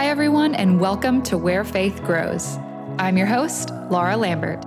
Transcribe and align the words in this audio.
Hi, 0.00 0.06
everyone, 0.06 0.54
and 0.54 0.80
welcome 0.80 1.22
to 1.24 1.36
Where 1.36 1.62
Faith 1.62 2.02
Grows. 2.04 2.56
I'm 2.98 3.18
your 3.18 3.26
host, 3.26 3.68
Laura 3.90 4.16
Lambert. 4.16 4.64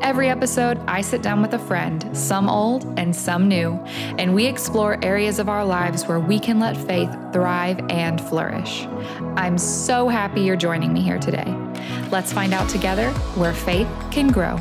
Every 0.00 0.30
episode, 0.30 0.78
I 0.88 1.02
sit 1.02 1.20
down 1.20 1.42
with 1.42 1.52
a 1.52 1.58
friend, 1.58 2.16
some 2.16 2.48
old 2.48 2.98
and 2.98 3.14
some 3.14 3.48
new, 3.48 3.74
and 4.16 4.34
we 4.34 4.46
explore 4.46 4.98
areas 5.04 5.38
of 5.38 5.50
our 5.50 5.62
lives 5.62 6.06
where 6.06 6.20
we 6.20 6.40
can 6.40 6.58
let 6.58 6.74
faith 6.74 7.10
thrive 7.34 7.80
and 7.90 8.18
flourish. 8.18 8.86
I'm 9.36 9.58
so 9.58 10.08
happy 10.08 10.40
you're 10.40 10.56
joining 10.56 10.94
me 10.94 11.02
here 11.02 11.18
today. 11.18 11.54
Let's 12.10 12.32
find 12.32 12.54
out 12.54 12.70
together 12.70 13.10
where 13.34 13.52
faith 13.52 13.88
can 14.10 14.28
grow. 14.28 14.58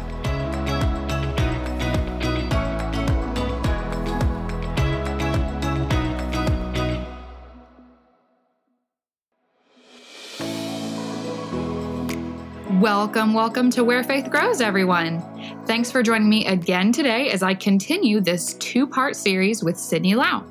Welcome, 12.81 13.35
welcome 13.35 13.69
to 13.71 13.83
Where 13.83 14.03
Faith 14.03 14.31
Grows, 14.31 14.59
everyone. 14.59 15.21
Thanks 15.67 15.91
for 15.91 16.01
joining 16.01 16.27
me 16.27 16.47
again 16.47 16.91
today 16.91 17.29
as 17.29 17.43
I 17.43 17.53
continue 17.53 18.19
this 18.19 18.55
two 18.55 18.87
part 18.87 19.15
series 19.15 19.63
with 19.63 19.77
Sydney 19.77 20.15
Lau. 20.15 20.43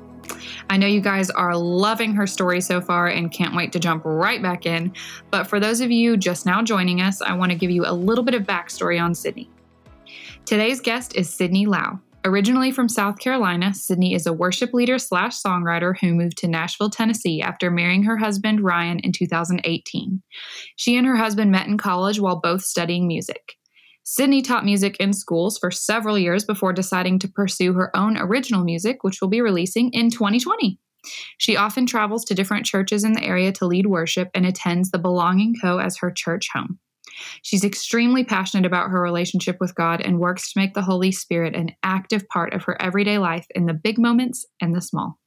I 0.69 0.77
know 0.77 0.87
you 0.87 1.01
guys 1.01 1.29
are 1.29 1.53
loving 1.57 2.13
her 2.13 2.25
story 2.25 2.61
so 2.61 2.79
far 2.79 3.07
and 3.07 3.33
can't 3.33 3.53
wait 3.53 3.73
to 3.73 3.79
jump 3.79 4.03
right 4.05 4.41
back 4.41 4.65
in. 4.65 4.93
But 5.29 5.47
for 5.47 5.59
those 5.59 5.81
of 5.81 5.91
you 5.91 6.15
just 6.15 6.45
now 6.45 6.61
joining 6.61 7.01
us, 7.01 7.21
I 7.21 7.33
want 7.33 7.51
to 7.51 7.57
give 7.57 7.69
you 7.69 7.83
a 7.85 7.91
little 7.91 8.23
bit 8.23 8.33
of 8.33 8.43
backstory 8.43 9.03
on 9.03 9.13
Sydney. 9.13 9.49
Today's 10.45 10.79
guest 10.79 11.17
is 11.17 11.29
Sydney 11.29 11.65
Lau. 11.65 11.99
Originally 12.23 12.71
from 12.71 12.87
South 12.87 13.17
Carolina, 13.17 13.73
Sydney 13.73 14.13
is 14.13 14.27
a 14.27 14.33
worship 14.33 14.73
leader 14.73 14.99
slash 14.99 15.41
songwriter 15.41 15.97
who 15.97 16.13
moved 16.13 16.37
to 16.37 16.47
Nashville, 16.47 16.91
Tennessee 16.91 17.41
after 17.41 17.71
marrying 17.71 18.03
her 18.03 18.17
husband 18.17 18.61
Ryan 18.61 18.99
in 18.99 19.11
2018. 19.11 20.21
She 20.75 20.95
and 20.95 21.07
her 21.07 21.15
husband 21.15 21.51
met 21.51 21.65
in 21.65 21.79
college 21.79 22.19
while 22.19 22.39
both 22.39 22.61
studying 22.61 23.07
music. 23.07 23.55
Sydney 24.03 24.43
taught 24.43 24.65
music 24.65 24.97
in 24.97 25.13
schools 25.13 25.57
for 25.57 25.71
several 25.71 26.17
years 26.17 26.45
before 26.45 26.73
deciding 26.73 27.17
to 27.19 27.27
pursue 27.27 27.73
her 27.73 27.95
own 27.95 28.17
original 28.17 28.63
music, 28.63 29.03
which 29.03 29.19
will 29.19 29.29
be 29.29 29.41
releasing 29.41 29.91
in 29.91 30.11
2020. 30.11 30.77
She 31.39 31.57
often 31.57 31.87
travels 31.87 32.23
to 32.25 32.35
different 32.35 32.67
churches 32.67 33.03
in 33.03 33.13
the 33.13 33.23
area 33.23 33.51
to 33.53 33.65
lead 33.65 33.87
worship 33.87 34.29
and 34.35 34.45
attends 34.45 34.91
the 34.91 34.99
Belonging 34.99 35.55
Co. 35.59 35.79
as 35.79 35.97
her 35.97 36.11
church 36.11 36.49
home. 36.53 36.79
She's 37.41 37.63
extremely 37.63 38.23
passionate 38.23 38.65
about 38.65 38.89
her 38.89 39.01
relationship 39.01 39.57
with 39.59 39.75
God 39.75 40.01
and 40.01 40.19
works 40.19 40.53
to 40.53 40.59
make 40.59 40.73
the 40.73 40.81
Holy 40.81 41.11
Spirit 41.11 41.55
an 41.55 41.71
active 41.83 42.27
part 42.27 42.53
of 42.53 42.63
her 42.63 42.81
everyday 42.81 43.17
life 43.17 43.47
in 43.55 43.65
the 43.65 43.73
big 43.73 43.97
moments 43.97 44.45
and 44.61 44.75
the 44.75 44.81
small. 44.81 45.17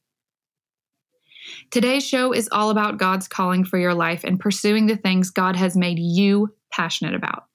Today's 1.71 2.05
show 2.05 2.31
is 2.31 2.49
all 2.51 2.69
about 2.69 2.97
God's 2.97 3.27
calling 3.27 3.63
for 3.63 3.77
your 3.77 3.93
life 3.93 4.23
and 4.23 4.39
pursuing 4.39 4.87
the 4.87 4.97
things 4.97 5.29
God 5.29 5.55
has 5.55 5.75
made 5.75 5.99
you 5.99 6.53
passionate 6.71 7.13
about. 7.13 7.45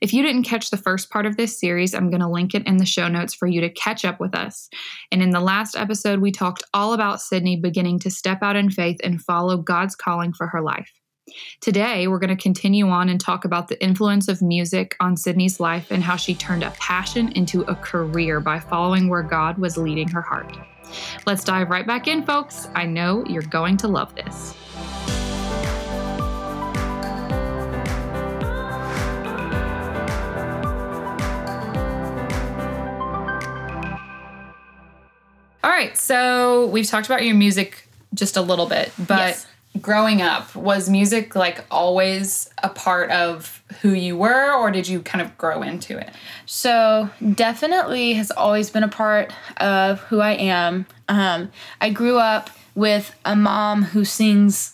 If 0.00 0.12
you 0.12 0.22
didn't 0.22 0.44
catch 0.44 0.70
the 0.70 0.76
first 0.76 1.10
part 1.10 1.26
of 1.26 1.36
this 1.36 1.58
series, 1.58 1.94
I'm 1.94 2.10
going 2.10 2.22
to 2.22 2.28
link 2.28 2.54
it 2.54 2.66
in 2.66 2.78
the 2.78 2.86
show 2.86 3.06
notes 3.06 3.34
for 3.34 3.46
you 3.46 3.60
to 3.60 3.70
catch 3.70 4.04
up 4.04 4.18
with 4.18 4.34
us. 4.34 4.68
And 5.12 5.22
in 5.22 5.30
the 5.30 5.40
last 5.40 5.76
episode, 5.76 6.20
we 6.20 6.32
talked 6.32 6.64
all 6.72 6.92
about 6.92 7.20
Sydney 7.20 7.56
beginning 7.56 8.00
to 8.00 8.10
step 8.10 8.42
out 8.42 8.56
in 8.56 8.70
faith 8.70 8.98
and 9.04 9.22
follow 9.22 9.58
God's 9.58 9.94
calling 9.94 10.32
for 10.32 10.46
her 10.48 10.60
life. 10.60 10.90
Today, 11.60 12.06
we're 12.06 12.18
going 12.18 12.36
to 12.36 12.42
continue 12.42 12.88
on 12.88 13.08
and 13.08 13.18
talk 13.18 13.46
about 13.46 13.68
the 13.68 13.82
influence 13.82 14.28
of 14.28 14.42
music 14.42 14.94
on 15.00 15.16
Sydney's 15.16 15.58
life 15.58 15.90
and 15.90 16.02
how 16.02 16.16
she 16.16 16.34
turned 16.34 16.62
a 16.62 16.70
passion 16.72 17.32
into 17.32 17.62
a 17.62 17.74
career 17.74 18.40
by 18.40 18.60
following 18.60 19.08
where 19.08 19.22
God 19.22 19.56
was 19.56 19.78
leading 19.78 20.08
her 20.08 20.20
heart. 20.20 20.54
Let's 21.26 21.42
dive 21.42 21.70
right 21.70 21.86
back 21.86 22.08
in, 22.08 22.22
folks. 22.24 22.68
I 22.74 22.84
know 22.84 23.24
you're 23.24 23.42
going 23.42 23.78
to 23.78 23.88
love 23.88 24.14
this. 24.14 24.54
All 35.62 35.70
right, 35.70 35.96
so 35.96 36.66
we've 36.66 36.86
talked 36.86 37.06
about 37.06 37.24
your 37.24 37.34
music 37.34 37.88
just 38.12 38.36
a 38.36 38.42
little 38.42 38.66
bit, 38.66 38.92
but 38.98 39.18
Yes. 39.18 39.46
Growing 39.80 40.22
up, 40.22 40.54
was 40.54 40.88
music 40.88 41.34
like 41.34 41.64
always 41.70 42.48
a 42.62 42.68
part 42.68 43.10
of 43.10 43.62
who 43.82 43.90
you 43.90 44.16
were, 44.16 44.52
or 44.52 44.70
did 44.70 44.86
you 44.86 45.00
kind 45.00 45.20
of 45.22 45.36
grow 45.36 45.62
into 45.62 45.98
it? 45.98 46.10
So 46.46 47.10
definitely 47.34 48.14
has 48.14 48.30
always 48.30 48.70
been 48.70 48.82
a 48.84 48.88
part 48.88 49.32
of 49.56 50.00
who 50.00 50.20
I 50.20 50.32
am. 50.32 50.86
Um, 51.08 51.50
I 51.80 51.90
grew 51.90 52.18
up 52.18 52.50
with 52.74 53.14
a 53.24 53.34
mom 53.36 53.82
who 53.82 54.04
sings 54.04 54.72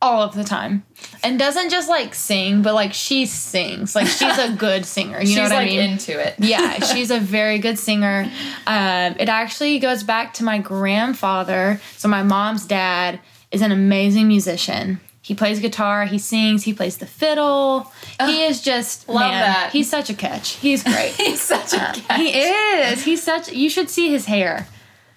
all 0.00 0.20
of 0.22 0.34
the 0.34 0.42
time 0.42 0.82
and 1.22 1.38
doesn't 1.38 1.70
just 1.70 1.88
like 1.88 2.12
sing, 2.12 2.60
but 2.60 2.74
like 2.74 2.92
she 2.92 3.24
sings. 3.24 3.94
Like 3.94 4.08
she's 4.08 4.36
a 4.36 4.52
good 4.58 4.84
singer. 4.84 5.20
You 5.20 5.26
She's 5.28 5.36
know 5.36 5.42
what 5.44 5.52
like 5.52 5.62
I 5.68 5.70
mean? 5.70 5.90
into 5.92 6.18
it. 6.20 6.34
yeah, 6.38 6.80
she's 6.84 7.10
a 7.12 7.20
very 7.20 7.58
good 7.58 7.78
singer. 7.78 8.30
Um, 8.66 9.14
it 9.18 9.28
actually 9.28 9.78
goes 9.78 10.02
back 10.02 10.34
to 10.34 10.44
my 10.44 10.58
grandfather. 10.58 11.80
So 11.96 12.08
my 12.08 12.22
mom's 12.24 12.66
dad 12.66 13.20
is 13.52 13.62
an 13.62 13.70
amazing 13.70 14.26
musician. 14.26 15.00
He 15.20 15.36
plays 15.36 15.60
guitar, 15.60 16.04
he 16.04 16.18
sings, 16.18 16.64
he 16.64 16.74
plays 16.74 16.96
the 16.96 17.06
fiddle. 17.06 17.92
he 18.26 18.42
is 18.42 18.60
just 18.60 19.08
love 19.08 19.30
man, 19.30 19.40
that. 19.40 19.70
He's 19.72 19.88
such 19.88 20.10
a 20.10 20.14
catch. 20.14 20.54
He's 20.56 20.82
great. 20.82 21.12
He's 21.16 21.40
such 21.40 21.74
a 21.74 21.76
cat. 21.76 22.18
he 22.18 22.30
is. 22.30 23.04
He's 23.04 23.22
such. 23.22 23.52
You 23.52 23.70
should 23.70 23.88
see 23.88 24.10
his 24.10 24.26
hair. 24.26 24.66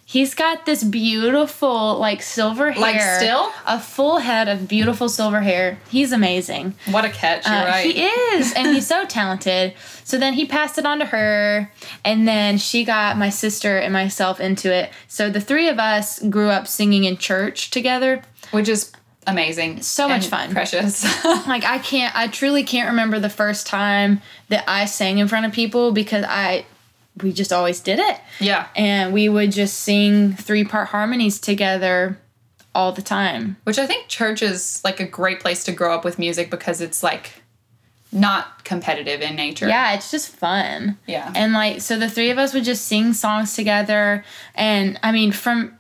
He's 0.07 0.35
got 0.35 0.67
this 0.67 0.83
beautiful, 0.83 1.97
like 1.97 2.21
silver 2.21 2.71
hair. 2.71 2.81
Like 2.81 3.01
still? 3.01 3.51
a 3.66 3.79
full 3.79 4.19
head 4.19 4.47
of 4.47 4.67
beautiful 4.67 5.09
silver 5.09 5.41
hair. 5.41 5.79
He's 5.89 6.11
amazing. 6.11 6.75
What 6.91 7.05
a 7.05 7.09
catch! 7.09 7.45
You're 7.47 7.55
Uh, 7.55 7.66
right. 7.66 7.85
He 7.93 8.03
is, 8.03 8.53
and 8.53 8.67
he's 8.75 8.85
so 8.95 9.05
talented. 9.05 9.73
So 10.03 10.19
then 10.19 10.33
he 10.33 10.45
passed 10.45 10.77
it 10.77 10.85
on 10.85 10.99
to 10.99 11.05
her, 11.05 11.71
and 12.03 12.27
then 12.27 12.59
she 12.59 12.83
got 12.83 13.17
my 13.17 13.29
sister 13.29 13.77
and 13.79 13.91
myself 13.91 14.39
into 14.39 14.71
it. 14.71 14.91
So 15.07 15.29
the 15.31 15.41
three 15.41 15.67
of 15.69 15.79
us 15.79 16.19
grew 16.19 16.49
up 16.49 16.67
singing 16.67 17.05
in 17.05 17.17
church 17.17 17.71
together. 17.71 18.21
Which 18.51 18.69
is 18.69 18.91
amazing. 19.25 19.81
So 19.81 20.07
much 20.07 20.27
fun. 20.27 20.51
Precious. 20.51 21.03
Like 21.47 21.63
I 21.63 21.79
can't, 21.79 22.15
I 22.15 22.27
truly 22.27 22.63
can't 22.63 22.89
remember 22.89 23.19
the 23.19 23.29
first 23.29 23.65
time 23.65 24.21
that 24.49 24.63
I 24.67 24.85
sang 24.85 25.17
in 25.17 25.27
front 25.27 25.45
of 25.47 25.51
people 25.51 25.91
because 25.91 26.23
I, 26.27 26.65
we 27.21 27.31
just 27.31 27.53
always 27.53 27.79
did 27.79 27.99
it. 27.99 28.19
yeah. 28.39 28.67
and 28.75 29.13
we 29.13 29.29
would 29.29 29.51
just 29.51 29.79
sing 29.79 30.33
three 30.33 30.63
part 30.63 30.89
harmonies 30.89 31.39
together 31.39 32.19
all 32.73 32.91
the 32.91 33.01
time. 33.01 33.57
Which 33.63 33.79
I 33.79 33.87
think 33.87 34.07
church 34.07 34.41
is 34.41 34.81
like 34.83 34.99
a 34.99 35.05
great 35.07 35.39
place 35.39 35.63
to 35.63 35.71
grow 35.71 35.95
up 35.95 36.03
with 36.03 36.19
music 36.19 36.51
because 36.51 36.81
it's 36.81 37.01
like 37.01 37.41
not 38.11 38.63
competitive 38.63 39.21
in 39.21 39.35
nature. 39.35 39.67
Yeah, 39.67 39.93
it's 39.93 40.11
just 40.11 40.29
fun. 40.35 40.97
Yeah. 41.07 41.31
And 41.35 41.53
like 41.53 41.81
so 41.81 41.97
the 41.97 42.09
three 42.09 42.29
of 42.29 42.37
us 42.37 42.53
would 42.53 42.63
just 42.63 42.85
sing 42.85 43.13
songs 43.13 43.55
together 43.55 44.23
and 44.53 44.99
I 45.01 45.11
mean 45.11 45.31
from 45.31 45.77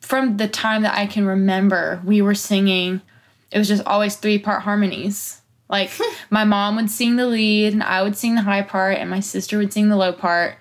from 0.00 0.38
the 0.38 0.48
time 0.48 0.82
that 0.82 0.96
I 0.96 1.06
can 1.06 1.26
remember, 1.26 2.00
we 2.04 2.22
were 2.22 2.34
singing 2.34 3.02
it 3.50 3.58
was 3.58 3.68
just 3.68 3.84
always 3.84 4.16
three 4.16 4.38
part 4.38 4.62
harmonies. 4.62 5.40
Like 5.68 5.90
my 6.30 6.44
mom 6.44 6.76
would 6.76 6.90
sing 6.90 7.16
the 7.16 7.26
lead 7.26 7.72
and 7.72 7.82
I 7.82 8.02
would 8.02 8.16
sing 8.16 8.34
the 8.34 8.42
high 8.42 8.62
part 8.62 8.96
and 8.96 9.10
my 9.10 9.20
sister 9.20 9.58
would 9.58 9.72
sing 9.72 9.88
the 9.88 9.96
low 9.96 10.12
part. 10.12 10.56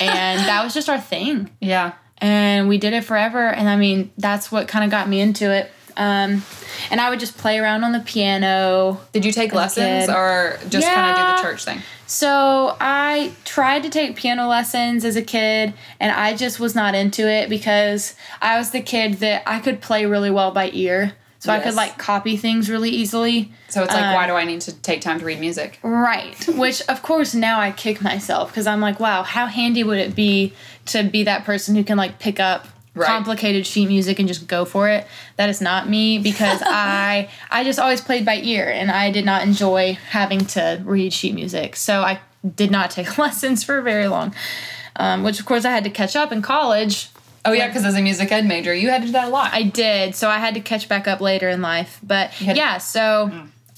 And 0.00 0.40
that 0.40 0.62
was 0.64 0.74
just 0.74 0.88
our 0.88 1.00
thing. 1.00 1.50
Yeah. 1.60 1.92
and 2.18 2.68
we 2.68 2.76
did 2.78 2.92
it 2.92 3.02
forever 3.02 3.48
and 3.48 3.66
i 3.68 3.76
mean 3.76 4.10
that's 4.18 4.52
what 4.52 4.68
kind 4.68 4.84
of 4.84 4.90
got 4.90 5.08
me 5.08 5.20
into 5.20 5.50
it 5.50 5.70
um, 5.96 6.42
and 6.90 7.00
i 7.00 7.08
would 7.08 7.18
just 7.18 7.38
play 7.38 7.58
around 7.58 7.82
on 7.82 7.92
the 7.92 8.00
piano 8.00 9.00
Did 9.12 9.24
you 9.24 9.32
take 9.32 9.54
lessons 9.54 10.08
or 10.10 10.58
just 10.68 10.86
kind 10.86 11.10
of 11.10 11.16
do 11.16 11.36
the 11.42 11.48
church 11.48 11.64
thing? 11.64 11.80
so 12.06 12.76
i 12.78 13.32
tried 13.46 13.82
to 13.84 13.88
take 13.90 14.16
piano 14.16 14.46
lessons 14.48 15.04
as 15.06 15.16
a 15.16 15.22
kid 15.22 15.72
and 15.98 16.12
i 16.12 16.36
just 16.36 16.60
was 16.60 16.74
not 16.74 16.94
into 16.94 17.26
it 17.26 17.48
because 17.48 18.14
i 18.42 18.58
was 18.58 18.70
the 18.70 18.82
kid 18.82 19.14
that 19.14 19.42
i 19.46 19.58
could 19.58 19.80
play 19.80 20.04
really 20.04 20.30
well 20.30 20.50
by 20.50 20.68
ear 20.74 21.14
so 21.40 21.52
i 21.52 21.58
could 21.58 21.74
like 21.74 21.98
copy 21.98 22.36
things 22.36 22.70
really 22.70 22.90
easily 22.90 23.50
So 23.68 23.82
it's 23.82 23.92
like, 23.92 24.04
Um, 24.04 24.14
why 24.14 24.26
do 24.26 24.34
I 24.34 24.44
need 24.44 24.60
to 24.62 24.72
take 24.72 25.00
time 25.00 25.18
to 25.20 25.24
read 25.24 25.40
music? 25.40 25.78
Right. 25.82 26.34
Which, 26.64 26.82
of 26.88 27.02
course, 27.02 27.34
now 27.34 27.60
I 27.60 27.70
kick 27.70 28.02
myself 28.02 28.50
because 28.50 28.66
I'm 28.66 28.80
like, 28.80 28.98
wow, 28.98 29.22
how 29.22 29.46
handy 29.46 29.84
would 29.84 29.98
it 29.98 30.14
be 30.16 30.52
to 30.86 31.02
be 31.04 31.22
that 31.24 31.44
person 31.44 31.74
who 31.76 31.84
can 31.84 31.96
like 31.96 32.18
pick 32.18 32.38
up 32.40 32.66
Right. 32.92 33.06
complicated 33.06 33.64
sheet 33.68 33.86
music 33.86 34.18
and 34.18 34.26
just 34.26 34.48
go 34.48 34.64
for 34.64 34.88
it? 34.88 35.06
That 35.36 35.48
is 35.48 35.60
not 35.60 35.88
me 35.88 36.18
because 36.18 36.60
I 36.66 37.28
I 37.50 37.62
just 37.62 37.78
always 37.78 38.00
played 38.00 38.24
by 38.26 38.36
ear 38.42 38.68
and 38.68 38.90
I 38.90 39.12
did 39.12 39.24
not 39.24 39.42
enjoy 39.42 39.96
having 40.10 40.40
to 40.56 40.82
read 40.84 41.12
sheet 41.12 41.34
music. 41.36 41.76
So 41.76 42.02
I 42.02 42.18
did 42.62 42.70
not 42.72 42.90
take 42.96 43.16
lessons 43.18 43.62
for 43.62 43.80
very 43.82 44.08
long. 44.08 44.34
Um, 44.96 45.22
which 45.22 45.38
of 45.38 45.46
course 45.46 45.64
I 45.64 45.70
had 45.70 45.84
to 45.84 45.90
catch 45.90 46.16
up 46.16 46.32
in 46.32 46.42
college. 46.42 47.08
Oh 47.44 47.52
yeah, 47.52 47.66
because 47.68 47.84
as 47.84 47.94
a 47.96 48.02
music 48.02 48.30
ed 48.32 48.44
major, 48.46 48.74
you 48.74 48.90
had 48.90 49.00
to 49.00 49.06
do 49.06 49.12
that 49.12 49.28
a 49.28 49.30
lot. 49.30 49.52
I 49.54 49.62
did, 49.62 50.14
so 50.14 50.28
I 50.28 50.38
had 50.38 50.54
to 50.54 50.60
catch 50.60 50.88
back 50.88 51.08
up 51.08 51.20
later 51.20 51.48
in 51.48 51.62
life. 51.62 51.98
But 52.02 52.38
yeah, 52.40 52.78
so 52.78 53.30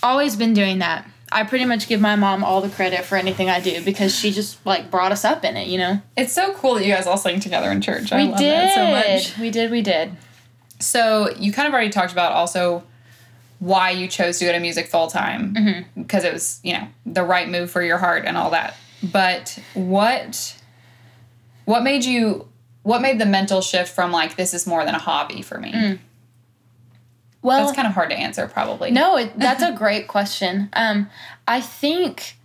always 0.02 0.34
been 0.36 0.52
doing 0.54 0.78
that. 0.80 1.06
I 1.30 1.44
pretty 1.44 1.64
much 1.64 1.88
give 1.88 2.00
my 2.00 2.14
mom 2.16 2.44
all 2.44 2.60
the 2.60 2.68
credit 2.68 3.04
for 3.04 3.16
anything 3.16 3.48
I 3.48 3.60
do 3.60 3.82
because 3.84 4.14
she 4.14 4.32
just 4.32 4.64
like 4.66 4.90
brought 4.90 5.12
us 5.12 5.24
up 5.24 5.44
in 5.44 5.56
it, 5.56 5.68
you 5.68 5.78
know. 5.78 6.02
it's 6.16 6.32
so 6.32 6.52
cool 6.54 6.74
that 6.74 6.84
you 6.84 6.92
guys 6.92 7.06
all 7.06 7.16
sing 7.16 7.40
together 7.40 7.70
in 7.70 7.80
church. 7.80 8.12
I 8.12 8.16
we 8.24 8.28
love 8.28 8.38
did. 8.38 8.52
that 8.52 8.74
so 8.74 8.90
much. 8.90 9.38
We 9.38 9.50
did. 9.50 9.70
We 9.70 9.80
did. 9.80 10.12
So 10.80 11.30
you 11.38 11.52
kind 11.52 11.68
of 11.68 11.72
already 11.72 11.90
talked 11.90 12.12
about 12.12 12.32
also 12.32 12.82
why 13.60 13.90
you 13.90 14.08
chose 14.08 14.40
to 14.40 14.44
go 14.44 14.50
to 14.52 14.58
music 14.58 14.88
full 14.88 15.06
time 15.06 15.54
Mm-hmm. 15.54 16.02
because 16.02 16.24
it 16.24 16.32
was 16.32 16.58
you 16.64 16.72
know 16.72 16.88
the 17.06 17.22
right 17.22 17.48
move 17.48 17.70
for 17.70 17.80
your 17.80 17.98
heart 17.98 18.24
and 18.26 18.36
all 18.36 18.50
that. 18.50 18.74
But 19.02 19.58
what 19.74 20.56
what 21.64 21.82
made 21.84 22.04
you 22.04 22.48
what 22.82 23.00
made 23.00 23.18
the 23.18 23.26
mental 23.26 23.60
shift 23.60 23.94
from 23.94 24.12
like 24.12 24.36
this 24.36 24.54
is 24.54 24.66
more 24.66 24.84
than 24.84 24.94
a 24.94 24.98
hobby 24.98 25.42
for 25.42 25.58
me? 25.58 25.72
Mm. 25.72 25.98
Well, 27.42 27.64
That's 27.64 27.74
kind 27.74 27.88
of 27.88 27.94
hard 27.94 28.10
to 28.10 28.16
answer, 28.16 28.46
probably. 28.46 28.92
No, 28.92 29.16
it, 29.16 29.36
that's 29.36 29.62
a 29.62 29.72
great 29.72 30.06
question. 30.06 30.68
Um, 30.74 31.10
I 31.46 31.60
think 31.60 32.36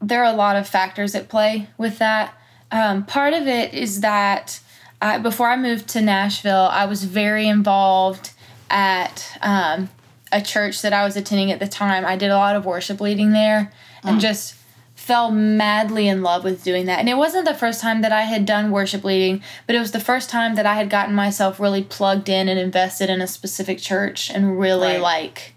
there 0.00 0.22
are 0.22 0.32
a 0.32 0.36
lot 0.36 0.56
of 0.56 0.68
factors 0.68 1.14
at 1.14 1.28
play 1.28 1.68
with 1.78 1.98
that. 1.98 2.34
Um, 2.70 3.04
part 3.06 3.32
of 3.32 3.46
it 3.46 3.72
is 3.72 4.00
that 4.02 4.60
I, 5.00 5.18
before 5.18 5.48
I 5.48 5.56
moved 5.56 5.88
to 5.88 6.02
Nashville, 6.02 6.68
I 6.70 6.84
was 6.84 7.04
very 7.04 7.48
involved 7.48 8.32
at 8.68 9.38
um, 9.40 9.88
a 10.30 10.42
church 10.42 10.82
that 10.82 10.92
I 10.92 11.04
was 11.04 11.16
attending 11.16 11.50
at 11.50 11.58
the 11.58 11.68
time. 11.68 12.04
I 12.04 12.16
did 12.16 12.30
a 12.30 12.36
lot 12.36 12.54
of 12.54 12.66
worship 12.66 13.00
leading 13.00 13.32
there 13.32 13.72
and 14.04 14.20
just 14.20 14.54
fell 15.02 15.32
madly 15.32 16.06
in 16.06 16.22
love 16.22 16.44
with 16.44 16.62
doing 16.62 16.86
that. 16.86 17.00
And 17.00 17.08
it 17.08 17.16
wasn't 17.16 17.44
the 17.44 17.54
first 17.54 17.80
time 17.80 18.02
that 18.02 18.12
I 18.12 18.22
had 18.22 18.46
done 18.46 18.70
worship 18.70 19.02
leading, 19.02 19.42
but 19.66 19.74
it 19.74 19.80
was 19.80 19.90
the 19.90 19.98
first 19.98 20.30
time 20.30 20.54
that 20.54 20.64
I 20.64 20.74
had 20.76 20.90
gotten 20.90 21.12
myself 21.12 21.58
really 21.58 21.82
plugged 21.82 22.28
in 22.28 22.48
and 22.48 22.56
invested 22.56 23.10
in 23.10 23.20
a 23.20 23.26
specific 23.26 23.78
church 23.80 24.30
and 24.30 24.60
really 24.60 24.92
Right. 24.92 25.00
like 25.00 25.54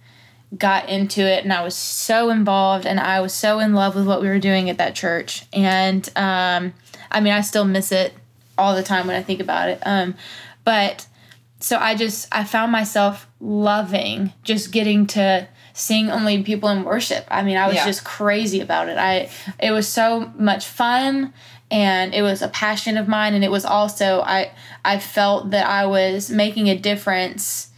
got 0.58 0.90
into 0.90 1.22
it 1.22 1.44
and 1.44 1.54
I 1.54 1.64
was 1.64 1.76
so 1.76 2.32
involved 2.32 2.88
and 2.88 3.00
I 3.00 3.20
was 3.20 3.34
so 3.34 3.60
in 3.60 3.74
love 3.76 3.94
with 3.94 4.08
what 4.08 4.20
we 4.22 4.30
were 4.30 4.40
doing 4.40 4.68
at 4.70 4.80
that 4.80 4.96
church. 4.96 5.46
And 5.54 6.10
um 6.16 6.74
I 7.12 7.20
mean 7.20 7.34
I 7.34 7.42
still 7.42 7.66
miss 7.66 7.92
it 7.92 8.14
all 8.58 8.74
the 8.76 8.82
time 8.84 9.06
when 9.06 9.16
I 9.16 9.22
think 9.22 9.42
about 9.42 9.70
it. 9.70 9.80
Um 9.86 10.16
but 10.64 11.06
so 11.60 11.78
I 11.78 11.94
just 11.96 12.28
I 12.32 12.44
found 12.46 12.72
myself 12.72 13.28
loving 13.40 14.34
just 14.44 14.72
getting 14.72 15.06
to 15.08 15.48
sing 15.78 16.10
only 16.10 16.42
people 16.42 16.70
in 16.70 16.84
worship. 16.86 17.26
I 17.30 17.44
mean, 17.44 17.58
I 17.58 17.68
was 17.68 17.76
Yeah. 17.76 17.86
just 17.86 18.04
crazy 18.06 18.62
about 18.62 18.88
it. 18.90 18.98
I 18.98 19.30
it 19.60 19.72
was 19.72 19.88
so 19.88 20.32
much 20.38 20.66
fun 20.66 21.34
and 21.70 22.14
it 22.16 22.22
was 22.22 22.42
a 22.42 22.48
passion 22.48 22.98
of 22.98 23.08
mine 23.08 23.34
and 23.34 23.44
it 23.44 23.52
was 23.52 23.66
also 23.66 24.22
I 24.22 24.52
I 24.86 25.00
felt 25.00 25.52
that 25.52 25.68
I 25.68 25.86
was 25.86 26.30
making 26.30 26.70
a 26.70 26.78
difference 26.78 27.70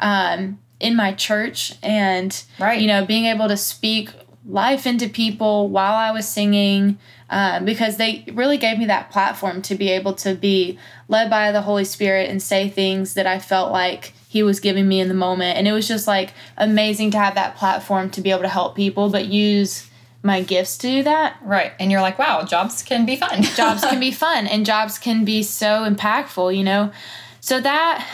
um 0.00 0.58
in 0.80 0.96
my 0.96 1.12
church 1.12 1.74
and 1.82 2.42
Right. 2.58 2.80
you 2.80 2.88
know 2.88 3.04
being 3.06 3.26
able 3.26 3.46
to 3.48 3.56
speak 3.56 4.10
life 4.46 4.84
into 4.86 5.08
people 5.08 5.68
while 5.68 5.94
I 5.94 6.10
was 6.10 6.28
singing 6.28 6.98
um, 7.30 7.64
because 7.64 7.96
they 7.96 8.24
really 8.34 8.58
gave 8.58 8.78
me 8.78 8.84
that 8.86 9.10
platform 9.10 9.62
to 9.62 9.74
be 9.74 9.88
able 9.90 10.12
to 10.16 10.34
be 10.34 10.78
led 11.08 11.30
by 11.30 11.50
the 11.52 11.62
Holy 11.62 11.84
Spirit 11.86 12.28
and 12.28 12.42
say 12.42 12.68
things 12.68 13.14
that 13.14 13.26
I 13.26 13.38
felt 13.38 13.72
like 13.72 14.12
He 14.34 14.42
was 14.42 14.58
giving 14.58 14.88
me 14.88 14.98
in 14.98 15.06
the 15.06 15.14
moment. 15.14 15.56
And 15.56 15.68
it 15.68 15.72
was 15.72 15.86
just 15.86 16.08
like 16.08 16.34
amazing 16.56 17.12
to 17.12 17.18
have 17.18 17.36
that 17.36 17.54
platform 17.54 18.10
to 18.10 18.20
be 18.20 18.32
able 18.32 18.42
to 18.42 18.48
help 18.48 18.74
people, 18.74 19.08
but 19.08 19.26
use 19.26 19.88
my 20.24 20.42
gifts 20.42 20.76
to 20.78 20.88
do 20.88 21.02
that. 21.04 21.36
Right. 21.40 21.70
And 21.78 21.92
you're 21.92 22.00
like, 22.00 22.18
wow, 22.18 22.42
jobs 22.42 22.82
can 22.82 23.06
be 23.06 23.14
fun. 23.14 23.42
Jobs 23.54 23.82
can 23.82 24.00
be 24.00 24.10
fun 24.26 24.48
and 24.48 24.66
jobs 24.66 24.98
can 24.98 25.24
be 25.24 25.44
so 25.44 25.88
impactful, 25.88 26.56
you 26.56 26.64
know? 26.64 26.90
So 27.38 27.60
that 27.60 28.04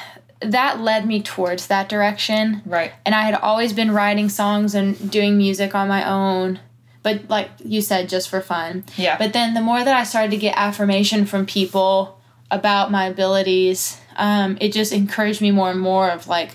that 0.43 0.81
led 0.81 1.07
me 1.07 1.23
towards 1.23 1.69
that 1.69 1.89
direction 1.89 2.61
right. 2.67 2.93
and 3.07 3.15
I 3.15 3.23
had 3.23 3.37
always 3.37 3.73
been 3.73 3.91
writing 3.91 4.29
songs 4.29 4.75
and 4.75 5.11
doing 5.11 5.39
music 5.39 5.75
on 5.75 5.89
my 5.89 6.07
own, 6.07 6.61
but 7.03 7.31
like 7.31 7.49
you 7.65 7.81
said, 7.81 8.11
just 8.11 8.29
for 8.29 8.43
fun. 8.43 8.85
Yeah. 8.99 9.17
But 9.17 9.33
then 9.33 9.55
the 9.55 9.63
more 9.63 9.83
that 9.83 9.95
I 9.95 10.05
started 10.05 10.33
to 10.33 10.37
get 10.37 10.55
affirmation 10.57 11.25
from 11.25 11.47
people 11.47 12.21
about 12.51 12.91
my 12.91 13.07
abilities, 13.07 13.99
um, 14.21 14.59
it 14.61 14.73
just 14.73 14.93
encouraged 14.93 15.41
me 15.41 15.51
more 15.51 15.71
and 15.71 15.81
more 15.81 16.11
of 16.11 16.29
like, 16.29 16.51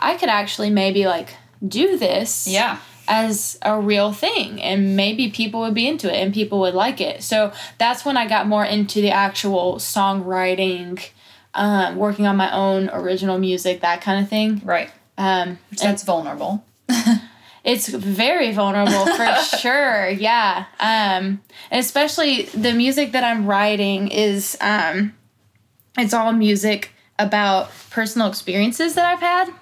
I 0.00 0.16
could 0.16 0.28
actually 0.30 0.70
maybe 0.70 1.06
like 1.06 1.28
do 1.66 1.96
this 1.98 2.46
Yeah. 2.46 2.78
as 3.06 3.58
a 3.62 3.78
real 3.78 4.12
thing 4.12 4.60
and 4.62 4.96
maybe 4.96 5.30
people 5.30 5.60
would 5.60 5.74
be 5.74 5.86
into 5.86 6.08
it 6.12 6.16
and 6.16 6.32
people 6.32 6.58
would 6.60 6.74
like 6.74 7.00
it. 7.00 7.22
So 7.22 7.52
that's 7.78 8.04
when 8.04 8.16
I 8.16 8.26
got 8.26 8.46
more 8.46 8.64
into 8.64 9.00
the 9.02 9.10
actual 9.10 9.74
songwriting, 9.76 11.00
um, 11.54 11.96
working 11.96 12.26
on 12.26 12.36
my 12.36 12.50
own 12.52 12.88
original 12.90 13.38
music, 13.38 13.80
that 13.82 14.00
kind 14.00 14.22
of 14.22 14.28
thing. 14.30 14.62
Right. 14.64 14.90
Um, 15.18 15.58
that's 15.82 16.02
vulnerable. 16.04 16.64
it's 17.64 17.88
very 17.88 18.52
vulnerable 18.52 19.04
for 19.14 19.34
sure. 19.58 20.08
Yeah. 20.08 20.64
Um, 20.78 21.42
and 21.70 21.80
especially 21.80 22.42
the 22.54 22.72
music 22.72 23.12
that 23.12 23.24
I'm 23.24 23.46
writing 23.46 24.08
is 24.08 24.56
um, 24.62 25.14
it's 25.98 26.14
all 26.14 26.32
music 26.32 26.92
about 27.20 27.70
personal 27.90 28.28
experiences 28.28 28.94
that 28.94 29.04
I've 29.04 29.20
had. 29.20 29.52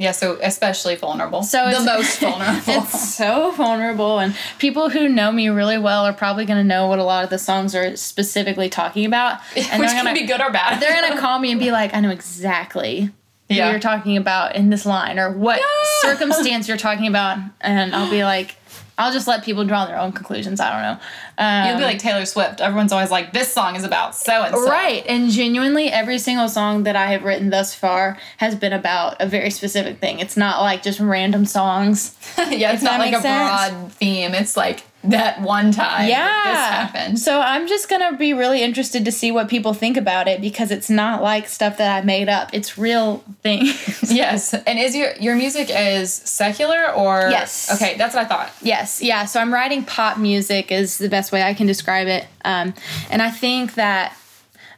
Yeah, 0.00 0.12
so 0.12 0.38
especially 0.40 0.94
vulnerable. 0.94 1.42
So 1.42 1.64
the 1.64 1.70
it's- 1.70 1.84
most 1.86 2.20
vulnerable. 2.20 2.62
It's 2.84 3.14
so 3.16 3.50
vulnerable, 3.50 4.20
and 4.20 4.36
people 4.60 4.90
who 4.90 5.08
know 5.08 5.32
me 5.32 5.48
really 5.48 5.76
well 5.78 6.04
are 6.06 6.12
probably 6.12 6.44
going 6.44 6.58
to 6.60 6.64
know 6.64 6.86
what 6.86 7.00
a 7.00 7.04
lot 7.04 7.24
of 7.24 7.30
the 7.30 7.38
songs 7.38 7.74
are 7.74 7.96
specifically 7.96 8.68
talking 8.68 9.04
about. 9.04 9.40
And 9.56 9.80
Which 9.80 9.90
can 9.90 10.04
gonna, 10.04 10.14
be 10.14 10.24
good 10.26 10.40
or 10.40 10.50
bad. 10.52 10.80
They're 10.80 11.00
going 11.02 11.12
to 11.16 11.18
call 11.20 11.40
me 11.40 11.50
and 11.50 11.58
be 11.58 11.72
like, 11.72 11.94
"I 11.94 12.00
know 12.00 12.10
exactly 12.10 13.10
Yeah. 13.48 13.64
what 13.66 13.70
you're 13.72 13.80
talking 13.80 14.16
about 14.16 14.54
in 14.54 14.70
this 14.70 14.86
line, 14.86 15.18
or 15.18 15.32
what 15.32 15.58
Yeah. 15.58 16.12
circumstance 16.12 16.68
you're 16.68 16.76
talking 16.76 17.08
about," 17.08 17.38
and 17.60 17.92
I'll 17.92 18.08
be 18.10 18.22
like, 18.22 18.54
"I'll 18.98 19.12
just 19.12 19.26
let 19.26 19.44
people 19.44 19.64
draw 19.64 19.86
their 19.86 19.98
own 19.98 20.12
conclusions." 20.12 20.60
I 20.60 20.72
don't 20.72 20.82
know. 20.82 21.00
Um, 21.38 21.68
You'll 21.68 21.78
be 21.78 21.84
like 21.84 21.98
Taylor 21.98 22.26
Swift. 22.26 22.60
Everyone's 22.60 22.92
always 22.92 23.10
like, 23.10 23.32
this 23.32 23.50
song 23.50 23.76
is 23.76 23.84
about 23.84 24.14
so 24.14 24.42
and 24.42 24.54
so. 24.54 24.68
Right, 24.68 25.04
and 25.08 25.30
genuinely, 25.30 25.88
every 25.88 26.18
single 26.18 26.48
song 26.48 26.82
that 26.82 26.96
I 26.96 27.12
have 27.12 27.24
written 27.24 27.50
thus 27.50 27.74
far 27.74 28.18
has 28.38 28.54
been 28.54 28.72
about 28.72 29.16
a 29.20 29.26
very 29.26 29.50
specific 29.50 30.00
thing. 30.00 30.18
It's 30.18 30.36
not 30.36 30.60
like 30.60 30.82
just 30.82 31.00
random 31.00 31.46
songs. 31.46 32.16
yeah, 32.50 32.72
it's 32.72 32.82
not 32.82 32.98
like 32.98 33.14
a 33.14 33.20
sense. 33.20 33.72
broad 33.72 33.92
theme. 33.92 34.34
It's 34.34 34.56
like 34.56 34.84
that 35.10 35.40
one 35.40 35.72
time 35.72 36.08
yeah 36.08 36.42
this 36.44 36.58
happened. 36.58 37.18
so 37.18 37.40
i'm 37.40 37.66
just 37.66 37.88
gonna 37.88 38.16
be 38.16 38.32
really 38.32 38.62
interested 38.62 39.04
to 39.04 39.12
see 39.12 39.30
what 39.32 39.48
people 39.48 39.72
think 39.74 39.96
about 39.96 40.28
it 40.28 40.40
because 40.40 40.70
it's 40.70 40.90
not 40.90 41.22
like 41.22 41.48
stuff 41.48 41.78
that 41.78 41.96
i 42.02 42.04
made 42.04 42.28
up 42.28 42.50
it's 42.52 42.76
real 42.78 43.18
things 43.42 44.12
yes. 44.12 44.52
And 44.54 44.78
is 44.78 44.94
your 44.96 45.12
your 45.20 45.34
music 45.36 45.68
is 45.70 46.12
secular 46.12 46.92
or 46.92 47.28
Yes. 47.30 47.70
Okay, 47.74 47.96
that's 47.96 48.14
what 48.14 48.24
I 48.24 48.28
thought. 48.28 48.52
yes 48.62 49.02
yeah 49.02 49.24
so 49.24 49.40
i'm 49.40 49.52
writing 49.52 49.84
pop 49.84 50.18
music 50.18 50.70
is 50.72 50.98
the 50.98 51.08
best 51.08 51.32
way 51.32 51.42
i 51.42 51.54
can 51.54 51.66
describe 51.66 52.06
it 52.08 52.26
um, 52.44 52.74
and 53.10 53.20
i 53.22 53.30
think 53.30 53.74
that 53.74 54.16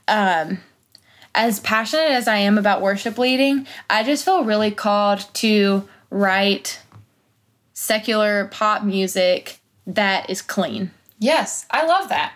um, 0.09 0.59
as 1.35 1.61
passionate 1.61 2.11
as 2.11 2.27
i 2.29 2.37
am 2.37 2.59
about 2.59 2.81
worship 2.83 3.19
leading 3.19 3.67
i 3.89 4.03
just 4.03 4.25
feel 4.25 4.45
really 4.45 4.71
called 4.71 5.25
to 5.35 5.89
write 6.11 6.81
secular 7.73 8.47
pop 8.47 8.83
music 8.83 9.60
that 9.95 10.29
is 10.31 10.43
clean 10.43 10.91
Yes, 11.21 11.67
I 11.71 11.85
love 11.85 12.09
that. 12.09 12.33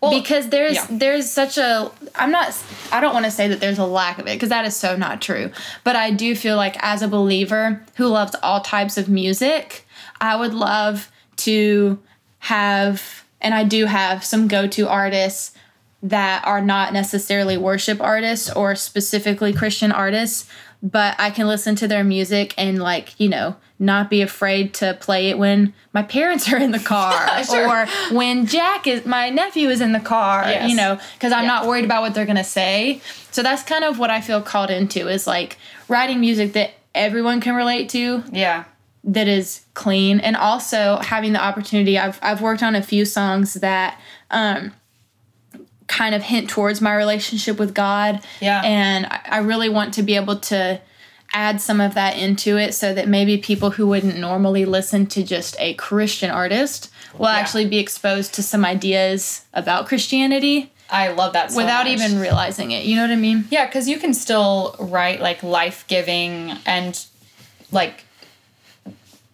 Well, 0.00 0.10
because 0.10 0.48
there's 0.48 0.74
yeah. 0.74 0.86
there's 0.90 1.30
such 1.30 1.56
a 1.58 1.90
I'm 2.14 2.30
not 2.30 2.56
I 2.92 3.00
don't 3.00 3.14
want 3.14 3.24
to 3.24 3.30
say 3.30 3.48
that 3.48 3.60
there's 3.60 3.78
a 3.78 3.86
lack 3.86 4.18
of 4.18 4.26
it 4.26 4.34
because 4.34 4.48
that 4.48 4.64
is 4.64 4.74
so 4.76 4.96
not 4.96 5.22
true. 5.22 5.50
But 5.84 5.96
I 5.96 6.10
do 6.10 6.34
feel 6.34 6.56
like 6.56 6.76
as 6.82 7.02
a 7.02 7.08
believer 7.08 7.82
who 7.96 8.06
loves 8.06 8.34
all 8.42 8.60
types 8.60 8.98
of 8.98 9.08
music, 9.08 9.86
I 10.20 10.36
would 10.36 10.52
love 10.52 11.10
to 11.36 11.98
have 12.40 13.24
and 13.40 13.54
I 13.54 13.64
do 13.64 13.86
have 13.86 14.24
some 14.24 14.48
go-to 14.48 14.88
artists 14.88 15.52
that 16.02 16.46
are 16.46 16.60
not 16.60 16.92
necessarily 16.92 17.56
worship 17.56 18.00
artists 18.00 18.50
or 18.50 18.74
specifically 18.74 19.52
Christian 19.52 19.92
artists, 19.92 20.48
but 20.82 21.16
I 21.18 21.30
can 21.30 21.48
listen 21.48 21.74
to 21.76 21.88
their 21.88 22.04
music 22.04 22.54
and 22.56 22.78
like, 22.78 23.18
you 23.18 23.28
know, 23.28 23.56
not 23.78 24.08
be 24.08 24.22
afraid 24.22 24.72
to 24.74 24.94
play 25.00 25.28
it 25.28 25.38
when 25.38 25.74
my 25.92 26.02
parents 26.02 26.50
are 26.52 26.56
in 26.56 26.70
the 26.70 26.78
car 26.78 27.44
Sure. 27.44 27.68
or 27.68 27.86
when 28.14 28.46
Jack 28.46 28.86
is 28.86 29.04
my 29.04 29.28
nephew 29.30 29.68
is 29.68 29.80
in 29.80 29.92
the 29.92 30.00
car, 30.00 30.44
Yes. 30.46 30.70
you 30.70 30.76
know, 30.76 30.98
cuz 31.20 31.30
I'm 31.32 31.42
Yeah. 31.44 31.48
not 31.48 31.66
worried 31.66 31.84
about 31.84 32.00
what 32.02 32.14
they're 32.14 32.24
going 32.24 32.36
to 32.36 32.44
say. 32.44 33.00
So 33.30 33.42
that's 33.42 33.62
kind 33.62 33.84
of 33.84 33.98
what 33.98 34.08
I 34.10 34.20
feel 34.22 34.40
called 34.40 34.70
into 34.70 35.08
is 35.08 35.26
like 35.26 35.58
writing 35.88 36.20
music 36.20 36.54
that 36.54 36.70
everyone 36.94 37.40
can 37.40 37.54
relate 37.54 37.90
to 37.90 38.24
yeah. 38.32 38.64
that 39.04 39.28
is 39.28 39.60
clean 39.74 40.20
and 40.20 40.36
also 40.36 40.98
having 41.02 41.34
the 41.34 41.42
opportunity 41.42 41.98
I've 41.98 42.18
I've 42.22 42.40
worked 42.40 42.62
on 42.62 42.74
a 42.74 42.82
few 42.82 43.04
songs 43.04 43.54
that 43.54 44.00
um 44.30 44.72
kind 45.86 46.14
of 46.14 46.22
hint 46.22 46.48
towards 46.50 46.80
my 46.80 46.94
relationship 46.94 47.58
with 47.58 47.72
God. 47.74 48.20
Yeah. 48.40 48.60
And 48.64 49.06
I, 49.06 49.20
I 49.26 49.38
really 49.38 49.68
want 49.68 49.94
to 49.94 50.02
be 50.02 50.16
able 50.16 50.36
to 50.40 50.80
add 51.36 51.60
some 51.60 51.82
of 51.82 51.92
that 51.92 52.16
into 52.16 52.56
it 52.56 52.72
so 52.72 52.94
that 52.94 53.08
maybe 53.08 53.36
people 53.36 53.70
who 53.72 53.86
wouldn't 53.86 54.16
normally 54.16 54.64
listen 54.64 55.06
to 55.06 55.22
just 55.22 55.54
a 55.58 55.74
Christian 55.74 56.30
artist 56.30 56.90
will 57.18 57.26
actually 57.26 57.66
be 57.66 57.78
exposed 57.78 58.32
to 58.34 58.42
some 58.42 58.64
ideas 58.64 59.44
about 59.52 59.86
Christianity 59.86 60.72
I 60.88 61.08
love 61.08 61.32
that 61.32 61.50
so 61.50 61.58
without 61.58 61.86
much. 61.86 61.98
even 61.98 62.20
realizing 62.20 62.70
it. 62.70 62.84
You 62.84 62.96
know 62.96 63.02
what 63.02 63.10
I 63.10 63.16
mean? 63.16 63.44
Yeah, 63.50 63.66
because 63.66 63.88
you 63.88 63.98
can 63.98 64.14
still 64.14 64.76
write 64.78 65.20
like 65.20 65.42
life 65.42 65.84
giving 65.88 66.52
and 66.64 67.04
like 67.72 68.04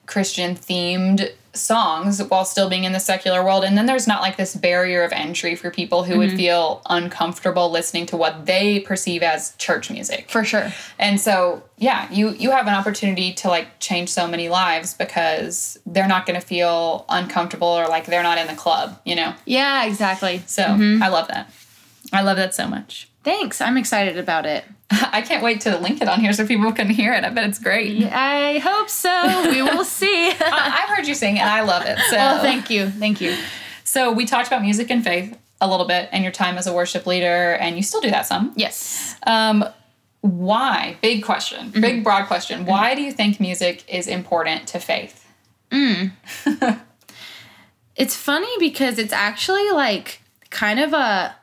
Christian 0.07 0.57
themed 0.57 1.31
songs 1.55 2.23
while 2.23 2.45
still 2.45 2.69
being 2.71 2.85
in 2.85 2.93
the 2.93 3.01
secular 3.01 3.45
world. 3.45 3.63
And 3.65 3.77
then 3.77 3.87
there's 3.87 4.07
not 4.07 4.23
like 4.23 4.37
this 4.37 4.55
barrier 4.57 5.03
of 5.03 5.13
entry 5.13 5.55
for 5.55 5.71
people 5.71 6.05
who 6.05 6.13
Mm-hmm. 6.13 6.19
would 6.19 6.33
feel 6.33 6.83
uncomfortable 6.89 7.71
listening 7.71 8.07
to 8.07 8.17
what 8.17 8.47
they 8.47 8.81
perceive 8.81 9.23
as 9.23 9.55
church 9.57 9.91
music. 9.91 10.31
For 10.31 10.45
sure. 10.45 10.73
And 10.99 11.21
so, 11.21 11.63
yeah, 11.79 12.11
you 12.11 12.31
you 12.31 12.51
have 12.53 12.67
an 12.67 12.75
opportunity 12.75 13.33
to 13.35 13.49
like 13.49 13.79
change 13.81 14.09
so 14.11 14.27
many 14.27 14.49
lives 14.49 14.95
because 14.95 15.79
they're 15.87 16.09
not 16.09 16.27
going 16.27 16.41
to 16.41 16.47
feel 16.47 17.05
uncomfortable 17.09 17.69
or 17.69 17.87
like 17.87 18.07
they're 18.07 18.23
not 18.23 18.39
in 18.39 18.47
the 18.47 18.55
club, 18.55 19.01
you 19.05 19.15
know. 19.15 19.35
Yeah, 19.45 19.85
exactly. 19.85 20.43
So, 20.47 20.63
I 20.65 21.09
love 21.09 21.29
that. 21.29 21.51
I 22.13 22.23
love 22.23 22.37
that 22.37 22.55
so 22.55 22.67
much. 22.67 23.09
Thanks. 23.25 23.61
I'm 23.61 23.77
excited 23.77 24.19
about 24.19 24.47
it. 24.47 24.65
I 24.91 25.23
can't 25.23 25.43
wait 25.43 25.61
to 25.63 25.79
link 25.79 26.01
it 26.03 26.09
on 26.09 26.21
here 26.21 26.33
so 26.33 26.47
people 26.47 26.73
can 26.73 26.89
hear 26.91 27.13
it. 27.13 27.25
I 27.25 27.31
bet 27.31 27.49
it's 27.49 27.59
great. 27.59 28.05
I 28.05 28.59
hope 28.59 28.89
so. 28.89 29.51
We 29.51 29.63
will 29.63 29.85
see. 30.01 30.31
I- 30.31 30.83
I've 30.85 30.97
heard 30.97 31.07
you 31.07 31.15
sing 31.15 31.39
and 31.39 31.49
I 31.49 31.63
love 31.63 31.85
it. 31.87 31.99
So, 32.11 32.17
well, 32.17 32.43
thank 32.43 32.69
you. 32.71 32.89
Thank 32.89 33.21
you. 33.21 33.37
so 33.85 34.13
we 34.13 34.25
talked 34.27 34.49
about 34.49 34.63
music 34.63 34.91
and 34.91 35.05
faith 35.05 35.39
a 35.61 35.69
little 35.69 35.87
bit 35.87 36.09
and 36.13 36.25
your 36.25 36.33
time 36.33 36.59
as 36.59 36.67
a 36.67 36.73
worship 36.73 37.07
leader, 37.07 37.53
and 37.55 37.77
you 37.77 37.83
still 37.85 38.01
do 38.01 38.11
that 38.11 38.27
some. 38.27 38.53
Yes. 38.57 39.15
Um, 39.27 39.65
why? 40.23 40.97
Big 41.03 41.23
question. 41.25 41.69
Mm-hmm. 41.71 41.81
Big 41.81 42.05
broad 42.05 42.27
question. 42.27 42.61
Mm-hmm. 42.63 42.71
Why 42.71 42.95
do 42.97 43.03
you 43.03 43.13
think 43.13 43.39
music 43.39 43.85
is 43.89 44.09
important 44.09 44.67
to 44.69 44.81
faith? 44.81 45.25
Mm. 45.71 46.13
It's 47.95 48.17
funny 48.17 48.49
because 48.59 48.99
it's 48.99 49.13
actually 49.13 49.71
like 49.71 50.23
kind 50.51 50.81
of 50.81 50.95
a 50.95 51.37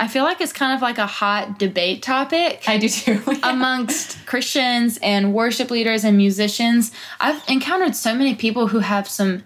I 0.00 0.08
feel 0.08 0.24
like 0.24 0.40
it's 0.40 0.54
kind 0.54 0.72
of 0.72 0.80
like 0.80 0.96
a 0.96 1.06
hot 1.06 1.58
debate 1.58 2.02
topic 2.02 2.64
I 2.66 2.78
do 2.78 2.88
too. 2.88 3.20
amongst 3.42 4.24
Christians 4.24 4.98
and 5.02 5.34
worship 5.34 5.70
leaders 5.70 6.04
and 6.04 6.16
musicians. 6.16 6.90
I've 7.20 7.46
encountered 7.48 7.94
so 7.94 8.14
many 8.14 8.34
people 8.34 8.68
who 8.68 8.78
have 8.78 9.06
some 9.06 9.42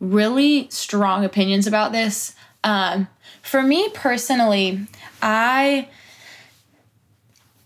really 0.00 0.66
strong 0.70 1.26
opinions 1.26 1.66
about 1.66 1.92
this. 1.92 2.34
Um, 2.64 3.06
for 3.42 3.62
me 3.62 3.90
personally, 3.90 4.86
I 5.20 5.88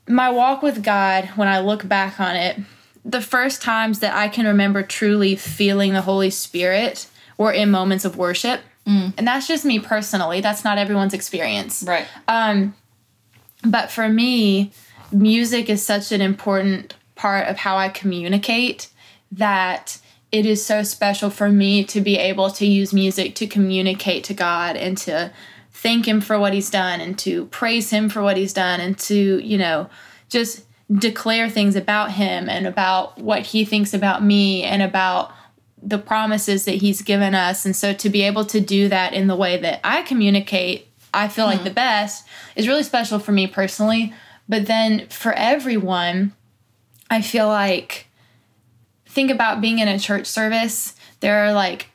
my 0.08 0.28
walk 0.28 0.62
with 0.62 0.82
God, 0.82 1.26
when 1.36 1.46
I 1.46 1.60
look 1.60 1.86
back 1.86 2.18
on 2.18 2.34
it, 2.34 2.58
the 3.04 3.20
first 3.20 3.62
times 3.62 4.00
that 4.00 4.16
I 4.16 4.26
can 4.26 4.46
remember 4.46 4.82
truly 4.82 5.36
feeling 5.36 5.92
the 5.92 6.02
Holy 6.02 6.30
Spirit 6.30 7.06
were 7.38 7.52
in 7.52 7.70
moments 7.70 8.04
of 8.04 8.16
worship. 8.16 8.62
And 9.16 9.26
that's 9.26 9.46
just 9.46 9.64
me 9.64 9.78
personally. 9.78 10.40
That's 10.40 10.64
not 10.64 10.78
everyone's 10.78 11.14
experience. 11.14 11.84
right. 11.86 12.06
Um, 12.28 12.74
but 13.64 13.90
for 13.90 14.08
me, 14.08 14.72
music 15.12 15.68
is 15.68 15.84
such 15.84 16.10
an 16.12 16.20
important 16.20 16.94
part 17.14 17.46
of 17.46 17.58
how 17.58 17.76
I 17.76 17.88
communicate 17.88 18.88
that 19.30 19.98
it 20.32 20.46
is 20.46 20.64
so 20.64 20.82
special 20.82 21.30
for 21.30 21.50
me 21.50 21.84
to 21.84 22.00
be 22.00 22.18
able 22.18 22.50
to 22.50 22.66
use 22.66 22.92
music 22.92 23.34
to 23.36 23.46
communicate 23.46 24.24
to 24.24 24.34
God 24.34 24.76
and 24.76 24.96
to 24.98 25.30
thank 25.70 26.08
Him 26.08 26.20
for 26.20 26.38
what 26.38 26.54
He's 26.54 26.70
done 26.70 27.00
and 27.00 27.18
to 27.20 27.46
praise 27.46 27.90
Him 27.90 28.08
for 28.08 28.22
what 28.22 28.36
He's 28.36 28.52
done 28.52 28.80
and 28.80 28.98
to, 29.00 29.38
you 29.38 29.58
know, 29.58 29.88
just 30.28 30.64
declare 30.92 31.48
things 31.48 31.76
about 31.76 32.12
Him 32.12 32.48
and 32.48 32.66
about 32.66 33.18
what 33.18 33.46
He 33.46 33.64
thinks 33.64 33.92
about 33.92 34.24
me 34.24 34.62
and 34.62 34.82
about 34.82 35.32
the 35.82 35.98
promises 35.98 36.64
that 36.64 36.76
He's 36.76 37.02
given 37.02 37.34
us. 37.34 37.64
And 37.64 37.74
so 37.74 37.92
to 37.92 38.08
be 38.08 38.22
able 38.22 38.44
to 38.46 38.60
do 38.60 38.88
that 38.88 39.12
in 39.12 39.26
the 39.26 39.36
way 39.36 39.56
that 39.58 39.80
I 39.82 40.02
communicate, 40.02 40.88
I 41.12 41.28
feel 41.28 41.46
like 41.46 41.58
hmm. 41.58 41.64
the 41.64 41.70
best 41.70 42.26
is 42.56 42.68
really 42.68 42.82
special 42.82 43.18
for 43.18 43.32
me 43.32 43.46
personally. 43.46 44.14
But 44.48 44.66
then 44.66 45.08
for 45.08 45.32
everyone, 45.32 46.32
I 47.10 47.20
feel 47.20 47.48
like 47.48 48.06
think 49.06 49.30
about 49.30 49.60
being 49.60 49.78
in 49.78 49.88
a 49.88 49.98
church 49.98 50.26
service. 50.26 50.94
There 51.20 51.44
are 51.44 51.52
like 51.52 51.88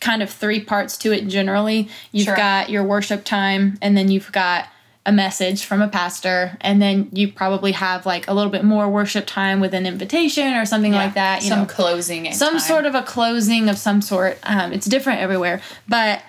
kind 0.00 0.22
of 0.22 0.30
three 0.30 0.60
parts 0.60 0.96
to 0.98 1.12
it 1.12 1.28
generally. 1.28 1.88
You've 2.12 2.26
Sure. 2.26 2.36
got 2.36 2.70
your 2.70 2.84
worship 2.84 3.24
time, 3.24 3.78
and 3.82 3.96
then 3.96 4.10
you've 4.10 4.32
got 4.32 4.68
a 5.08 5.12
message 5.12 5.64
from 5.64 5.80
a 5.80 5.88
pastor, 5.88 6.54
and 6.60 6.82
then 6.82 7.08
you 7.12 7.32
probably 7.32 7.72
have 7.72 8.04
like 8.04 8.28
a 8.28 8.34
little 8.34 8.52
bit 8.52 8.62
more 8.62 8.90
worship 8.90 9.24
time 9.26 9.58
with 9.58 9.72
an 9.72 9.86
invitation 9.86 10.52
or 10.52 10.66
something 10.66 10.92
like 10.92 11.14
that. 11.14 11.42
You 11.42 11.48
some 11.48 11.60
know, 11.60 11.66
closing. 11.66 12.30
some 12.34 12.58
sort 12.58 12.84
of 12.84 12.94
a 12.94 13.02
closing 13.02 13.70
of 13.70 13.78
some 13.78 14.02
sort. 14.02 14.38
Um, 14.42 14.70
it's 14.74 14.86
different 14.86 15.20
everywhere, 15.20 15.62
but 15.88 16.20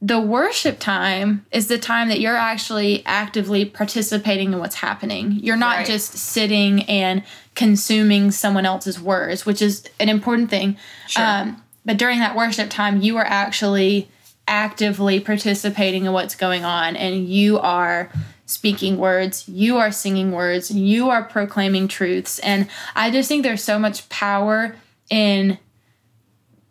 the 0.00 0.20
worship 0.20 0.78
time 0.78 1.44
is 1.50 1.66
the 1.66 1.78
time 1.78 2.08
that 2.08 2.20
you're 2.20 2.36
actually 2.36 3.02
actively 3.04 3.64
participating 3.64 4.52
in 4.52 4.58
what's 4.60 4.76
happening. 4.76 5.38
You're 5.42 5.56
not 5.56 5.78
Right. 5.78 5.86
just 5.86 6.12
sitting 6.16 6.84
and 6.84 7.24
consuming 7.56 8.30
someone 8.30 8.64
else's 8.64 9.00
words, 9.00 9.44
which 9.44 9.60
is 9.60 9.84
an 9.98 10.08
important 10.08 10.50
thing. 10.50 10.76
Sure. 11.08 11.24
Um, 11.24 11.62
but 11.84 11.98
during 11.98 12.20
that 12.20 12.36
worship 12.36 12.70
time, 12.70 13.00
you 13.02 13.16
are 13.16 13.24
actually 13.26 14.08
actively 14.52 15.18
participating 15.18 16.04
in 16.04 16.12
what's 16.12 16.34
going 16.34 16.62
on, 16.62 16.94
and 16.94 17.26
you 17.26 17.58
are 17.58 18.12
speaking 18.44 18.98
words, 18.98 19.48
you 19.48 19.78
are 19.78 19.90
singing 19.90 20.30
words, 20.30 20.70
you 20.70 21.08
are 21.08 21.24
proclaiming 21.24 21.88
truths. 21.88 22.38
And 22.40 22.68
I 22.94 23.10
just 23.10 23.30
think 23.30 23.44
there's 23.44 23.64
so 23.64 23.78
much 23.78 24.06
power 24.10 24.76
in 25.08 25.58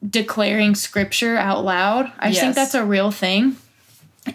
declaring 0.08 0.76
scripture 0.76 1.38
out 1.38 1.66
loud. 1.66 2.12
I 2.20 2.30
just 2.30 2.42
think 2.42 2.56
that's 2.56 2.76
a 2.76 2.86
real 2.86 3.10
thing. 3.10 3.58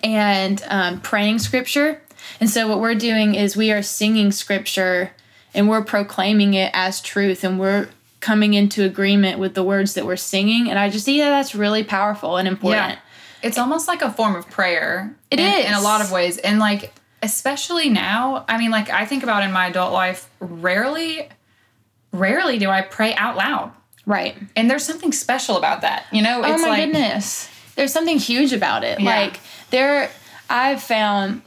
And 0.02 0.60
um, 0.66 1.00
praying 1.00 1.38
scripture. 1.38 2.02
And 2.40 2.50
so 2.50 2.66
what 2.66 2.80
we're 2.80 2.96
doing 2.96 3.36
is 3.36 3.56
we 3.56 3.70
are 3.70 3.82
singing 3.82 4.32
scripture 4.32 5.12
and 5.54 5.68
we're 5.68 5.84
proclaiming 5.84 6.54
it 6.54 6.72
as 6.74 7.00
truth 7.00 7.44
and 7.44 7.60
we're 7.60 7.88
coming 8.18 8.54
into 8.54 8.82
agreement 8.82 9.38
with 9.38 9.54
the 9.54 9.62
words 9.62 9.94
that 9.94 10.04
we're 10.04 10.16
singing. 10.16 10.68
And 10.68 10.80
I 10.80 10.90
just 10.90 11.04
see 11.04 11.20
that 11.20 11.30
that's 11.30 11.54
really 11.54 11.84
powerful 11.84 12.38
and 12.38 12.48
important. 12.48 12.94
Yeah. 12.94 12.98
It's 13.46 13.58
almost 13.58 13.88
like 13.88 14.02
a 14.02 14.10
form 14.10 14.36
of 14.36 14.48
prayer. 14.50 15.16
It 15.30 15.40
is 15.40 15.64
is. 15.64 15.66
in 15.66 15.74
a 15.74 15.80
lot 15.80 16.00
of 16.00 16.10
ways. 16.10 16.38
And 16.38 16.58
like 16.58 16.92
especially 17.22 17.88
now, 17.88 18.44
I 18.48 18.58
mean 18.58 18.70
like 18.70 18.90
I 18.90 19.06
think 19.06 19.22
about 19.22 19.42
in 19.42 19.52
my 19.52 19.66
adult 19.68 19.92
life, 19.92 20.28
rarely 20.40 21.28
rarely 22.12 22.58
do 22.58 22.70
I 22.70 22.82
pray 22.82 23.14
out 23.14 23.36
loud. 23.36 23.72
Right. 24.06 24.36
And 24.54 24.70
there's 24.70 24.84
something 24.84 25.12
special 25.12 25.56
about 25.56 25.80
that. 25.80 26.06
You 26.12 26.22
know, 26.22 26.38
Oh 26.44 26.58
my 26.58 26.68
like 26.68 26.84
goodness. 26.84 27.48
There's 27.74 27.92
something 27.92 28.18
huge 28.18 28.52
about 28.52 28.84
it. 28.84 29.00
Yeah. 29.00 29.06
Like 29.06 29.40
there 29.70 30.10
I've 30.48 30.82
found 30.82 31.42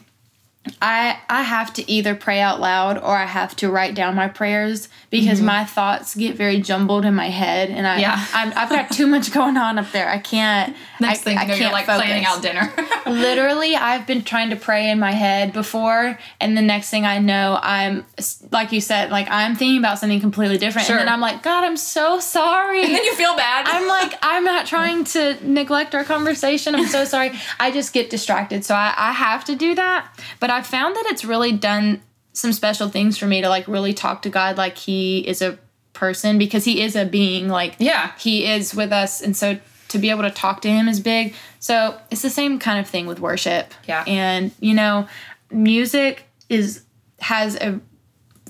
I 0.82 1.20
I 1.30 1.44
have 1.44 1.74
to 1.74 1.92
either 1.92 2.16
pray 2.16 2.40
out 2.42 2.60
loud 2.60 2.98
or 2.98 3.16
I 3.16 3.26
have 3.26 3.56
to 3.58 3.70
write 3.70 3.94
down 3.96 4.16
my 4.16 4.28
prayers 4.28 4.90
because 5.10 5.42
my 5.42 5.66
thoughts 5.66 6.16
get 6.16 6.36
very 6.36 6.60
jumbled 6.62 7.04
in 7.06 7.14
my 7.16 7.30
head 7.30 7.70
and 7.70 7.86
I 7.88 7.90
Mm-hmm. 7.90 8.02
Yeah. 8.02 8.26
I'm, 8.34 8.54
I've 8.56 8.70
got 8.70 8.92
too 8.92 9.08
much 9.08 9.32
going 9.34 9.58
on 9.58 9.78
up 9.80 9.92
there. 9.92 10.08
I 10.10 10.20
can't 10.20 10.76
next 11.02 11.22
I, 11.22 11.24
thing 11.24 11.38
I 11.38 11.42
you 11.44 11.48
know, 11.50 11.56
you're 11.56 11.72
like 11.72 11.86
focus. 11.86 12.04
planning 12.06 12.26
out 12.26 12.42
dinner. 12.42 12.72
Literally, 13.08 13.76
I've 13.76 14.06
been 14.08 14.24
trying 14.24 14.52
to 14.52 14.56
pray 14.56 14.90
in 14.90 15.00
my 15.00 15.12
head 15.12 15.52
before, 15.54 16.18
and 16.40 16.56
the 16.58 16.62
next 16.62 16.90
thing 16.90 17.06
I 17.06 17.18
know, 17.20 17.60
I'm 17.62 18.06
like 18.52 18.72
you 18.72 18.80
said, 18.82 19.10
like 19.10 19.28
I'm 19.30 19.56
thinking 19.56 19.80
about 19.80 20.00
something 20.00 20.20
completely 20.22 20.58
different, 20.58 20.88
Sure. 20.88 20.98
and 20.98 21.08
then 21.08 21.14
I'm 21.14 21.20
like, 21.22 21.42
God, 21.44 21.64
I'm 21.64 21.78
so 21.78 22.20
sorry. 22.20 22.84
and 22.86 22.94
then 22.94 23.04
you 23.04 23.16
feel 23.16 23.36
bad. 23.36 23.68
I'm 23.68 23.88
like, 23.88 24.14
I'm 24.22 24.44
not 24.44 24.66
trying 24.68 25.04
to 25.06 25.38
neglect 25.42 25.96
our 25.96 26.04
conversation. 26.04 26.76
I'm 26.76 26.86
so 26.88 27.04
sorry. 27.06 27.32
I 27.60 27.72
just 27.72 27.92
get 27.94 28.10
distracted. 28.10 28.64
So 28.64 28.76
I, 28.76 28.94
I 28.96 29.12
have 29.12 29.44
to 29.46 29.56
do 29.56 29.76
that. 29.76 30.08
But 30.40 30.50
I 30.52 30.59
found 30.68 30.96
that 30.96 31.06
it's 31.08 31.24
really 31.25 31.51
done 31.51 32.01
some 32.34 32.54
special 32.54 32.89
things 32.89 33.18
for 33.18 33.25
me 33.25 33.42
to 33.42 33.50
like 33.50 33.68
really 33.68 33.94
talk 33.94 34.22
to 34.24 34.30
God 34.30 34.58
like 34.58 34.78
he 34.78 35.20
is 35.28 35.42
a 35.42 35.58
person 35.94 36.38
because 36.38 36.63
he 36.66 36.82
is 36.82 36.96
a 36.96 37.06
being. 37.06 37.50
Like, 37.50 37.75
Yeah. 37.80 38.12
he 38.20 38.46
is 38.46 38.74
with 38.74 38.92
us. 38.94 39.22
And 39.22 39.36
so 39.36 39.58
to 39.89 39.98
be 39.98 40.10
able 40.12 40.22
to 40.24 40.32
talk 40.32 40.62
to 40.62 40.70
him 40.70 40.88
is 40.88 41.00
big. 41.00 41.34
So 41.60 42.00
it's 42.12 42.22
the 42.22 42.30
same 42.30 42.60
kind 42.60 42.80
of 42.80 42.88
thing 42.88 43.08
with 43.08 43.20
worship. 43.20 43.74
Yeah. 43.88 44.04
And, 44.08 44.51
you 44.60 44.74
know, 44.74 45.08
music 45.51 46.24
is, 46.48 46.84
has 47.20 47.56
a, 47.56 47.82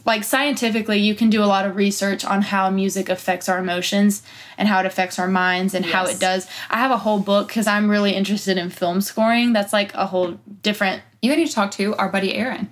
like 0.06 0.24
scientifically 0.24 0.98
you 0.98 1.13
can 1.13 1.30
do 1.30 1.44
a 1.44 1.46
lot 1.46 1.66
of 1.66 1.75
research 1.75 2.24
on 2.25 2.42
how 2.42 2.70
music 2.70 3.10
affects 3.10 3.48
our 3.50 3.60
emotions 3.60 4.24
and 4.58 4.68
how 4.68 4.80
it 4.80 4.86
affects 4.86 5.20
our 5.20 5.28
minds 5.28 5.74
and 5.75 5.86
how 5.86 6.06
it 6.06 6.20
does 6.20 6.48
i 6.70 6.78
have 6.80 6.89
a 6.89 6.98
whole 6.98 7.20
book 7.20 7.48
because 7.48 7.68
i'm 7.68 7.89
really 7.89 8.13
interested 8.13 8.58
in 8.58 8.70
film 8.70 9.01
scoring 9.01 9.54
that's 9.54 9.74
like 9.74 9.94
a 9.94 10.08
whole 10.08 10.39
different 10.63 11.04
you 11.22 11.36
need 11.36 11.48
to 11.48 11.54
talk 11.54 11.72
to 11.72 11.96
our 11.96 12.10
buddy 12.10 12.34
Aaron. 12.36 12.70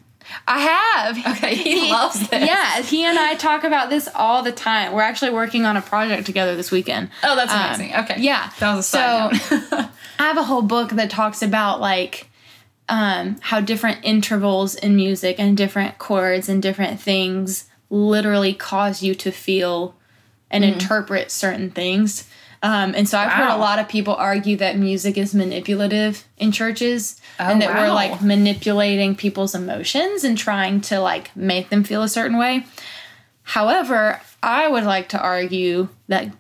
i 0.48 0.60
have 0.60 1.38
Okay, 1.38 1.56
he 1.56 1.90
loves 1.92 2.28
this. 2.30 2.46
yeah 2.48 2.82
he 2.82 3.04
and 3.06 3.18
i 3.18 3.36
talk 3.36 3.64
about 3.64 3.90
this 3.90 4.08
all 4.16 4.44
the 4.44 4.52
time 4.52 4.92
we're 4.94 5.02
actually 5.02 5.32
working 5.32 5.66
on 5.66 5.78
a 5.78 5.82
project 5.82 6.26
together 6.26 6.56
this 6.56 6.72
weekend 6.72 7.10
Oh, 7.24 7.36
that's 7.36 7.52
Um, 7.52 7.66
amazing. 7.66 7.96
okay. 7.96 8.16
yeah 8.20 8.52
That 8.60 8.76
was 8.76 8.86
a 8.86 8.90
side 8.90 9.36
so. 9.38 9.60
I 10.20 10.24
have 10.24 10.38
a 10.38 10.44
whole 10.44 10.64
book 10.64 10.90
that 10.92 11.10
talks 11.10 11.42
about 11.42 11.80
like 11.80 12.28
um, 12.90 13.36
how 13.42 13.60
different 13.62 14.00
intervals 14.04 14.74
in 14.76 14.96
music 14.96 15.40
and 15.40 15.56
different 15.58 15.98
chords 15.98 16.48
and 16.50 16.62
different 16.62 17.00
things 17.00 17.66
literally 17.90 18.54
cause 18.54 19.04
you 19.04 19.14
to 19.16 19.32
feel 19.32 19.94
and 20.50 20.64
interpret 20.64 21.30
certain 21.30 21.70
things. 21.70 22.28
Um, 22.64 22.94
and 22.96 23.08
so 23.08 23.18
I've 23.20 23.32
heard 23.32 23.50
a 23.54 23.58
lot 23.58 23.78
of 23.80 23.88
people 23.88 24.16
argue 24.16 24.58
that 24.58 24.78
music 24.78 25.18
is 25.18 25.36
manipulative 25.36 26.26
in 26.38 26.52
churches 26.52 27.22
and 27.38 27.62
Oh, 27.62 27.68
that 27.68 27.76
we're 27.76 27.94
like 27.94 28.22
manipulating 28.22 29.16
people's 29.16 29.54
emotions 29.54 30.24
and 30.24 30.38
trying 30.38 30.82
to 30.82 31.00
like 31.00 31.36
make 31.36 31.70
them 31.70 31.84
feel 31.84 32.02
a 32.04 32.10
certain 32.10 32.38
way. 32.38 32.66
However, 33.44 34.20
I 34.42 34.68
would 34.68 34.84
like 34.84 35.10
to 35.10 35.20
argue 35.20 35.90
that 36.08 36.34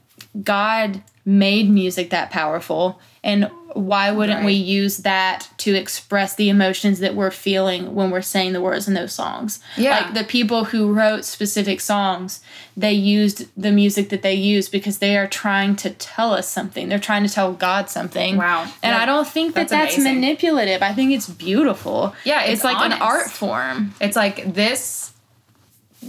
God 0.44 1.04
made 1.26 1.70
music 1.70 2.10
that 2.10 2.32
powerful 2.32 3.00
and 3.24 3.50
why 3.77 4.12
wouldn't 4.12 4.43
we 4.46 4.53
use 4.53 4.98
that 4.98 5.50
to 5.57 5.75
express 5.75 6.36
the 6.36 6.50
emotions 6.50 7.00
that 7.00 7.15
we're 7.15 7.31
feeling 7.31 7.93
when 7.93 8.10
we're 8.12 8.22
saying 8.22 8.53
the 8.53 8.62
words 8.62 8.88
in 8.88 8.93
those 8.93 9.13
songs? 9.13 9.60
Yeah. 9.77 10.00
like 10.00 10.13
the 10.13 10.24
people 10.24 10.65
who 10.65 10.91
wrote 10.91 11.25
specific 11.25 11.79
songs 11.81 12.41
they 12.75 12.91
used 12.93 13.48
the 13.60 13.72
music 13.72 14.10
that 14.10 14.22
they 14.22 14.36
used 14.36 14.72
because 14.72 15.00
they 15.00 15.17
are 15.17 15.27
trying 15.27 15.75
to 15.77 15.89
tell 15.89 16.31
us 16.31 16.48
something. 16.48 16.89
They're 16.89 17.00
trying 17.00 17.24
to 17.24 17.29
tell 17.29 17.53
god 17.53 17.89
something. 17.89 18.38
Wow. 18.38 18.63
and 18.84 18.93
Yeah, 18.96 19.01
i 19.01 19.05
don't 19.05 19.27
think 19.27 19.55
that 19.55 19.67
that's 19.69 19.96
that's, 19.96 20.03
manipulative. 20.03 20.84
I 20.84 20.93
think 20.93 21.12
it's 21.12 21.27
beautiful. 21.27 22.15
Yeah, 22.24 22.43
it's 22.43 22.53
it's, 22.53 22.63
like 22.63 22.77
honest. 22.77 22.98
an 22.98 23.01
art 23.01 23.29
form. 23.31 23.96
It's 24.00 24.15
like 24.15 24.53
this 24.53 25.12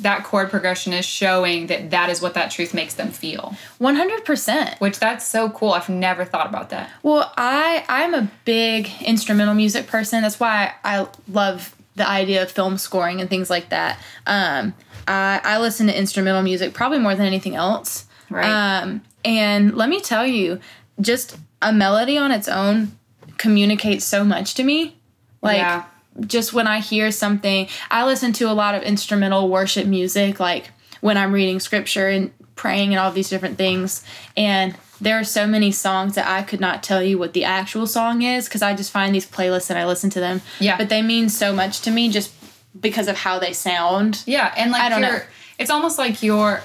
that 0.03 0.25
chord 0.25 0.51
progression 0.51 0.93
is 0.93 1.05
showing 1.05 1.67
that 1.69 1.91
that 1.91 2.11
is 2.11 2.21
what 2.21 2.35
that 2.35 2.51
truth 2.51 2.75
makes 2.75 2.95
them 2.95 3.11
feel. 3.11 3.55
100% 3.81 4.81
Which 4.81 4.99
that's 4.99 5.27
so 5.27 5.51
cool. 5.51 5.73
I've 5.73 5.89
never 5.89 6.25
thought 6.25 6.47
about 6.47 6.71
that. 6.71 6.91
Well, 7.03 7.33
I 7.37 7.85
I'm 7.89 8.15
a 8.15 8.31
big 8.45 8.91
instrumental 9.01 9.55
music 9.55 9.87
person. 9.87 10.23
That's 10.23 10.41
why 10.41 10.75
I 10.85 11.07
love 11.29 11.75
the 11.97 12.09
idea 12.09 12.43
of 12.43 12.51
film 12.51 12.79
scoring 12.79 13.21
and 13.21 13.29
things 13.29 13.51
like 13.51 13.69
that. 13.71 13.99
Um, 14.27 14.75
I 15.07 15.41
I 15.45 15.59
listen 15.59 15.87
to 15.89 15.99
instrumental 15.99 16.43
music 16.43 16.75
probably 16.75 16.99
more 16.99 17.15
than 17.15 17.27
anything 17.27 17.55
else. 17.55 18.07
Right. 18.31 18.47
Um, 18.47 19.03
and 19.25 19.75
let 19.75 19.89
me 19.89 20.01
tell 20.01 20.27
you, 20.27 20.61
just 21.01 21.37
a 21.61 21.73
melody 21.73 22.17
on 22.17 22.31
its 22.31 22.49
own 22.49 22.93
communicates 23.37 24.05
so 24.05 24.25
much 24.25 24.55
to 24.55 24.65
me. 24.65 24.97
Like 25.43 25.59
Yeah. 25.59 25.85
Just 26.21 26.53
when 26.53 26.67
I 26.67 26.81
hear 26.81 27.11
something, 27.11 27.69
I 27.91 28.05
listen 28.05 28.33
to 28.35 28.51
a 28.51 28.53
lot 28.53 28.75
of 28.75 28.83
instrumental 28.83 29.49
worship 29.49 29.87
music, 29.87 30.41
like 30.41 30.71
when 31.01 31.17
I'm 31.17 31.33
reading 31.33 31.61
scripture 31.61 32.09
and 32.09 32.33
praying 32.57 32.93
and 32.93 33.01
all 33.01 33.13
these 33.13 33.31
different 33.31 33.57
things. 33.57 34.05
And 34.37 34.77
there 35.01 35.19
are 35.19 35.25
so 35.25 35.47
many 35.47 35.71
songs 35.71 36.17
that 36.17 36.29
I 36.29 36.43
could 36.43 36.61
not 36.61 36.83
tell 36.83 37.03
you 37.03 37.19
what 37.19 37.33
the 37.33 37.45
actual 37.45 37.87
song 37.87 38.23
is 38.23 38.47
because 38.47 38.63
I 38.63 38.75
just 38.75 38.91
find 38.91 39.15
these 39.15 39.31
playlists 39.31 39.71
and 39.71 39.79
I 39.79 39.87
listen 39.87 40.11
to 40.11 40.21
them. 40.21 40.43
Yeah. 40.59 40.77
But 40.77 40.89
they 40.89 41.03
mean 41.03 41.29
so 41.29 41.53
much 41.53 41.81
to 41.83 41.91
me 41.91 42.11
just 42.11 42.33
because 42.81 43.09
of 43.09 43.17
how 43.17 43.39
they 43.39 43.53
sound. 43.53 44.23
Yeah, 44.27 44.53
and 44.57 44.73
like 44.73 44.83
I 44.83 44.89
don't 44.89 45.01
you're, 45.01 45.11
know. 45.11 45.23
it's 45.59 45.71
almost 45.71 45.99
like 45.99 46.23
you're. 46.23 46.63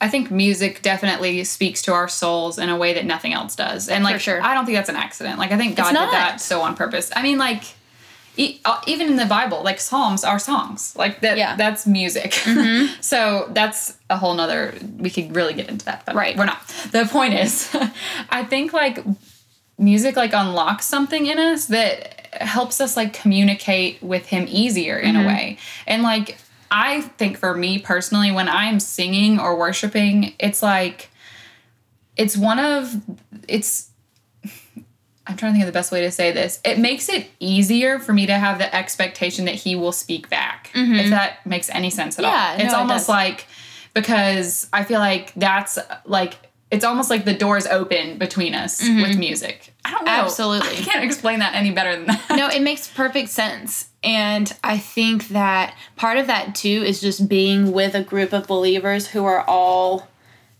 I 0.00 0.08
think 0.08 0.30
music 0.30 0.80
definitely 0.82 1.42
speaks 1.42 1.82
to 1.82 1.92
our 1.92 2.06
souls 2.06 2.56
in 2.56 2.68
a 2.68 2.76
way 2.76 2.94
that 2.94 3.04
nothing 3.04 3.32
else 3.32 3.56
does, 3.56 3.88
and 3.88 4.04
like 4.04 4.20
sure. 4.20 4.40
I 4.42 4.54
don't 4.54 4.64
think 4.64 4.76
that's 4.76 4.88
an 4.88 4.96
accident. 4.96 5.38
Like 5.38 5.50
I 5.50 5.56
think 5.56 5.76
God 5.76 5.88
did 5.88 5.96
that 5.96 6.40
so 6.40 6.60
on 6.60 6.76
purpose. 6.76 7.10
I 7.16 7.22
mean, 7.22 7.38
like 7.38 7.64
e- 8.38 8.60
uh, 8.64 8.80
even 8.86 9.08
in 9.08 9.16
the 9.16 9.26
Bible, 9.26 9.62
like 9.62 9.78
Psalms 9.80 10.24
are 10.24 10.38
songs. 10.38 10.94
Like 10.96 11.20
that. 11.20 11.36
Yeah. 11.36 11.50
Mm-hmm. 11.50 11.58
That's 11.58 11.86
music. 11.86 12.32
so 13.02 13.48
that's 13.52 13.98
a 14.08 14.16
whole 14.16 14.32
nother. 14.34 14.74
We 14.96 15.10
could 15.10 15.36
really 15.36 15.52
get 15.54 15.68
into 15.68 15.84
that, 15.84 16.04
but 16.06 16.14
Right. 16.14 16.36
we're 16.38 16.46
not. 16.46 16.66
The 16.92 17.04
point 17.10 17.34
is, 17.34 17.68
I 18.30 18.44
think 18.44 18.72
like 18.72 19.04
music 19.78 20.16
like 20.16 20.32
unlocks 20.32 20.86
something 20.86 21.26
in 21.26 21.38
us 21.38 21.66
that 21.66 22.26
helps 22.32 22.80
us 22.80 22.96
like 22.96 23.12
communicate 23.12 24.02
with 24.02 24.26
him 24.26 24.46
easier 24.48 24.98
in 24.98 25.14
a 25.16 25.26
way. 25.26 25.58
And 25.86 26.02
like 26.02 26.38
I 26.70 27.00
think 27.02 27.38
for 27.38 27.54
me 27.54 27.78
personally 27.78 28.30
when 28.30 28.48
I'm 28.48 28.80
singing 28.80 29.38
or 29.40 29.56
worshiping, 29.56 30.34
it's 30.38 30.62
like 30.62 31.10
it's 32.16 32.36
one 32.36 32.58
of 32.58 32.96
it's 33.48 33.87
I'm 35.28 35.36
trying 35.36 35.52
to 35.52 35.58
think 35.58 35.62
of 35.62 35.66
the 35.66 35.78
best 35.78 35.92
way 35.92 36.00
to 36.00 36.10
say 36.10 36.32
this. 36.32 36.60
It 36.64 36.78
makes 36.78 37.08
it 37.08 37.30
easier 37.38 37.98
for 37.98 38.12
me 38.12 38.26
to 38.26 38.34
have 38.34 38.58
the 38.58 38.74
expectation 38.74 39.44
that 39.44 39.54
he 39.54 39.76
will 39.76 39.92
speak 39.92 40.30
back. 40.30 40.70
If 40.74 40.88
mm-hmm. 40.88 41.10
that 41.10 41.44
makes 41.46 41.68
any 41.70 41.90
sense 41.90 42.18
at 42.18 42.24
Yeah, 42.24 42.50
all. 42.52 42.60
It's 42.60 42.72
it 42.72 42.76
almost 42.76 43.06
does. 43.06 43.08
like 43.10 43.46
because 43.94 44.68
I 44.72 44.84
feel 44.84 45.00
like 45.00 45.34
that's 45.34 45.78
like 46.04 46.34
it's 46.70 46.84
almost 46.84 47.08
like 47.10 47.24
the 47.24 47.34
doors 47.34 47.66
open 47.66 48.18
between 48.18 48.54
us 48.54 48.82
mm-hmm. 48.82 49.02
with 49.02 49.18
music. 49.18 49.74
I 49.84 49.90
don't 49.92 50.04
know. 50.04 50.12
Absolutely. 50.12 50.68
I 50.68 50.80
can't 50.80 51.04
explain 51.04 51.38
that 51.38 51.54
any 51.54 51.70
better 51.70 51.96
than 51.96 52.06
that. 52.06 52.24
no, 52.30 52.48
it 52.48 52.62
makes 52.62 52.88
perfect 52.88 53.30
sense. 53.30 53.88
And 54.02 54.54
I 54.62 54.78
think 54.78 55.28
that 55.28 55.74
part 55.96 56.18
of 56.18 56.26
that 56.26 56.54
too 56.54 56.82
is 56.86 57.00
just 57.00 57.28
being 57.28 57.72
with 57.72 57.94
a 57.94 58.02
group 58.02 58.32
of 58.32 58.46
believers 58.46 59.08
who 59.08 59.24
are 59.24 59.44
all 59.48 60.08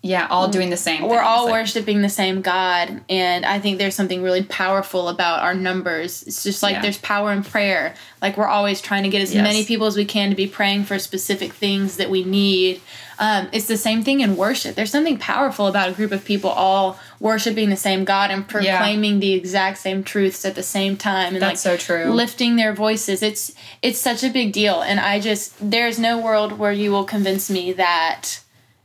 Yeah, 0.08 0.26
all 0.30 0.48
doing 0.48 0.70
the 0.70 0.76
same. 0.78 1.02
we're 1.02 1.16
things, 1.18 1.26
all 1.26 1.44
like- 1.44 1.52
worshiping 1.52 2.00
the 2.00 2.08
same 2.08 2.40
God, 2.40 3.02
and 3.10 3.44
I 3.44 3.58
think 3.58 3.76
there's 3.76 3.94
something 3.94 4.22
really 4.22 4.42
powerful 4.42 5.08
about 5.10 5.42
our 5.42 5.52
numbers. 5.54 6.22
It's 6.26 6.42
just 6.42 6.62
like 6.62 6.76
Yeah. 6.76 6.82
there's 6.82 6.96
power 6.98 7.30
in 7.30 7.42
prayer. 7.44 7.94
Like 8.22 8.38
we're 8.38 8.46
always 8.48 8.80
trying 8.80 9.02
to 9.02 9.10
get 9.10 9.20
as 9.20 9.34
Yes. 9.34 9.42
many 9.42 9.64
people 9.64 9.86
as 9.86 9.96
we 9.96 10.06
can 10.06 10.30
to 10.30 10.34
be 10.36 10.46
praying 10.46 10.84
for 10.84 10.98
specific 10.98 11.52
things 11.52 11.96
that 11.98 12.08
we 12.08 12.24
need. 12.24 12.80
Um, 13.18 13.48
it's 13.52 13.66
the 13.66 13.76
same 13.76 14.02
thing 14.02 14.20
in 14.20 14.36
worship. 14.36 14.76
There's 14.76 14.92
something 14.92 15.18
powerful 15.18 15.66
about 15.66 15.88
a 15.90 15.92
group 15.92 16.12
of 16.12 16.24
people 16.24 16.50
all 16.50 16.98
worshiping 17.20 17.68
the 17.68 17.76
same 17.76 18.04
God 18.04 18.30
and 18.30 18.46
proclaiming 18.48 19.20
the 19.20 19.32
exact 19.34 19.78
same 19.78 20.02
truths 20.04 20.44
at 20.44 20.54
the 20.54 20.62
same 20.62 20.96
time, 20.96 21.34
and 21.34 21.42
That's 21.42 21.64
like 21.66 21.80
so 21.80 21.84
true. 21.86 22.12
lifting 22.12 22.56
their 22.56 22.72
voices. 22.72 23.22
It's 23.22 23.52
it's 23.82 23.98
such 24.00 24.22
a 24.24 24.30
big 24.30 24.52
deal, 24.52 24.80
and 24.80 24.98
I 25.00 25.20
just 25.20 25.52
there's 25.60 25.98
no 25.98 26.16
world 26.18 26.58
where 26.58 26.72
you 26.72 26.92
will 26.92 27.04
convince 27.04 27.50
me 27.50 27.72
that 27.72 28.40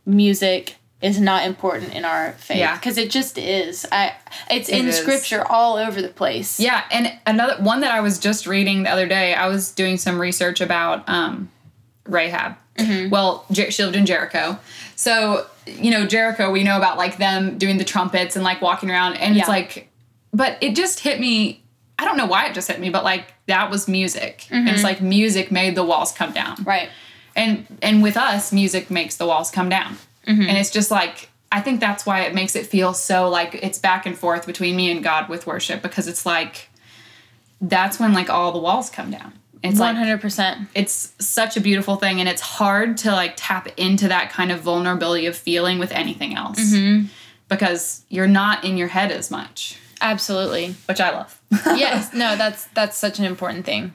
music 0.06 0.76
is 1.04 1.20
not 1.20 1.46
important 1.46 1.94
in 1.94 2.06
our 2.06 2.32
faith 2.34 2.58
Yeah. 2.58 2.76
because 2.78 2.98
it 2.98 3.12
just 3.12 3.38
is. 3.38 3.86
I 3.92 4.14
it's 4.50 4.70
It 4.70 4.80
in 4.80 4.88
is. 4.88 4.98
scripture 4.98 5.46
all 5.46 5.76
over 5.78 6.02
the 6.02 6.08
place. 6.08 6.60
Yeah, 6.60 6.84
and 6.92 7.12
another 7.28 7.62
one 7.62 7.82
that 7.82 7.92
I 7.92 8.00
was 8.00 8.18
just 8.18 8.48
reading 8.48 8.84
the 8.84 8.90
other 8.90 9.06
day, 9.08 9.36
I 9.36 9.48
was 9.48 9.72
doing 9.72 9.98
some 9.98 10.20
research 10.20 10.62
about 10.62 11.08
um, 11.10 11.50
Rahab. 12.08 12.56
Mm-hmm. 12.78 13.10
Well, 13.10 13.46
Jer- 13.52 13.70
she 13.70 13.84
lived 13.84 13.96
in 13.98 14.06
Jericho. 14.06 14.58
So, 14.96 15.46
you 15.68 15.92
know, 15.92 16.08
Jericho, 16.08 16.50
we 16.52 16.64
know 16.64 16.78
about 16.78 16.98
like 16.98 17.18
them 17.18 17.58
doing 17.58 17.78
the 17.78 17.84
trumpets 17.84 18.36
and 18.36 18.44
like 18.44 18.62
walking 18.62 18.90
around. 18.90 19.16
And 19.18 19.38
it's 19.38 19.48
like, 19.50 19.90
but 20.34 20.58
it 20.62 20.76
just 20.76 21.02
hit 21.02 21.20
me. 21.20 21.62
I 22.00 22.06
don't 22.06 22.18
know 22.18 22.26
why 22.26 22.48
it 22.48 22.54
just 22.56 22.68
hit 22.70 22.80
me, 22.80 22.90
but 22.90 23.04
like 23.04 23.34
that 23.48 23.70
was 23.70 23.88
music. 23.88 24.48
And 24.50 24.68
it's 24.70 24.84
like 24.84 25.02
music 25.02 25.52
made 25.52 25.76
the 25.76 25.84
walls 25.84 26.12
come 26.14 26.32
down. 26.32 26.56
Mm-hmm. 26.58 26.70
Right. 26.70 26.90
And 27.36 27.68
and 27.82 28.02
with 28.02 28.16
us, 28.18 28.52
music 28.54 28.90
makes 28.90 29.18
the 29.18 29.26
walls 29.28 29.52
come 29.52 29.68
down. 29.70 29.98
Mm-hmm. 30.28 30.42
And 30.42 30.58
it's 30.58 30.70
just 30.70 30.92
like 30.92 31.30
I 31.52 31.62
think 31.62 31.80
that's 31.80 32.06
why 32.06 32.22
it 32.22 32.34
makes 32.34 32.56
it 32.56 32.66
feel 32.66 32.94
so 32.94 33.30
like 33.30 33.56
it's 33.56 33.78
back 33.78 34.06
and 34.08 34.18
forth 34.18 34.48
between 34.48 34.76
me 34.76 34.92
and 34.92 35.04
God 35.04 35.30
with 35.30 35.46
worship 35.46 35.82
because 35.82 36.08
it's 36.08 36.26
like 36.26 36.70
that's 37.62 38.00
when 38.00 38.14
like 38.14 38.30
all 38.30 38.52
the 38.52 38.60
walls 38.60 38.90
come 38.90 39.12
down. 39.12 39.34
It's 39.62 39.80
hundred 39.80 40.20
percent. 40.20 40.68
it's 40.76 41.14
such 41.20 41.56
a 41.56 41.62
beautiful 41.62 41.96
thing 41.96 42.20
and 42.20 42.28
it's 42.28 42.42
hard 42.42 42.98
to 42.98 43.12
like 43.12 43.36
tap 43.38 43.70
into 43.78 44.10
that 44.10 44.30
kind 44.30 44.52
of 44.52 44.60
vulnerability 44.60 45.26
of 45.26 45.38
feeling 45.38 45.80
with 45.80 45.92
anything 45.92 46.36
else. 46.36 46.60
Mm-hmm. 46.60 47.06
Because 47.48 48.04
you're 48.10 48.28
not 48.28 48.64
in 48.64 48.78
your 48.78 48.88
head 48.88 49.12
as 49.12 49.30
much, 49.30 49.78
Absolutely. 50.02 50.76
which 50.88 51.00
I 51.00 51.12
love. 51.12 51.40
yes. 51.52 52.14
No, 52.14 52.36
that's 52.36 52.66
that's 52.74 52.98
such 52.98 53.20
an 53.20 53.26
important 53.26 53.64
thing. 53.66 53.94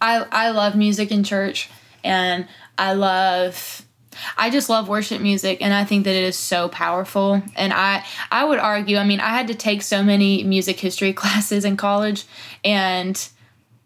I 0.00 0.26
I 0.30 0.50
love 0.50 0.76
music 0.76 1.10
in 1.10 1.24
church, 1.24 1.70
and 2.04 2.46
I 2.78 2.92
love. 2.92 3.86
I 4.36 4.50
just 4.50 4.68
love 4.68 4.88
worship 4.88 5.20
music 5.20 5.62
and 5.62 5.72
I 5.72 5.84
think 5.84 6.04
that 6.04 6.14
it 6.14 6.24
is 6.24 6.36
so 6.36 6.68
powerful 6.68 7.42
and 7.56 7.72
I 7.72 8.04
I 8.30 8.44
would 8.44 8.58
argue 8.58 8.96
I 8.96 9.04
mean 9.04 9.20
I 9.20 9.30
had 9.30 9.48
to 9.48 9.54
take 9.54 9.82
so 9.82 10.02
many 10.02 10.42
music 10.42 10.80
history 10.80 11.12
classes 11.20 11.64
in 11.64 11.76
college 11.76 12.24
and 12.64 13.28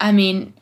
I 0.01 0.13
mean 0.13 0.55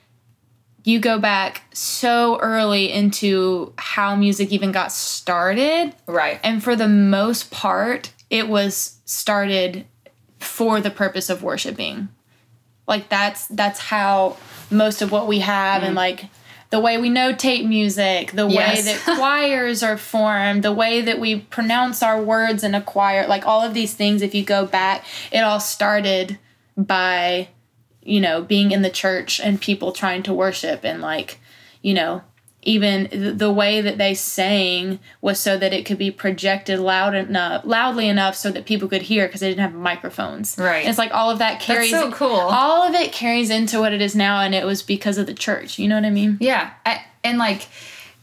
you 0.84 0.98
go 0.98 1.18
back 1.18 1.62
so 1.72 2.38
early 2.40 2.90
into 2.90 3.72
how 3.78 4.16
music 4.16 4.50
even 4.50 4.72
got 4.72 4.90
started 4.90 5.94
right. 6.06 6.40
and 6.42 6.62
for 6.62 6.74
the 6.74 6.88
most 6.88 7.50
part, 7.50 8.12
it 8.30 8.48
was 8.48 8.98
started 9.04 9.86
for 10.40 10.80
the 10.80 10.90
purpose 10.90 11.30
of 11.30 11.42
worshiping. 11.42 12.08
Like 12.88 13.08
that's 13.08 13.46
that's 13.46 13.78
how 13.78 14.36
most 14.70 15.02
of 15.02 15.12
what 15.12 15.28
we 15.28 15.38
have 15.38 15.82
and 15.82 15.94
mm. 15.94 15.98
like 15.98 16.24
the 16.72 16.80
way 16.80 16.98
we 16.98 17.08
notate 17.08 17.64
music, 17.64 18.32
the. 18.32 18.48
Yes. 18.48 18.84
way 18.84 18.92
that 18.92 19.16
choirs 19.18 19.84
are 19.84 19.96
formed, 19.96 20.64
the 20.64 20.72
way 20.72 21.00
that 21.02 21.20
we 21.20 21.38
pronounce 21.38 22.02
our 22.02 22.20
words 22.20 22.64
in 22.64 22.74
a 22.74 22.82
choir, 22.82 23.28
like 23.28 23.46
all 23.46 23.62
of 23.62 23.74
these 23.74 23.94
things 23.94 24.22
if 24.22 24.34
you 24.34 24.44
go 24.44 24.66
back, 24.66 25.04
it 25.30 25.38
all 25.38 25.60
started 25.60 26.38
by 26.76 27.48
you 28.04 28.20
know, 28.20 28.42
being 28.42 28.72
in 28.72 28.82
the 28.82 28.90
church 28.90 29.40
and 29.40 29.60
people 29.60 29.92
trying 29.92 30.22
to 30.24 30.34
worship 30.34 30.84
and 30.84 31.00
like, 31.00 31.38
you 31.82 31.94
know, 31.94 32.22
even 32.64 33.36
the 33.36 33.52
way 33.52 33.80
that 33.80 33.98
they 33.98 34.14
sang 34.14 35.00
was 35.20 35.40
so 35.40 35.58
that 35.58 35.72
it 35.72 35.84
could 35.84 35.98
be 35.98 36.12
projected 36.12 36.78
loud 36.78 37.14
enough, 37.14 37.62
loudly 37.64 38.08
enough 38.08 38.36
so 38.36 38.52
that 38.52 38.66
people 38.66 38.88
could 38.88 39.02
hear 39.02 39.26
because 39.26 39.40
they 39.40 39.48
didn't 39.48 39.62
have 39.62 39.74
microphones. 39.74 40.56
Right. 40.56 40.78
And 40.78 40.88
it's 40.88 40.98
like 40.98 41.12
all 41.12 41.30
of 41.30 41.40
that 41.40 41.60
carries 41.60 41.90
That's 41.90 42.04
so 42.04 42.12
cool. 42.12 42.36
All 42.36 42.82
of 42.86 42.94
it 42.94 43.12
carries 43.12 43.50
into 43.50 43.80
what 43.80 43.92
it 43.92 44.00
is 44.00 44.14
now 44.14 44.40
and 44.40 44.54
it 44.54 44.64
was 44.64 44.82
because 44.82 45.18
of 45.18 45.26
the 45.26 45.34
church. 45.34 45.78
You 45.78 45.88
know 45.88 45.96
what 45.96 46.04
I 46.04 46.10
mean? 46.10 46.38
Yeah, 46.40 46.70
I, 46.86 47.04
and 47.24 47.38
like 47.38 47.66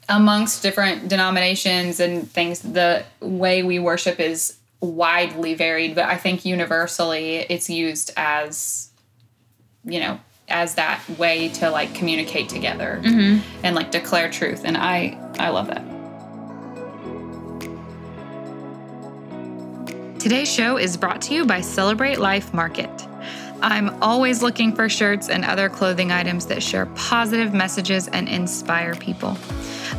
amongst 0.07 0.63
different 0.63 1.09
denominations 1.09 1.99
and 1.99 2.29
things, 2.31 2.61
the 2.61 3.03
way 3.19 3.61
we 3.61 3.77
worship 3.77 4.21
is 4.21 4.57
widely 4.79 5.53
varied. 5.53 5.95
But 5.95 6.05
I 6.05 6.15
think 6.15 6.45
universally, 6.45 7.37
it's 7.37 7.69
used 7.69 8.11
as, 8.15 8.89
you 9.83 9.99
know, 9.99 10.19
as 10.49 10.75
that 10.75 11.01
way 11.17 11.49
to 11.49 11.69
like 11.69 11.93
communicate 11.95 12.49
together 12.49 13.01
mm-hmm. 13.03 13.39
and 13.63 13.75
like 13.75 13.91
declare 13.91 14.29
truth. 14.29 14.61
And 14.65 14.77
I, 14.77 15.17
I 15.39 15.49
love 15.49 15.67
that. 15.67 15.85
Today's 20.19 20.51
show 20.51 20.77
is 20.77 20.97
brought 20.97 21.21
to 21.23 21.33
you 21.33 21.45
by 21.45 21.61
Celebrate 21.61 22.19
Life 22.19 22.53
Market. 22.53 22.89
I'm 23.61 23.89
always 24.01 24.41
looking 24.41 24.73
for 24.73 24.87
shirts 24.87 25.29
and 25.29 25.43
other 25.43 25.69
clothing 25.69 26.11
items 26.11 26.45
that 26.47 26.63
share 26.63 26.85
positive 26.87 27.53
messages 27.53 28.07
and 28.09 28.27
inspire 28.29 28.95
people. 28.95 29.37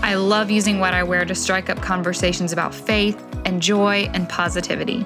I 0.02 0.14
love 0.14 0.50
using 0.50 0.78
what 0.78 0.94
I 0.94 1.02
wear 1.02 1.24
to 1.24 1.34
strike 1.34 1.68
up 1.68 1.80
conversations 1.82 2.52
about 2.52 2.74
faith 2.74 3.22
and 3.44 3.60
joy 3.60 4.10
and 4.14 4.28
positivity. 4.28 5.04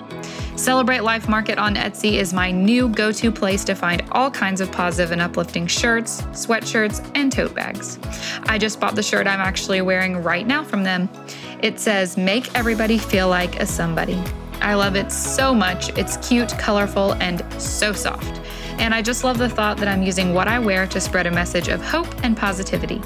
Celebrate 0.56 1.02
Life 1.02 1.28
Market 1.28 1.58
on 1.58 1.74
Etsy 1.74 2.12
is 2.12 2.32
my 2.32 2.52
new 2.52 2.88
go 2.88 3.10
to 3.10 3.32
place 3.32 3.64
to 3.64 3.74
find 3.74 4.04
all 4.12 4.30
kinds 4.30 4.60
of 4.60 4.70
positive 4.70 5.10
and 5.10 5.20
uplifting 5.20 5.66
shirts, 5.66 6.22
sweatshirts, 6.32 7.10
and 7.16 7.32
tote 7.32 7.54
bags. 7.54 7.98
I 8.44 8.56
just 8.56 8.78
bought 8.78 8.94
the 8.94 9.02
shirt 9.02 9.26
I'm 9.26 9.40
actually 9.40 9.82
wearing 9.82 10.22
right 10.22 10.46
now 10.46 10.62
from 10.62 10.84
them. 10.84 11.08
It 11.60 11.80
says, 11.80 12.16
Make 12.16 12.54
everybody 12.54 12.98
feel 12.98 13.28
like 13.28 13.58
a 13.58 13.66
somebody. 13.66 14.22
I 14.60 14.74
love 14.74 14.94
it 14.94 15.10
so 15.10 15.52
much. 15.52 15.88
It's 15.98 16.16
cute, 16.26 16.50
colorful, 16.50 17.14
and 17.14 17.44
so 17.60 17.92
soft. 17.92 18.40
And 18.78 18.94
I 18.94 19.02
just 19.02 19.24
love 19.24 19.38
the 19.38 19.48
thought 19.48 19.76
that 19.78 19.88
I'm 19.88 20.02
using 20.02 20.34
what 20.34 20.46
I 20.46 20.60
wear 20.60 20.86
to 20.86 21.00
spread 21.00 21.26
a 21.26 21.30
message 21.32 21.66
of 21.66 21.84
hope 21.84 22.24
and 22.24 22.36
positivity. 22.36 23.02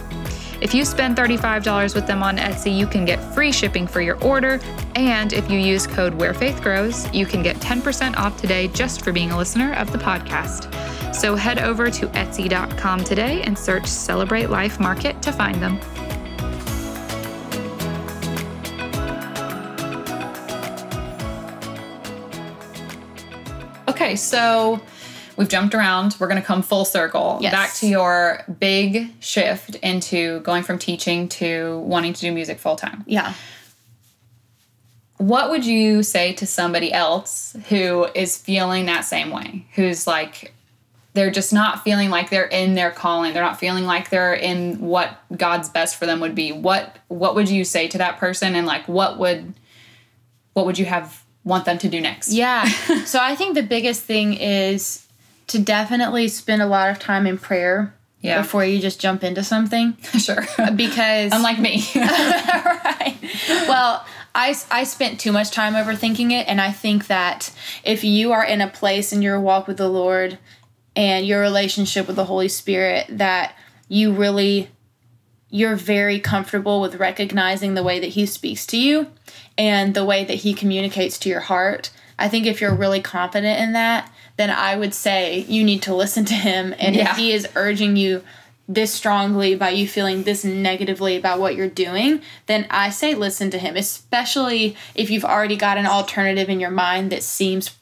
If 0.60 0.74
you 0.74 0.84
spend 0.84 1.16
$35 1.16 1.94
with 1.94 2.08
them 2.08 2.20
on 2.20 2.36
Etsy, 2.36 2.76
you 2.76 2.86
can 2.86 3.04
get 3.04 3.22
free 3.32 3.52
shipping 3.52 3.86
for 3.86 4.00
your 4.00 4.22
order. 4.24 4.60
And 4.96 5.32
if 5.32 5.48
you 5.48 5.58
use 5.58 5.86
code 5.86 6.14
Where 6.14 6.34
Faith 6.34 6.60
Grows, 6.60 7.12
you 7.14 7.26
can 7.26 7.42
get 7.42 7.56
10% 7.56 8.16
off 8.16 8.40
today 8.40 8.66
just 8.68 9.04
for 9.04 9.12
being 9.12 9.30
a 9.30 9.38
listener 9.38 9.74
of 9.74 9.92
the 9.92 9.98
podcast. 9.98 10.74
So 11.14 11.36
head 11.36 11.60
over 11.60 11.90
to 11.90 12.06
Etsy.com 12.08 13.04
today 13.04 13.42
and 13.42 13.56
search 13.56 13.86
Celebrate 13.86 14.50
Life 14.50 14.80
Market 14.80 15.22
to 15.22 15.32
find 15.32 15.62
them. 15.62 15.78
Okay, 23.88 24.16
so 24.16 24.80
we've 25.38 25.48
jumped 25.48 25.74
around. 25.74 26.16
We're 26.18 26.26
going 26.28 26.40
to 26.40 26.46
come 26.46 26.60
full 26.62 26.84
circle 26.84 27.38
Yes. 27.40 27.52
back 27.52 27.72
to 27.74 27.86
your 27.86 28.44
big 28.58 29.12
shift 29.20 29.76
into 29.76 30.40
going 30.40 30.64
from 30.64 30.78
teaching 30.78 31.28
to 31.30 31.78
wanting 31.78 32.12
to 32.12 32.20
do 32.20 32.32
music 32.32 32.58
full 32.58 32.76
time. 32.76 33.04
Yeah. 33.06 33.32
What 35.16 35.50
would 35.50 35.64
you 35.64 36.02
say 36.02 36.32
to 36.34 36.46
somebody 36.46 36.92
else 36.92 37.56
who 37.68 38.06
is 38.14 38.36
feeling 38.36 38.86
that 38.86 39.00
same 39.04 39.30
way? 39.30 39.66
Who's 39.74 40.06
like, 40.06 40.52
they're 41.14 41.30
just 41.30 41.52
not 41.52 41.82
feeling 41.82 42.10
like 42.10 42.30
they're 42.30 42.44
in 42.46 42.74
their 42.74 42.90
calling. 42.92 43.32
They're 43.32 43.42
not 43.42 43.58
feeling 43.58 43.84
like 43.84 44.10
they're 44.10 44.34
in 44.34 44.78
what 44.80 45.18
God's 45.36 45.68
best 45.68 45.96
for 45.96 46.06
them 46.06 46.20
would 46.20 46.34
be. 46.36 46.52
What 46.52 46.96
what 47.08 47.34
would 47.34 47.48
you 47.48 47.64
say 47.64 47.88
to 47.88 47.98
that 47.98 48.18
person 48.18 48.54
and 48.54 48.66
like 48.66 48.86
what 48.86 49.18
would 49.18 49.54
what 50.52 50.66
would 50.66 50.78
you 50.78 50.84
have 50.84 51.24
want 51.42 51.64
them 51.64 51.78
to 51.78 51.88
do 51.88 52.00
next? 52.00 52.32
Yeah. 52.32 52.64
so 53.04 53.18
I 53.20 53.34
think 53.34 53.54
the 53.54 53.62
biggest 53.64 54.02
thing 54.02 54.34
is 54.34 55.07
to 55.48 55.58
definitely 55.58 56.28
spend 56.28 56.62
a 56.62 56.66
lot 56.66 56.90
of 56.90 56.98
time 56.98 57.26
in 57.26 57.38
prayer 57.38 57.94
Yeah. 58.20 58.40
before 58.42 58.64
you 58.64 58.78
just 58.80 59.00
jump 59.00 59.22
into 59.24 59.42
something 59.44 59.96
sure. 60.18 60.46
because 60.76 61.32
Unlike 61.34 61.58
me. 61.58 61.84
right. 61.96 63.16
Well, 63.68 64.04
I, 64.34 64.54
I 64.70 64.84
spent 64.84 65.18
too 65.20 65.32
much 65.32 65.50
time 65.50 65.74
overthinking 65.74 66.30
it, 66.32 66.46
and 66.48 66.60
I 66.60 66.70
think 66.70 67.06
that 67.08 67.52
if 67.84 68.04
you 68.04 68.32
are 68.32 68.44
in 68.44 68.60
a 68.60 68.68
place 68.68 69.12
in 69.12 69.22
your 69.22 69.40
walk 69.40 69.66
with 69.66 69.78
the 69.78 69.88
Lord 69.88 70.38
and 70.94 71.26
your 71.26 71.40
relationship 71.40 72.06
with 72.06 72.16
the 72.16 72.24
Holy 72.26 72.48
Spirit, 72.48 73.06
that 73.10 73.54
you 73.88 74.12
really 74.12 74.68
you're 75.50 75.76
very 75.76 76.20
comfortable 76.20 76.80
with 76.82 76.96
recognizing 76.96 77.72
the 77.72 77.82
way 77.82 77.98
that 77.98 78.08
he 78.10 78.26
speaks 78.26 78.66
to 78.66 78.76
you 78.76 79.06
and 79.56 79.94
the 79.94 80.04
way 80.04 80.22
that 80.22 80.34
he 80.34 80.52
communicates 80.52 81.18
to 81.18 81.28
your 81.30 81.40
heart. 81.40 81.90
I 82.18 82.28
think 82.28 82.44
if 82.46 82.60
you're 82.60 82.74
really 82.74 83.00
confident 83.00 83.58
in 83.58 83.72
that, 83.72 84.12
then 84.38 84.48
I 84.48 84.74
would 84.76 84.94
say 84.94 85.44
you 85.48 85.62
need 85.62 85.82
to 85.82 85.94
listen 85.94 86.24
to 86.24 86.34
him. 86.34 86.74
And 86.78 86.96
Yeah. 86.96 87.10
if 87.10 87.16
he 87.18 87.32
is 87.32 87.46
urging 87.54 87.96
you 87.96 88.22
this 88.70 88.92
strongly 88.92 89.54
by 89.54 89.70
you 89.70 89.86
feeling 89.88 90.22
this 90.22 90.44
negatively 90.44 91.16
about 91.16 91.40
what 91.40 91.54
you're 91.56 91.68
doing, 91.68 92.20
then 92.46 92.66
I 92.70 92.88
say 92.90 93.14
listen 93.14 93.50
to 93.50 93.58
him, 93.58 93.76
especially 93.76 94.76
if 94.94 95.10
you've 95.10 95.24
already 95.24 95.56
got 95.56 95.76
an 95.78 95.86
alternative 95.86 96.48
in 96.48 96.60
your 96.60 96.70
mind 96.70 97.10
that 97.10 97.22
seems 97.22 97.74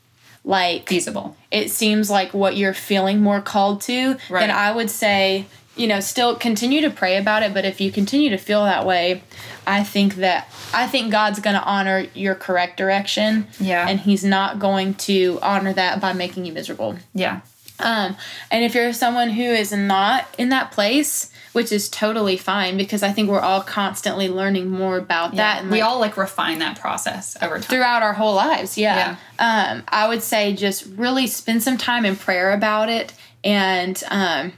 like 0.44 0.88
Feasible. 0.88 1.36
it 1.50 1.70
seems 1.70 2.08
like 2.08 2.32
what 2.32 2.56
you're 2.56 2.72
feeling 2.74 3.20
more 3.20 3.40
called 3.40 3.80
to, 3.82 4.16
Right. 4.30 4.40
then 4.40 4.50
I 4.50 4.70
would 4.72 4.90
say, 4.90 5.46
you 5.76 5.88
know, 5.88 5.98
still 6.00 6.36
continue 6.36 6.80
to 6.82 6.88
pray 6.90 7.16
about 7.16 7.42
it. 7.42 7.52
But 7.52 7.64
if 7.64 7.80
you 7.80 7.90
continue 7.90 8.30
to 8.30 8.38
feel 8.38 8.64
that 8.64 8.86
way, 8.86 9.22
I 9.66 9.82
think 9.82 10.16
that 10.16 10.48
I 10.72 10.86
think 10.86 11.10
God's 11.10 11.40
going 11.40 11.56
to 11.56 11.62
honor 11.62 12.06
your 12.14 12.34
correct 12.34 12.76
direction. 12.76 13.46
Yeah. 13.58 13.88
And 13.88 14.00
He's 14.00 14.24
not 14.24 14.58
going 14.58 14.94
to 14.94 15.38
honor 15.42 15.72
that 15.72 16.00
by 16.00 16.12
making 16.12 16.44
you 16.44 16.52
miserable. 16.52 16.96
Yeah. 17.14 17.40
Um, 17.78 18.16
and 18.50 18.64
if 18.64 18.74
you're 18.74 18.92
someone 18.92 19.30
who 19.30 19.42
is 19.42 19.72
not 19.72 20.26
in 20.38 20.48
that 20.48 20.72
place, 20.72 21.30
which 21.52 21.72
is 21.72 21.88
totally 21.88 22.36
fine 22.36 22.76
because 22.76 23.02
I 23.02 23.12
think 23.12 23.30
we're 23.30 23.40
all 23.40 23.62
constantly 23.62 24.28
learning 24.28 24.68
more 24.68 24.98
about 24.98 25.36
that. 25.36 25.62
And 25.62 25.70
we 25.70 25.80
like, 25.80 25.90
all 25.90 26.00
like 26.00 26.16
refine 26.16 26.58
that 26.58 26.78
process 26.78 27.36
over 27.42 27.54
time. 27.54 27.62
throughout 27.62 28.02
our 28.02 28.12
whole 28.12 28.34
lives. 28.34 28.76
Yeah. 28.76 29.16
Um, 29.38 29.82
I 29.88 30.08
would 30.08 30.22
say 30.22 30.54
just 30.54 30.86
really 30.96 31.26
spend 31.26 31.62
some 31.62 31.78
time 31.78 32.04
in 32.04 32.16
prayer 32.16 32.52
about 32.52 32.88
it 32.88 33.12
and 33.42 34.02
um, 34.10 34.52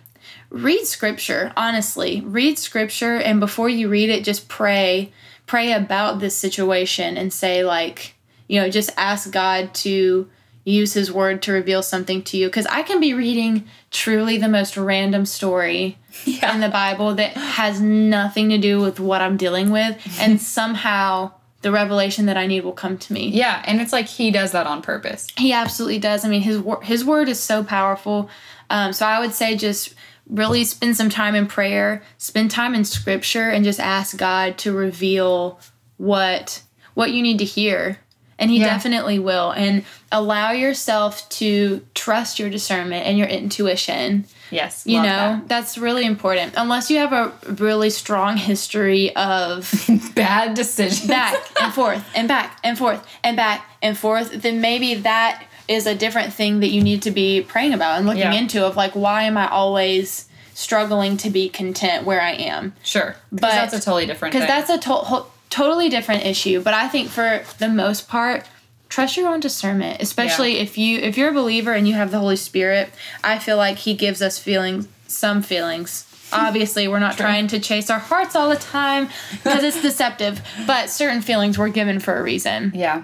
read 0.50 0.84
scripture. 0.86 1.52
Honestly, 1.56 2.20
read 2.22 2.58
scripture, 2.58 3.16
and 3.16 3.40
before 3.40 3.68
you 3.68 3.88
read 3.88 4.10
it, 4.10 4.24
just 4.24 4.48
pray. 4.48 5.12
Pray 5.46 5.72
about 5.72 6.20
this 6.20 6.36
situation 6.36 7.16
and 7.16 7.32
say 7.32 7.64
like, 7.64 8.14
you 8.48 8.60
know, 8.60 8.68
just 8.68 8.90
ask 8.96 9.30
God 9.30 9.72
to 9.76 10.28
use 10.64 10.92
His 10.92 11.10
Word 11.10 11.40
to 11.42 11.52
reveal 11.52 11.82
something 11.82 12.22
to 12.24 12.36
you. 12.36 12.48
Because 12.48 12.66
I 12.66 12.82
can 12.82 13.00
be 13.00 13.14
reading 13.14 13.66
truly 13.90 14.36
the 14.36 14.48
most 14.48 14.76
random 14.76 15.24
story 15.24 15.96
Yeah. 16.26 16.54
in 16.54 16.60
the 16.60 16.68
Bible 16.68 17.14
that 17.14 17.32
has 17.32 17.80
nothing 17.80 18.50
to 18.50 18.58
do 18.58 18.80
with 18.80 19.00
what 19.00 19.22
I'm 19.22 19.36
dealing 19.38 19.70
with, 19.70 19.96
and 20.20 20.38
somehow 20.82 21.32
the 21.62 21.72
revelation 21.72 22.26
that 22.26 22.36
I 22.36 22.46
need 22.46 22.62
will 22.64 22.72
come 22.72 22.98
to 22.98 23.12
me. 23.12 23.28
Yeah, 23.30 23.62
and 23.66 23.80
it's 23.80 23.92
like 23.92 24.06
he 24.06 24.30
does 24.30 24.52
that 24.52 24.66
on 24.66 24.82
purpose. 24.82 25.26
He 25.38 25.52
absolutely 25.52 25.98
does. 25.98 26.24
I 26.24 26.28
mean, 26.28 26.42
his 26.42 26.58
wor- 26.58 26.82
his 26.82 27.04
word 27.04 27.28
is 27.28 27.40
so 27.40 27.64
powerful. 27.64 28.28
Um, 28.70 28.92
so 28.92 29.06
I 29.06 29.18
would 29.18 29.32
say 29.32 29.56
just 29.56 29.94
really 30.28 30.64
spend 30.64 30.96
some 30.96 31.10
time 31.10 31.34
in 31.34 31.46
prayer, 31.46 32.02
spend 32.18 32.50
time 32.50 32.74
in 32.74 32.84
scripture, 32.84 33.48
and 33.50 33.64
just 33.64 33.80
ask 33.80 34.16
God 34.16 34.58
to 34.58 34.72
reveal 34.72 35.58
what 35.96 36.62
what 36.94 37.12
you 37.12 37.22
need 37.22 37.38
to 37.38 37.44
hear. 37.44 37.98
And 38.40 38.50
he 38.50 38.58
Yeah. 38.60 38.66
definitely 38.66 39.18
will. 39.18 39.50
And 39.50 39.84
allow 40.12 40.52
yourself 40.52 41.28
to 41.30 41.84
trust 41.94 42.38
your 42.38 42.50
discernment 42.50 43.06
and 43.06 43.16
your 43.18 43.26
intuition. 43.26 44.24
Yes. 44.50 44.84
You 44.86 45.02
know, 45.02 45.40
that's 45.46 45.76
really 45.76 46.04
important. 46.06 46.54
Unless 46.56 46.90
you 46.90 46.98
have 46.98 47.12
a 47.12 47.32
really 47.52 47.90
strong 47.90 48.36
history 48.36 49.14
of 49.16 49.70
bad 50.14 50.54
decisions. 50.54 51.06
back 51.08 51.36
and 51.60 51.72
forth 51.74 52.04
and 52.14 52.26
back 52.28 52.58
and 52.64 52.78
forth 52.78 53.04
and 53.24 53.36
back 53.36 53.64
and 53.82 53.96
forth, 53.98 54.30
then 54.42 54.60
maybe 54.60 54.94
that 54.94 55.44
is 55.68 55.86
a 55.86 55.94
different 55.94 56.32
thing 56.32 56.60
that 56.60 56.68
you 56.70 56.82
need 56.82 57.02
to 57.02 57.10
be 57.10 57.42
praying 57.42 57.74
about 57.74 57.98
and 57.98 58.06
looking 58.06 58.22
Yeah. 58.22 58.32
into 58.32 58.64
of 58.64 58.76
like 58.76 58.92
why 58.96 59.24
am 59.24 59.36
I 59.36 59.48
always 59.48 60.24
struggling 60.54 61.16
to 61.18 61.30
be 61.30 61.48
content 61.48 62.04
where 62.04 62.20
I 62.20 62.32
am? 62.32 62.74
sure, 62.82 63.14
But- 63.30 63.42
that's 63.52 63.74
a 63.74 63.80
totally 63.80 64.06
different. 64.06 64.32
Because 64.34 64.48
that's 64.48 64.70
a 64.70 64.78
to- 64.78 65.24
totally 65.50 65.88
different 65.88 66.24
issue. 66.26 66.60
But 66.60 66.74
I 66.74 66.88
think 66.88 67.08
for 67.10 67.42
the 67.58 67.68
most 67.68 68.08
part, 68.08 68.44
trust 68.88 69.16
your 69.16 69.28
own 69.28 69.40
discernment, 69.40 70.00
especially 70.00 70.58
if 70.58 70.76
you 70.78 70.98
if 70.98 71.16
you're 71.18 71.28
a 71.28 71.32
believer 71.34 71.72
and 71.74 71.86
you 71.86 71.94
have 71.94 72.10
the 72.10 72.18
Holy 72.18 72.36
Spirit. 72.36 72.90
I 73.22 73.38
feel 73.38 73.56
like 73.58 73.76
He 73.78 73.94
gives 73.94 74.20
us 74.22 74.38
feelings, 74.38 74.88
some 75.06 75.42
feelings. 75.42 76.04
Obviously, 76.32 76.88
we're 76.88 76.98
not 76.98 77.16
trying 77.16 77.46
to 77.48 77.58
chase 77.60 77.88
our 77.88 77.98
hearts 77.98 78.34
all 78.36 78.48
the 78.50 78.56
time 78.56 79.08
because 79.42 79.62
it's 79.64 79.80
deceptive. 79.88 80.40
But 80.66 80.90
certain 80.90 81.22
feelings 81.22 81.56
were 81.56 81.68
given 81.70 82.00
for 82.00 82.16
a 82.18 82.22
reason. 82.22 82.72
Yeah. 82.74 83.02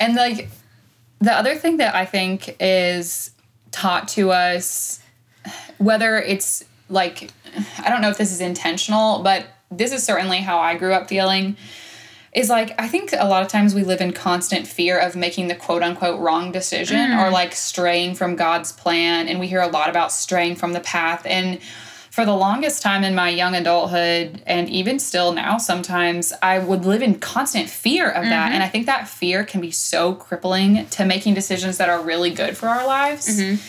And 0.00 0.14
like 0.14 0.50
the 1.20 1.32
other 1.32 1.54
thing 1.56 1.78
that 1.78 1.94
I 1.94 2.04
think 2.04 2.56
is 2.60 3.32
taught 3.70 4.08
to 4.08 4.30
us, 4.30 5.00
whether 5.78 6.16
it's 6.16 6.64
like, 6.88 7.30
I 7.78 7.90
don't 7.90 8.00
know 8.00 8.10
if 8.10 8.18
this 8.18 8.32
is 8.32 8.40
intentional, 8.40 9.22
but 9.22 9.46
this 9.70 9.92
is 9.92 10.02
certainly 10.02 10.38
how 10.38 10.58
I 10.58 10.76
grew 10.76 10.92
up 10.92 11.08
feeling. 11.08 11.56
Is 12.32 12.50
like, 12.50 12.78
I 12.80 12.88
think 12.88 13.12
a 13.12 13.26
lot 13.26 13.42
of 13.42 13.48
times 13.48 13.74
we 13.74 13.82
live 13.82 14.00
in 14.00 14.12
constant 14.12 14.66
fear 14.66 14.98
of 14.98 15.16
making 15.16 15.48
the 15.48 15.54
quote 15.54 15.82
unquote 15.82 16.20
wrong 16.20 16.52
decision 16.52 17.12
or 17.12 17.28
mm. 17.28 17.32
like 17.32 17.54
straying 17.54 18.14
from 18.14 18.36
God's 18.36 18.70
plan. 18.70 19.28
And 19.28 19.40
we 19.40 19.48
hear 19.48 19.62
a 19.62 19.68
lot 19.68 19.88
about 19.88 20.12
straying 20.12 20.56
from 20.56 20.72
the 20.72 20.80
path. 20.80 21.24
And 21.24 21.58
for 22.18 22.24
the 22.24 22.34
longest 22.34 22.82
time 22.82 23.04
in 23.04 23.14
my 23.14 23.28
young 23.28 23.54
adulthood 23.54 24.42
and 24.44 24.68
even 24.68 24.98
still 24.98 25.30
now 25.30 25.56
sometimes 25.56 26.32
i 26.42 26.58
would 26.58 26.84
live 26.84 27.00
in 27.00 27.16
constant 27.16 27.70
fear 27.70 28.08
of 28.08 28.24
that. 28.24 28.46
Mm-hmm. 28.46 28.54
And 28.54 28.62
i 28.64 28.68
think 28.68 28.86
that 28.86 29.06
fear 29.06 29.44
can 29.44 29.60
be 29.60 29.70
so 29.70 30.14
crippling 30.14 30.84
to 30.86 31.04
making 31.04 31.34
decisions 31.34 31.78
that 31.78 31.88
are 31.88 32.02
really 32.02 32.30
good 32.30 32.56
for 32.56 32.68
our 32.68 32.84
lives. 32.84 33.28
Mm-hmm. 33.28 33.62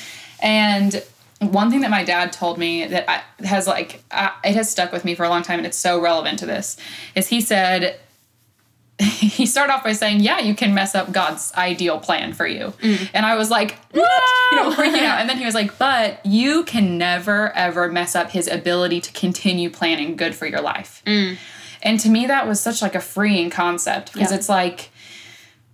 And 0.43 1.03
one 1.41 1.69
thing 1.69 1.81
that 1.81 1.91
my 1.91 2.03
dad 2.03 2.33
told 2.33 2.57
me 2.57 2.87
that 2.87 3.07
I, 3.07 3.21
has 3.45 3.67
like 3.67 4.03
I, 4.09 4.31
it 4.43 4.55
has 4.55 4.67
stuck 4.67 4.91
with 4.91 5.05
me 5.05 5.13
for 5.13 5.25
a 5.25 5.29
long 5.29 5.43
time 5.43 5.59
and 5.59 5.67
it's 5.67 5.77
so 5.77 6.01
relevant 6.01 6.39
to 6.39 6.47
this 6.47 6.75
is 7.13 7.27
he 7.27 7.41
said 7.41 7.99
he 9.03 9.45
started 9.45 9.73
off 9.73 9.83
by 9.83 9.93
saying, 9.93 10.19
"Yeah, 10.19 10.39
you 10.39 10.53
can 10.53 10.73
mess 10.73 10.93
up 10.93 11.11
God's 11.11 11.53
ideal 11.55 11.99
plan 11.99 12.33
for 12.33 12.45
you," 12.45 12.73
Mm. 12.81 13.09
and 13.13 13.25
I 13.25 13.35
was 13.35 13.49
like, 13.49 13.77
"What?" 13.91 14.21
You 14.51 14.57
know, 14.57 14.71
freaking 14.75 15.03
out. 15.05 15.19
And 15.21 15.29
then 15.29 15.37
he 15.37 15.45
was 15.45 15.55
like, 15.55 15.77
"But 15.77 16.25
you 16.25 16.63
can 16.65 16.97
never 16.97 17.55
ever 17.55 17.89
mess 17.91 18.15
up 18.15 18.31
His 18.31 18.47
ability 18.47 18.99
to 19.01 19.11
continue 19.13 19.69
planning 19.69 20.15
good 20.17 20.35
for 20.35 20.45
your 20.45 20.61
life." 20.61 21.01
And 21.81 21.97
to 22.01 22.09
me, 22.09 22.25
that 22.27 22.45
was 22.45 22.59
such 22.59 22.81
like 22.81 22.93
a 22.93 22.99
freeing 22.99 23.49
concept 23.49 24.11
because 24.11 24.31
Yeah. 24.31 24.37
it's 24.37 24.49
like, 24.49 24.89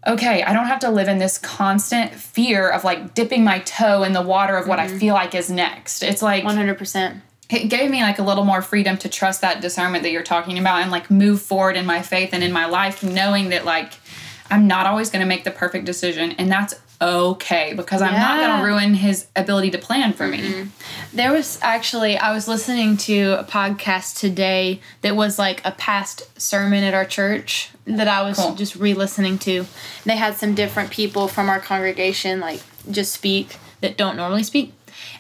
okay, 0.06 0.44
I 0.44 0.54
don't 0.54 0.68
have 0.68 0.80
to 0.82 0.92
live 0.92 1.08
in 1.08 1.18
this 1.18 1.40
constant 1.40 2.14
fear 2.14 2.70
of 2.70 2.84
like 2.84 3.16
dipping 3.16 3.44
my 3.44 3.58
toe 3.60 4.04
in 4.04 4.14
the 4.14 4.22
water 4.22 4.56
of 4.56 4.68
what 4.68 4.78
I 4.78 4.88
feel 4.88 5.16
like 5.16 5.34
is 5.34 5.50
next. 5.50 6.04
It's 6.04 6.22
like 6.22 6.44
100%. 6.44 7.22
It 7.50 7.68
gave 7.70 7.92
me 7.92 8.02
like 8.02 8.20
a 8.20 8.24
little 8.24 8.44
more 8.46 8.62
freedom 8.62 8.98
to 8.98 9.10
trust 9.10 9.42
that 9.42 9.62
discernment 9.62 10.04
that 10.04 10.12
you're 10.12 10.24
talking 10.24 10.58
about 10.58 10.82
and 10.82 10.92
like 10.92 11.12
move 11.12 11.42
forward 11.42 11.76
in 11.78 11.86
my 11.86 12.02
faith 12.02 12.30
and 12.34 12.44
in 12.44 12.52
my 12.52 12.66
life 12.66 13.04
knowing 13.04 13.50
that 13.50 13.66
like 13.66 13.94
I'm 14.50 14.68
not 14.68 14.86
always 14.86 15.10
going 15.10 15.22
to 15.22 15.28
make 15.28 15.44
the 15.44 15.52
perfect 15.52 15.86
decision 15.86 16.32
and 16.34 16.52
that's 16.52 16.74
okay 17.02 17.74
because 17.76 18.02
I'm 18.02 18.14
not 18.14 18.40
going 18.40 18.58
to 18.60 18.66
ruin 18.66 18.94
his 18.94 19.28
ability 19.36 19.72
to 19.72 19.78
plan 19.78 20.14
for 20.14 20.28
me. 20.28 20.70
There 21.14 21.34
was 21.34 21.60
actually, 21.62 22.18
I 22.18 22.32
was 22.34 22.48
listening 22.48 22.96
to 22.98 23.38
a 23.40 23.44
podcast 23.44 24.18
today 24.18 24.80
that 25.02 25.16
was 25.16 25.38
like 25.38 25.62
a 25.66 25.72
past 25.72 26.40
sermon 26.40 26.84
at 26.86 26.94
our 26.94 27.04
church 27.06 27.70
that 27.86 28.08
I 28.08 28.22
was 28.22 28.38
Cool. 28.38 28.56
just 28.56 28.76
re 28.78 28.94
listening 28.94 29.38
to. 29.40 29.66
They 30.06 30.16
had 30.16 30.36
some 30.36 30.56
different 30.56 30.90
people 30.90 31.28
from 31.28 31.50
our 31.50 31.60
congregation, 31.60 32.40
like, 32.40 32.62
just 32.90 33.12
speak 33.12 33.58
that 33.82 33.98
don't 33.98 34.16
normally 34.16 34.44
speak. 34.44 34.74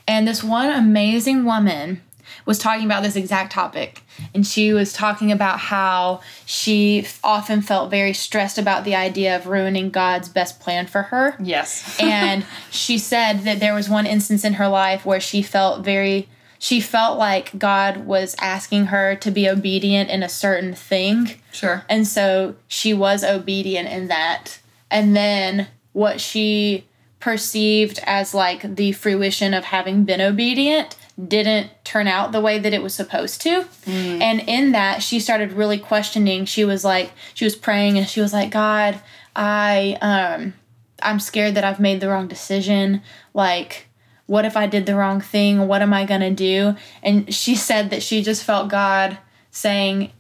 And 0.08 0.26
this 0.28 0.44
one 0.44 0.70
amazing 0.70 1.44
woman 1.44 2.02
was 2.46 2.60
talking 2.60 2.86
about 2.86 3.04
this 3.04 3.16
exact 3.16 3.52
topic. 3.52 4.02
And 4.34 4.46
she 4.46 4.72
was 4.72 4.94
talking 4.94 5.32
about 5.32 5.60
how 5.60 6.22
she 6.46 7.06
often 7.24 7.62
felt 7.62 7.90
very 7.90 8.14
stressed 8.14 8.58
about 8.58 8.84
the 8.84 8.96
idea 8.96 9.36
of 9.36 9.48
ruining 9.48 9.90
God's 9.90 10.30
best 10.30 10.60
plan 10.60 10.88
for 10.88 11.04
her 11.04 11.36
Yes. 11.40 11.98
and 12.02 12.46
she 12.72 12.98
said 12.98 13.40
that 13.40 13.60
there 13.60 13.74
was 13.74 13.90
one 13.90 14.06
instance 14.06 14.46
in 14.46 14.54
her 14.54 14.68
life 14.68 15.06
where 15.06 15.20
she 15.20 15.42
felt 15.42 15.84
very 15.84 16.30
she 16.58 16.80
felt 16.80 17.20
like 17.20 17.58
God 17.60 18.06
was 18.06 18.36
asking 18.40 18.86
her 18.86 19.16
to 19.18 19.30
be 19.30 19.50
obedient 19.50 20.10
in 20.10 20.24
a 20.24 20.30
certain 20.30 20.74
thing 20.74 21.36
sure. 21.52 21.84
and 21.90 22.08
so 22.08 22.56
she 22.68 22.94
was 22.94 23.24
obedient 23.24 23.90
in 23.90 24.08
that 24.08 24.60
and 24.90 25.16
then 25.16 25.68
what 25.92 26.22
she 26.22 26.86
perceived 27.20 28.00
as 28.06 28.34
like 28.34 28.76
the 28.76 28.92
fruition 28.94 29.54
of 29.54 29.66
having 29.66 30.04
been 30.06 30.22
obedient 30.22 30.96
didn't 31.28 31.72
turn 31.86 32.08
out 32.08 32.32
the 32.32 32.42
way 32.42 32.60
that 32.60 32.74
it 32.74 32.84
was 32.84 32.94
supposed 32.94 33.42
to. 33.42 33.66
And 33.88 34.42
in 34.42 34.74
that 34.74 35.02
she 35.02 35.20
started 35.20 35.54
really 35.54 35.78
questioning. 35.78 36.46
She 36.46 36.66
was 36.66 36.84
like 36.84 37.12
she 37.34 37.46
was 37.46 37.56
praying 37.56 37.98
and 37.98 38.08
she 38.08 38.22
was 38.22 38.34
like 38.34 38.52
god 38.52 39.00
i 39.36 39.98
um 40.02 40.54
i'm 41.02 41.20
scared 41.20 41.56
that 41.56 41.64
i've 41.64 41.80
made 41.80 42.02
the 42.02 42.10
wrong 42.10 42.28
decision. 42.28 43.02
Like 43.34 43.88
what 44.26 44.44
if 44.44 44.58
i 44.58 44.68
did 44.68 44.86
the 44.86 44.96
wrong 44.96 45.22
thing? 45.22 45.68
What 45.68 45.82
am 45.82 45.94
i 45.94 46.06
going 46.06 46.22
to 46.22 46.32
do? 46.32 46.76
And 47.02 47.34
she 47.34 47.56
said 47.56 47.90
that 47.92 48.04
she 48.04 48.22
just 48.22 48.44
felt 48.44 48.70
god 48.70 49.18
saying 49.52 50.12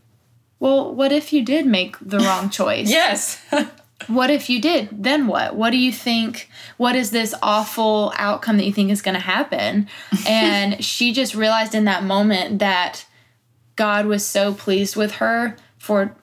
well, 0.58 0.96
what 0.96 1.12
if 1.12 1.34
you 1.34 1.44
did 1.44 1.66
make 1.66 1.98
the 2.00 2.20
wrong 2.20 2.50
choice? 2.60 2.90
Yes. 2.90 3.42
What 4.08 4.30
if 4.30 4.50
you 4.50 4.62
did? 4.62 4.90
Then 4.92 5.28
what? 5.28 5.56
What 5.56 5.72
do 5.72 5.78
you 5.78 5.92
think? 5.92 6.50
What 6.78 6.96
is 6.96 7.12
this 7.12 7.34
awful 7.42 8.14
outcome 8.18 8.58
that 8.58 8.66
you 8.66 8.74
think 8.74 8.92
is 8.92 9.02
going 9.02 9.16
to 9.16 9.22
happen? 9.22 9.88
And 10.28 10.84
she 10.84 11.14
just 11.14 11.36
realized 11.36 11.76
in 11.76 11.86
that 11.86 12.04
moment 12.04 12.60
that 12.60 13.06
God 13.76 14.06
was 14.06 14.26
so 14.26 14.54
pleased 14.54 14.96
with 14.96 15.14
her 15.14 15.56
for 15.78 16.16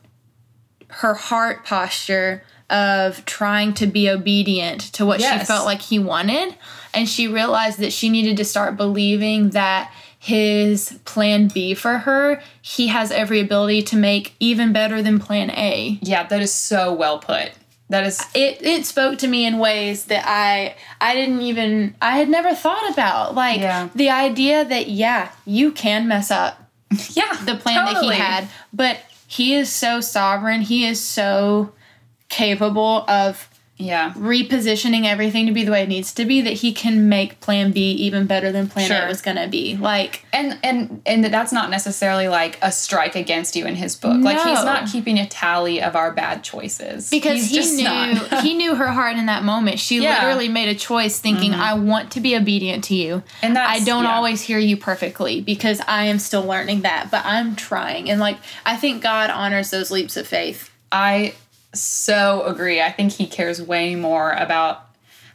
her 0.88 1.14
heart 1.14 1.64
posture 1.64 2.42
of 2.68 3.24
trying 3.26 3.74
to 3.74 3.86
be 3.86 4.08
obedient 4.08 4.80
to 4.94 5.04
what 5.06 5.20
she 5.20 5.44
felt 5.44 5.64
like 5.66 5.82
he 5.82 5.98
wanted. 5.98 6.56
And 6.94 7.08
she 7.08 7.28
realized 7.28 7.78
that 7.78 7.92
she 7.92 8.08
needed 8.08 8.36
to 8.38 8.44
start 8.44 8.76
believing 8.76 9.50
that 9.50 9.92
his 10.18 10.98
plan 11.04 11.48
B 11.48 11.74
for 11.74 11.98
her, 11.98 12.40
he 12.60 12.86
has 12.86 13.10
every 13.10 13.40
ability 13.40 13.82
to 13.82 13.96
make 13.96 14.34
even 14.40 14.72
better 14.72 15.02
than 15.02 15.18
plan 15.18 15.50
A. 15.50 15.98
yeah, 16.00 16.24
that 16.26 16.40
is 16.40 16.52
so 16.52 16.92
well 16.92 17.18
put. 17.18 17.52
That 17.92 18.04
is 18.06 18.18
It 18.34 18.62
it 18.62 18.86
spoke 18.86 19.18
to 19.18 19.28
me 19.28 19.44
in 19.44 19.58
ways 19.58 20.06
that 20.06 20.24
I 20.26 20.76
I 20.98 21.14
didn't 21.14 21.42
even 21.42 21.94
I 22.00 22.16
had 22.16 22.28
never 22.30 22.54
thought 22.54 22.90
about. 22.90 23.34
Like 23.34 23.60
Yeah. 23.60 23.90
the 23.94 24.08
idea 24.08 24.64
that 24.64 24.88
yeah, 24.88 25.30
you 25.44 25.72
can 25.72 26.08
mess 26.08 26.30
up 26.30 26.58
yeah, 27.10 27.32
the 27.44 27.54
plan 27.54 27.84
that 27.84 28.02
he 28.02 28.12
had, 28.12 28.48
but 28.72 28.98
he 29.26 29.54
is 29.54 29.70
so 29.70 30.00
sovereign. 30.00 30.62
He 30.62 30.86
is 30.86 31.00
so 31.00 31.72
capable 32.30 33.04
of 33.08 33.46
Yeah. 33.82 34.12
repositioning 34.14 35.04
everything 35.06 35.46
to 35.46 35.52
be 35.52 35.64
the 35.64 35.70
way 35.72 35.82
it 35.82 35.88
needs 35.88 36.12
to 36.14 36.24
be 36.24 36.40
that 36.42 36.52
he 36.54 36.72
can 36.72 37.08
make 37.08 37.40
plan 37.40 37.72
B 37.72 37.90
even 37.92 38.26
better 38.26 38.52
than 38.52 38.68
plan 38.68 38.86
Sure. 38.88 39.04
A 39.04 39.08
was 39.08 39.20
going 39.22 39.36
to 39.36 39.48
be. 39.48 39.76
Like 39.76 40.24
And 40.32 40.58
and 40.62 41.02
and 41.06 41.24
that's 41.24 41.52
not 41.52 41.70
necessarily 41.70 42.28
like 42.28 42.58
a 42.62 42.70
strike 42.72 43.16
against 43.16 43.56
you 43.56 43.66
in 43.66 43.74
his 43.76 43.96
book. 43.96 44.20
Like 44.22 44.36
he's 44.38 44.64
not 44.64 44.88
keeping 44.90 45.18
a 45.18 45.26
tally 45.26 45.82
of 45.82 45.96
our 45.96 46.12
bad 46.12 46.44
choices. 46.44 47.10
because 47.10 47.48
He's 47.50 47.76
he 47.78 47.84
knew 47.84 48.14
he 48.42 48.54
knew 48.54 48.74
her 48.74 48.88
heart 48.88 49.16
in 49.16 49.26
that 49.26 49.42
moment. 49.44 49.78
She 49.78 50.00
Yeah. 50.02 50.12
Mm-hmm. 50.16 50.24
literally 50.26 50.48
made 50.48 50.68
a 50.68 50.74
choice 50.74 51.18
thinking 51.18 51.54
I 51.54 51.74
want 51.74 52.12
to 52.12 52.20
be 52.20 52.36
obedient 52.36 52.84
to 52.84 52.94
you. 52.94 53.22
And 53.42 53.56
that's- 53.56 53.80
I 53.80 53.84
don't 53.84 54.04
yeah. 54.04 54.14
always 54.14 54.42
hear 54.42 54.58
you 54.58 54.76
perfectly 54.76 55.40
because 55.40 55.80
I 55.88 56.04
am 56.04 56.18
still 56.18 56.44
learning 56.44 56.82
that, 56.82 57.08
but 57.10 57.24
I'm 57.24 57.56
trying. 57.56 58.10
And 58.10 58.20
like 58.20 58.38
I 58.64 58.76
think 58.76 59.02
God 59.02 59.30
honors 59.30 59.70
those 59.70 59.90
leaps 59.90 60.16
of 60.16 60.26
faith. 60.26 60.70
I 60.90 61.34
so 61.74 62.42
agree. 62.46 62.80
I 62.80 62.90
think 62.92 63.12
he 63.12 63.26
cares 63.26 63.60
way 63.60 63.94
more 63.94 64.32
about 64.32 64.88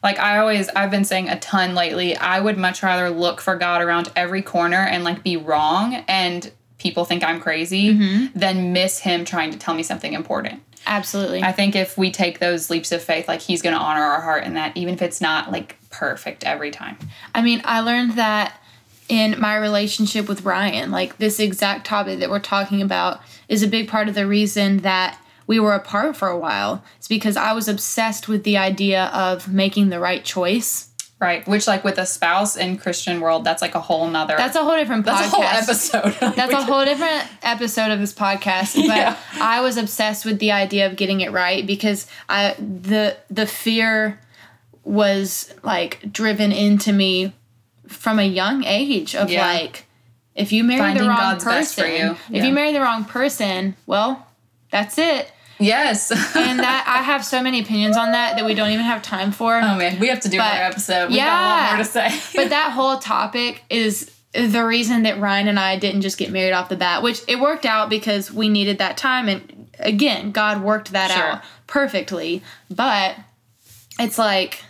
like 0.03 0.19
I 0.19 0.37
always 0.37 0.69
I've 0.69 0.91
been 0.91 1.05
saying 1.05 1.29
a 1.29 1.39
ton 1.39 1.73
lately. 1.75 2.15
I 2.15 2.39
would 2.39 2.57
much 2.57 2.83
rather 2.83 3.09
look 3.09 3.41
for 3.41 3.55
God 3.55 3.81
around 3.81 4.11
every 4.15 4.41
corner 4.41 4.77
and 4.77 5.03
like 5.03 5.23
be 5.23 5.37
wrong 5.37 5.95
and 6.07 6.51
people 6.77 7.05
think 7.05 7.23
I'm 7.23 7.39
crazy 7.39 7.93
Mm-hmm. 7.95 8.37
than 8.37 8.71
miss 8.73 8.99
him 8.99 9.25
trying 9.25 9.51
to 9.51 9.57
tell 9.57 9.73
me 9.73 9.81
something 9.83 10.13
important. 10.13 10.61
Absolutely. 10.85 11.41
I 11.41 11.51
think 11.51 11.75
if 11.75 11.97
we 11.97 12.11
take 12.11 12.39
those 12.39 12.69
leaps 12.69 12.91
of 12.91 13.01
faith, 13.01 13.27
like 13.27 13.41
he's 13.41 13.61
going 13.61 13.75
to 13.75 13.81
honor 13.81 14.01
our 14.03 14.21
heart 14.21 14.43
in 14.45 14.53
that, 14.53 14.77
even 14.77 14.93
if 14.93 15.01
it's 15.01 15.19
not 15.19 15.51
like 15.51 15.75
perfect 15.89 16.43
every 16.45 16.71
time. 16.71 16.97
I 17.35 17.41
mean, 17.41 17.61
I 17.65 17.81
learned 17.81 18.13
that 18.13 18.61
in 19.09 19.37
my 19.39 19.57
relationship 19.57 20.29
with 20.29 20.43
Ryan. 20.43 20.91
Like 20.91 21.17
this 21.17 21.39
exact 21.39 21.87
topic 21.87 22.19
that 22.19 22.29
we're 22.29 22.39
talking 22.39 22.81
about 22.81 23.19
is 23.49 23.63
a 23.63 23.67
big 23.67 23.89
part 23.89 24.07
of 24.07 24.15
the 24.15 24.27
reason 24.27 24.77
that 24.79 25.19
we 25.47 25.59
were 25.59 25.73
apart 25.73 26.15
for 26.15 26.27
a 26.27 26.37
while. 26.37 26.83
It's 26.97 27.07
because 27.07 27.35
I 27.37 27.53
was 27.53 27.67
obsessed 27.67 28.27
with 28.27 28.43
the 28.43 28.57
idea 28.57 29.05
of 29.05 29.51
making 29.51 29.89
the 29.89 29.99
right 29.99 30.23
choice. 30.23 30.83
Right. 31.19 31.47
Which, 31.47 31.65
like, 31.65 31.83
with 31.83 31.97
a 31.97 32.05
spouse 32.05 32.55
in 32.55 32.77
Christian 32.77 33.21
world, 33.21 33.43
that's 33.43 33.63
like 33.63 33.73
a 33.73 33.79
whole 33.79 34.07
nother. 34.07 34.35
That's 34.37 34.55
a 34.55 34.63
whole 34.63 34.75
different 34.75 35.03
podcast. 35.03 35.31
that's 35.31 35.33
a 35.33 35.35
whole 35.35 36.03
episode. 36.13 36.33
That's 36.35 36.53
a 36.53 36.61
whole 36.63 36.85
different 36.85 37.27
episode 37.41 37.89
of 37.91 37.99
this 37.99 38.13
podcast, 38.13 38.75
but 38.87 38.95
Yeah. 38.97 39.17
I 39.41 39.61
was 39.61 39.77
obsessed 39.77 40.25
with 40.25 40.37
the 40.37 40.51
idea 40.51 40.85
of 40.85 40.95
getting 40.95 41.21
it 41.21 41.31
right 41.31 41.65
because 41.65 42.05
I 42.29 42.53
the 42.59 43.17
the 43.31 43.47
fear 43.47 44.19
was 44.83 45.53
like 45.63 46.11
driven 46.13 46.51
into 46.51 46.93
me 46.93 47.33
from 47.87 48.19
a 48.19 48.23
young 48.27 48.63
age 48.63 49.15
of 49.15 49.29
Yeah. 49.31 49.45
like 49.47 49.85
if 50.35 50.51
you 50.51 50.63
marry 50.63 50.79
Finding 50.81 51.03
the 51.03 51.09
wrong 51.09 51.17
God's 51.17 51.45
best 51.45 51.75
for 51.75 51.81
person, 51.81 52.15
you. 52.29 52.37
if 52.37 52.45
you 52.45 52.53
marry 52.53 52.73
the 52.73 52.81
wrong 52.81 53.05
person, 53.05 53.75
well, 53.87 54.27
that's 54.71 54.99
it. 54.99 55.31
Yes. 55.59 56.11
And 56.35 56.59
that 56.59 56.85
I 56.87 57.01
have 57.03 57.25
so 57.25 57.41
many 57.41 57.59
opinions 57.59 57.97
on 57.97 58.11
that 58.11 58.35
that 58.37 58.45
we 58.45 58.53
don't 58.53 58.69
even 58.71 58.85
have 58.85 59.01
time 59.01 59.31
for. 59.31 59.55
oh 59.57 59.75
man, 59.75 59.99
we 59.99 60.07
have 60.07 60.19
to 60.21 60.29
do 60.29 60.37
But- 60.37 60.51
another 60.53 60.63
episode. 60.65 61.09
We 61.09 61.15
got 61.17 61.23
a 61.23 61.25
yeah. 61.25 61.65
lot 61.67 61.75
more 61.75 61.83
to 61.85 61.91
say. 61.91 62.21
but 62.35 62.49
that 62.49 62.71
whole 62.71 62.97
topic 62.99 63.63
is 63.69 64.11
the 64.33 64.63
reason 64.65 65.03
that 65.03 65.19
Ryan 65.19 65.47
and 65.47 65.59
I 65.59 65.77
didn't 65.79 66.01
just 66.01 66.17
get 66.17 66.31
married 66.31 66.51
off 66.53 66.69
the 66.69 66.75
bat, 66.75 67.01
which 67.01 67.21
it 67.27 67.39
worked 67.39 67.65
out 67.65 67.89
because 67.89 68.31
we 68.31 68.49
needed 68.49 68.77
that 68.77 68.97
time. 68.97 69.27
And 69.29 69.67
again, 69.79 70.31
God 70.31 70.61
worked 70.61 70.91
that 70.91 71.09
Sure. 71.11 71.23
out 71.23 71.41
perfectly. 71.65 72.43
But 72.69 73.15
it's 73.99 74.17
like 74.19 74.63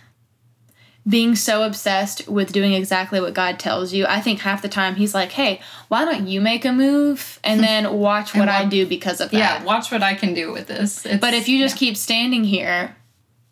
being 1.08 1.34
so 1.34 1.62
obsessed 1.62 2.28
with 2.28 2.52
doing 2.52 2.74
exactly 2.74 3.20
what 3.20 3.32
God 3.32 3.58
tells 3.58 3.92
you. 3.92 4.04
I 4.06 4.20
think 4.20 4.40
half 4.40 4.60
the 4.60 4.68
time 4.68 4.96
he's 4.96 5.14
like, 5.14 5.32
hey, 5.32 5.60
why 5.88 6.04
don't 6.04 6.26
you 6.26 6.40
make 6.40 6.64
a 6.64 6.72
move 6.72 7.38
and 7.42 7.60
then 7.62 7.92
watch 7.98 8.34
what 8.34 8.48
I 8.48 8.66
do 8.66 8.86
because 8.86 9.20
of 9.20 9.30
that? 9.30 9.38
yeah, 9.38 9.64
watch 9.64 9.90
what 9.90 10.02
I 10.02 10.14
can 10.14 10.34
do 10.34 10.52
with 10.52 10.66
this. 10.66 11.06
It's, 11.06 11.20
But 11.20 11.34
if 11.34 11.48
you 11.48 11.58
just 11.58 11.76
keep 11.76 11.96
standing 11.96 12.44
here, 12.44 12.94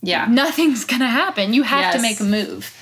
yeah, 0.03 0.27
nothing's 0.27 0.85
going 0.87 1.01
to 1.01 1.09
happen. 1.09 1.55
You 1.55 1.63
have 1.63 1.95
to 1.95 2.03
make 2.03 2.21
a 2.21 2.25
move. 2.25 2.73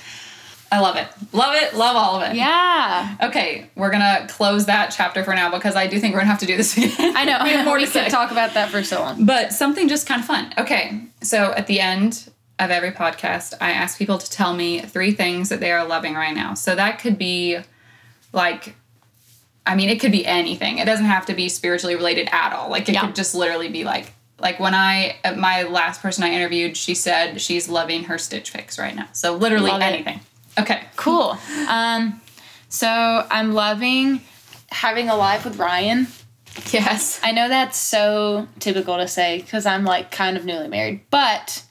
I 0.71 0.79
love 0.79 0.97
it, 0.97 1.07
love 1.31 1.55
it, 1.55 1.75
love 1.75 1.95
all 1.95 2.21
of 2.21 2.29
it. 2.29 2.35
Yeah. 2.35 3.15
Okay, 3.21 3.69
we're 3.75 3.91
gonna 3.91 4.25
close 4.27 4.65
that 4.65 4.89
chapter 4.89 5.23
for 5.23 5.33
now 5.33 5.49
because 5.51 5.75
I 5.75 5.87
do 5.87 5.99
think 5.99 6.13
we're 6.13 6.21
gonna 6.21 6.31
have 6.31 6.39
to 6.39 6.47
do 6.47 6.57
this 6.57 6.75
again. 6.77 7.15
I 7.15 7.23
know. 7.23 7.39
we 7.43 7.51
have 7.51 7.65
more 7.65 7.77
we 7.77 7.85
to 7.85 8.09
talk 8.09 8.31
about 8.31 8.55
that 8.55 8.71
for 8.71 8.83
so 8.83 8.99
long. 8.99 9.25
But 9.25 9.53
something 9.53 9.87
just 9.87 10.07
kind 10.07 10.19
of 10.19 10.27
fun. 10.27 10.53
Okay, 10.57 11.01
so 11.21 11.53
at 11.53 11.67
the 11.67 11.79
end 11.79 12.29
of 12.59 12.69
every 12.71 12.91
podcast, 12.91 13.53
I 13.59 13.71
ask 13.71 13.97
people 13.97 14.17
to 14.17 14.29
tell 14.29 14.53
me 14.53 14.79
three 14.79 15.11
things 15.11 15.49
that 15.49 15.59
they 15.59 15.71
are 15.71 15.85
loving 15.85 16.13
right 16.15 16.33
now. 16.35 16.53
So 16.53 16.75
that 16.75 16.99
could 16.99 17.17
be 17.17 17.57
like, 18.31 18.75
I 19.65 19.75
mean, 19.75 19.89
it 19.89 19.99
could 19.99 20.11
be 20.11 20.25
anything. 20.25 20.77
It 20.77 20.85
doesn't 20.85 21.05
have 21.05 21.25
to 21.25 21.33
be 21.33 21.49
spiritually 21.49 21.95
related 21.95 22.29
at 22.31 22.53
all. 22.53 22.69
Like, 22.69 22.87
it 22.87 22.93
Yeah. 22.93 23.01
could 23.07 23.15
just 23.15 23.35
literally 23.35 23.69
be 23.69 23.83
like 23.83 24.11
Like 24.37 24.59
when 24.59 24.75
I, 24.75 25.15
my 25.37 25.63
last 25.63 26.01
person 26.01 26.23
I 26.25 26.29
interviewed, 26.31 26.75
she 26.75 26.93
said 26.93 27.39
she's 27.39 27.69
loving 27.69 28.03
her 28.05 28.17
Stitch 28.17 28.49
Fix 28.51 28.77
right 28.77 28.93
now. 28.93 29.07
So 29.13 29.33
literally 29.35 29.71
Love 29.71 29.81
it. 29.81 29.85
anything. 29.85 30.19
Okay. 30.59 30.81
Cool. 30.97 31.37
Um, 31.69 32.19
so 32.67 32.87
I'm 33.31 33.53
loving 33.53 34.21
having 34.71 35.07
a 35.09 35.15
life 35.15 35.45
with 35.45 35.57
Ryan. 35.57 36.07
Yes. 36.71 37.19
I 37.23 37.31
know 37.31 37.47
that's 37.49 37.77
so 37.77 38.47
typical 38.59 38.97
to 38.97 39.07
say 39.07 39.39
because 39.41 39.65
I'm 39.65 39.83
like 39.85 40.11
kind 40.11 40.35
of 40.37 40.43
newly 40.45 40.67
married, 40.67 41.01
but 41.09 41.63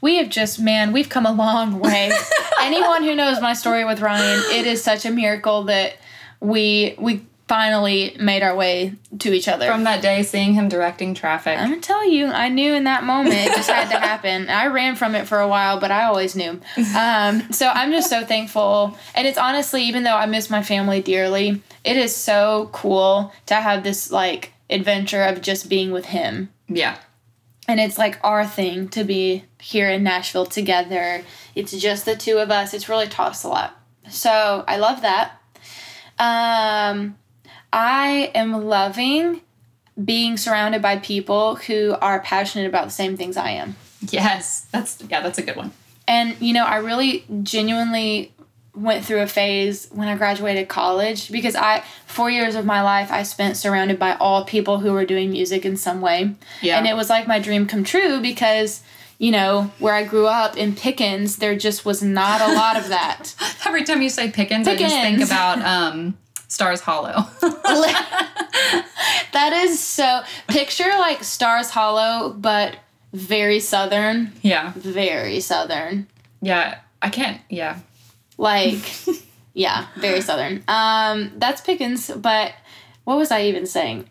we 0.00 0.16
have 0.16 0.28
just, 0.28 0.60
man, 0.60 0.92
we've 0.92 1.08
come 1.08 1.26
a 1.26 1.32
long 1.32 1.78
way. 1.80 2.10
Anyone 2.60 3.02
who 3.04 3.14
knows 3.14 3.40
my 3.40 3.52
story 3.54 3.84
with 3.84 4.00
Ryan, 4.00 4.42
it 4.52 4.66
is 4.66 4.82
such 4.82 5.04
a 5.04 5.10
miracle 5.10 5.64
that 5.64 5.96
we 6.40 6.94
we 6.98 7.22
finally 7.48 8.16
made 8.20 8.44
our 8.44 8.54
way 8.54 8.94
to 9.18 9.32
each 9.32 9.48
other. 9.48 9.66
From 9.66 9.82
that 9.82 10.00
day, 10.00 10.22
seeing 10.22 10.54
him 10.54 10.68
directing 10.68 11.14
traffic. 11.14 11.58
I'm 11.58 11.70
gonna 11.70 11.80
tell 11.80 12.08
you, 12.08 12.28
I 12.28 12.48
knew 12.48 12.74
in 12.74 12.84
that 12.84 13.02
moment 13.02 13.34
it 13.34 13.48
just 13.56 13.68
had 13.68 13.90
to 13.90 13.98
happen. 14.06 14.48
I 14.48 14.66
ran 14.68 14.94
from 14.94 15.16
it 15.16 15.26
for 15.26 15.40
a 15.40 15.48
while, 15.48 15.80
but 15.80 15.90
I 15.90 16.04
always 16.04 16.36
knew. 16.36 16.60
Um, 16.96 17.52
so 17.52 17.66
I'm 17.68 17.90
just 17.90 18.08
so 18.08 18.24
thankful. 18.24 18.96
And 19.16 19.26
it's 19.26 19.36
honestly, 19.36 19.82
even 19.82 20.04
though 20.04 20.14
I 20.14 20.26
miss 20.26 20.48
my 20.48 20.62
family 20.62 21.02
dearly, 21.02 21.60
it 21.82 21.96
is 21.96 22.14
so 22.14 22.70
cool 22.72 23.32
to 23.46 23.56
have 23.56 23.82
this 23.82 24.12
like 24.12 24.52
adventure 24.70 25.24
of 25.24 25.40
just 25.42 25.68
being 25.68 25.90
with 25.90 26.04
him. 26.06 26.50
yeah. 26.68 26.98
And 27.70 27.78
it's 27.78 27.98
like 27.98 28.18
our 28.24 28.44
thing 28.44 28.88
to 28.88 29.04
be 29.04 29.44
here 29.60 29.88
in 29.88 30.02
Nashville 30.02 30.44
together. 30.44 31.22
It's 31.54 31.70
just 31.70 32.04
the 32.04 32.16
two 32.16 32.38
of 32.38 32.50
us. 32.50 32.74
It's 32.74 32.88
really 32.88 33.06
taught 33.06 33.30
us 33.30 33.44
a 33.44 33.48
lot. 33.48 33.80
So 34.10 34.64
I 34.66 34.76
love 34.76 35.02
that. 35.02 35.40
Um, 36.18 37.16
I 37.72 38.32
am 38.34 38.64
loving 38.64 39.42
being 40.04 40.36
surrounded 40.36 40.82
by 40.82 40.96
people 40.96 41.54
who 41.54 41.94
are 42.00 42.18
passionate 42.18 42.66
about 42.66 42.86
the 42.86 42.90
same 42.90 43.16
things 43.16 43.36
I 43.36 43.50
am. 43.50 43.76
Yes. 44.00 44.66
That's, 44.72 45.00
yeah, 45.08 45.20
that's 45.20 45.38
a 45.38 45.42
good 45.42 45.54
one. 45.54 45.70
And, 46.08 46.34
you 46.40 46.52
know, 46.52 46.64
I 46.64 46.78
really 46.78 47.24
genuinely 47.44 48.34
went 48.74 49.04
through 49.04 49.20
a 49.20 49.26
phase 49.26 49.88
when 49.92 50.08
I 50.08 50.16
graduated 50.16 50.68
college 50.68 51.30
because 51.30 51.56
I, 51.56 51.82
four 52.06 52.30
years 52.30 52.54
of 52.54 52.64
my 52.64 52.82
life, 52.82 53.10
I 53.10 53.22
spent 53.24 53.56
surrounded 53.56 53.98
by 53.98 54.14
all 54.14 54.44
people 54.44 54.78
who 54.78 54.92
were 54.92 55.04
doing 55.04 55.30
music 55.30 55.64
in 55.64 55.76
some 55.76 56.00
way. 56.00 56.34
Yeah. 56.62 56.78
And 56.78 56.86
it 56.86 56.96
was 56.96 57.10
like 57.10 57.26
my 57.26 57.38
dream 57.38 57.66
come 57.66 57.84
true 57.84 58.20
because, 58.20 58.82
you 59.18 59.32
know, 59.32 59.72
where 59.78 59.94
I 59.94 60.04
grew 60.04 60.26
up 60.26 60.56
in 60.56 60.74
Pickens, 60.74 61.36
there 61.36 61.56
just 61.56 61.84
was 61.84 62.02
not 62.02 62.40
a 62.40 62.54
lot 62.54 62.76
of 62.76 62.88
that. 62.88 63.34
Every 63.66 63.84
time 63.84 64.02
you 64.02 64.08
say 64.08 64.30
Pickens, 64.30 64.68
I 64.68 64.76
just 64.76 64.94
think 64.94 65.20
about 65.20 65.58
um, 65.62 66.16
Stars 66.48 66.80
Hollow. 66.80 67.26
that 69.32 69.52
is 69.64 69.80
so. 69.80 70.22
Picture 70.48 70.90
like 70.98 71.24
Stars 71.24 71.70
Hollow, 71.70 72.32
but 72.32 72.76
very 73.12 73.58
southern. 73.60 74.32
yeah. 74.42 74.72
Very 74.76 75.40
southern. 75.40 76.06
Yeah. 76.40 76.78
I 77.02 77.08
can't, 77.08 77.40
yeah. 77.48 77.78
Like, 78.40 78.90
yeah, 79.54 79.86
very 79.98 80.22
southern. 80.22 80.64
Um, 80.66 81.32
that's 81.36 81.60
Pickens, 81.60 82.10
but 82.10 82.54
what 83.04 83.18
was 83.18 83.30
I 83.30 83.42
even 83.44 83.66
saying? 83.66 84.08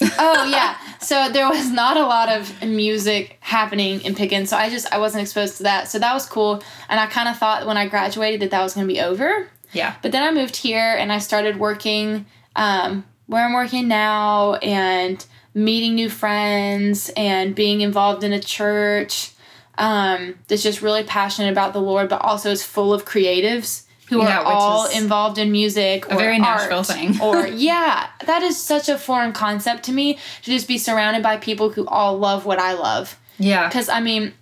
oh 0.00 0.48
yeah, 0.48 0.76
so 1.00 1.28
there 1.32 1.48
was 1.48 1.70
not 1.70 1.96
a 1.96 2.02
lot 2.02 2.28
of 2.28 2.62
music 2.62 3.36
happening 3.40 4.00
in 4.02 4.14
Pickens, 4.14 4.50
so 4.50 4.56
I 4.56 4.70
just 4.70 4.92
I 4.92 4.98
wasn't 4.98 5.22
exposed 5.22 5.56
to 5.56 5.64
that. 5.64 5.88
So 5.88 5.98
that 5.98 6.14
was 6.14 6.24
cool, 6.24 6.62
and 6.88 7.00
I 7.00 7.06
kind 7.06 7.28
of 7.28 7.36
thought 7.36 7.66
when 7.66 7.76
I 7.76 7.88
graduated 7.88 8.40
that 8.40 8.52
that 8.52 8.62
was 8.62 8.74
gonna 8.74 8.86
be 8.86 9.00
over. 9.00 9.48
Yeah. 9.72 9.96
But 10.02 10.12
then 10.12 10.22
I 10.22 10.30
moved 10.30 10.54
here 10.54 10.94
and 10.96 11.12
I 11.12 11.18
started 11.18 11.58
working 11.58 12.26
um, 12.54 13.04
where 13.26 13.44
I'm 13.44 13.54
working 13.54 13.88
now 13.88 14.54
and 14.54 15.24
meeting 15.52 15.96
new 15.96 16.08
friends 16.08 17.10
and 17.16 17.56
being 17.56 17.80
involved 17.80 18.22
in 18.22 18.32
a 18.32 18.40
church 18.40 19.32
um, 19.78 20.36
that's 20.48 20.62
just 20.62 20.82
really 20.82 21.02
passionate 21.04 21.50
about 21.50 21.72
the 21.72 21.80
Lord, 21.80 22.08
but 22.08 22.20
also 22.22 22.50
is 22.50 22.62
full 22.64 22.92
of 22.92 23.04
creatives 23.04 23.82
who 24.08 24.22
Yeah, 24.22 24.40
are 24.40 24.44
all 24.44 24.86
involved 24.90 25.38
in 25.38 25.50
music 25.50 26.10
or 26.12 26.16
very 26.18 26.38
Nashville 26.38 26.78
art 26.78 26.86
thing. 26.86 27.20
or 27.22 27.46
yeah, 27.46 28.08
that 28.26 28.42
is 28.42 28.60
such 28.62 28.88
a 28.88 28.98
foreign 28.98 29.32
concept 29.32 29.84
to 29.84 29.92
me 29.92 30.14
to 30.42 30.50
just 30.50 30.68
be 30.68 30.76
surrounded 30.78 31.22
by 31.22 31.36
people 31.38 31.70
who 31.70 31.86
all 31.86 32.18
love 32.18 32.44
what 32.44 32.58
I 32.58 32.74
love. 32.74 33.18
Yeah. 33.38 33.66
Because 33.66 33.88
I 33.88 34.00
mean, 34.00 34.34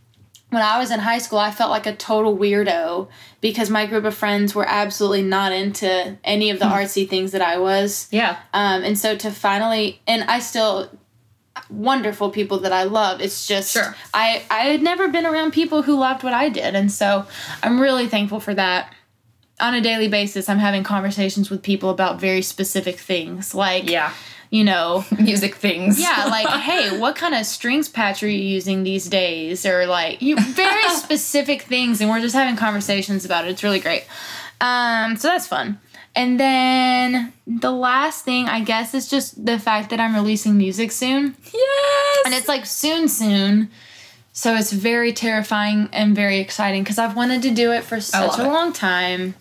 when 0.51 0.61
I 0.63 0.79
was 0.79 0.91
in 0.91 0.99
high 1.01 1.19
school, 1.19 1.39
I 1.39 1.51
felt 1.51 1.71
like 1.71 1.87
a 1.87 1.95
total 1.95 2.37
weirdo 2.37 3.09
because 3.41 3.71
my 3.71 3.87
group 3.87 4.05
of 4.05 4.15
friends 4.15 4.55
were 4.55 4.69
absolutely 4.69 5.23
not 5.23 5.53
into 5.53 6.19
any 6.25 6.51
of 6.51 6.59
the 6.59 6.67
Hmm. 6.69 6.75
artsy 6.75 7.09
things 7.09 7.31
that 7.33 7.41
I 7.41 7.57
was. 7.59 8.09
Yeah. 8.11 8.37
Um, 8.53 8.83
and 8.85 8.99
so 8.99 9.17
to 9.17 9.31
finally, 9.31 10.01
and 10.07 10.25
I 10.25 10.41
still 10.41 10.91
wonderful 11.71 12.31
people 12.31 12.59
that 12.61 12.73
I 12.73 12.85
love. 12.85 13.21
It's 13.21 13.47
just 13.47 13.73
Sure. 13.73 13.95
I 14.15 14.43
I 14.51 14.61
had 14.65 14.83
never 14.83 15.09
been 15.09 15.27
around 15.27 15.53
people 15.53 15.83
who 15.83 15.97
loved 15.99 16.23
what 16.23 16.33
I 16.35 16.49
did, 16.49 16.75
and 16.75 16.91
so 16.93 17.27
I'm 17.63 17.81
really 17.81 18.07
thankful 18.09 18.41
for 18.41 18.55
that. 18.55 18.93
On 19.61 19.75
a 19.75 19.81
daily 19.81 20.09
basis, 20.09 20.49
I'm 20.49 20.59
having 20.59 20.83
conversations 20.83 21.49
with 21.51 21.63
people 21.63 21.91
about 21.91 22.21
very 22.21 22.43
specific 22.43 22.99
things, 22.99 23.55
like 23.55 23.89
Yeah. 23.89 24.13
you 24.51 24.65
know, 24.65 25.05
Music 25.19 25.55
things. 25.55 26.01
yeah, 26.01 26.25
like, 26.31 26.49
hey, 26.49 26.99
what 26.99 27.15
kind 27.17 27.35
of 27.35 27.47
strings 27.47 27.89
patch 27.89 28.23
are 28.23 28.29
you 28.29 28.43
using 28.43 28.83
these 28.83 29.09
days? 29.09 29.65
Or 29.65 29.87
like, 29.87 30.21
you 30.21 30.37
very 30.41 30.89
specific 30.97 31.63
things, 31.63 32.01
and 32.01 32.11
we're 32.11 32.21
just 32.21 32.35
having 32.35 32.57
conversations 32.57 33.25
about 33.25 33.45
it. 33.47 33.51
It's 33.53 33.63
really 33.63 33.79
great. 33.81 34.05
Um, 34.61 35.17
so 35.17 35.29
that's 35.29 35.47
fun. 35.47 35.79
And 36.15 36.39
then 36.39 37.33
the 37.47 37.71
last 37.71 38.25
thing, 38.25 38.47
I 38.49 38.61
guess, 38.61 38.93
is 38.95 39.09
just 39.09 39.45
the 39.45 39.59
fact 39.59 39.91
that 39.91 40.01
I'm 40.01 40.15
releasing 40.15 40.59
music 40.59 40.93
soon, 40.93 41.35
yes. 41.53 42.19
and 42.27 42.35
it's 42.35 42.49
like 42.49 42.67
soon, 42.67 43.09
soon. 43.09 43.71
So 44.35 44.55
it's 44.55 44.73
very 44.73 45.13
terrifying 45.13 45.89
and 45.93 46.15
very 46.15 46.39
exciting 46.39 46.83
because 46.83 46.99
I've 46.99 47.17
wanted 47.17 47.43
to 47.43 47.51
do 47.51 47.73
it 47.73 47.85
for 47.85 48.01
such 48.01 48.39
a 48.39 48.43
it. 48.43 48.47
long 48.47 48.73
time. 48.73 49.35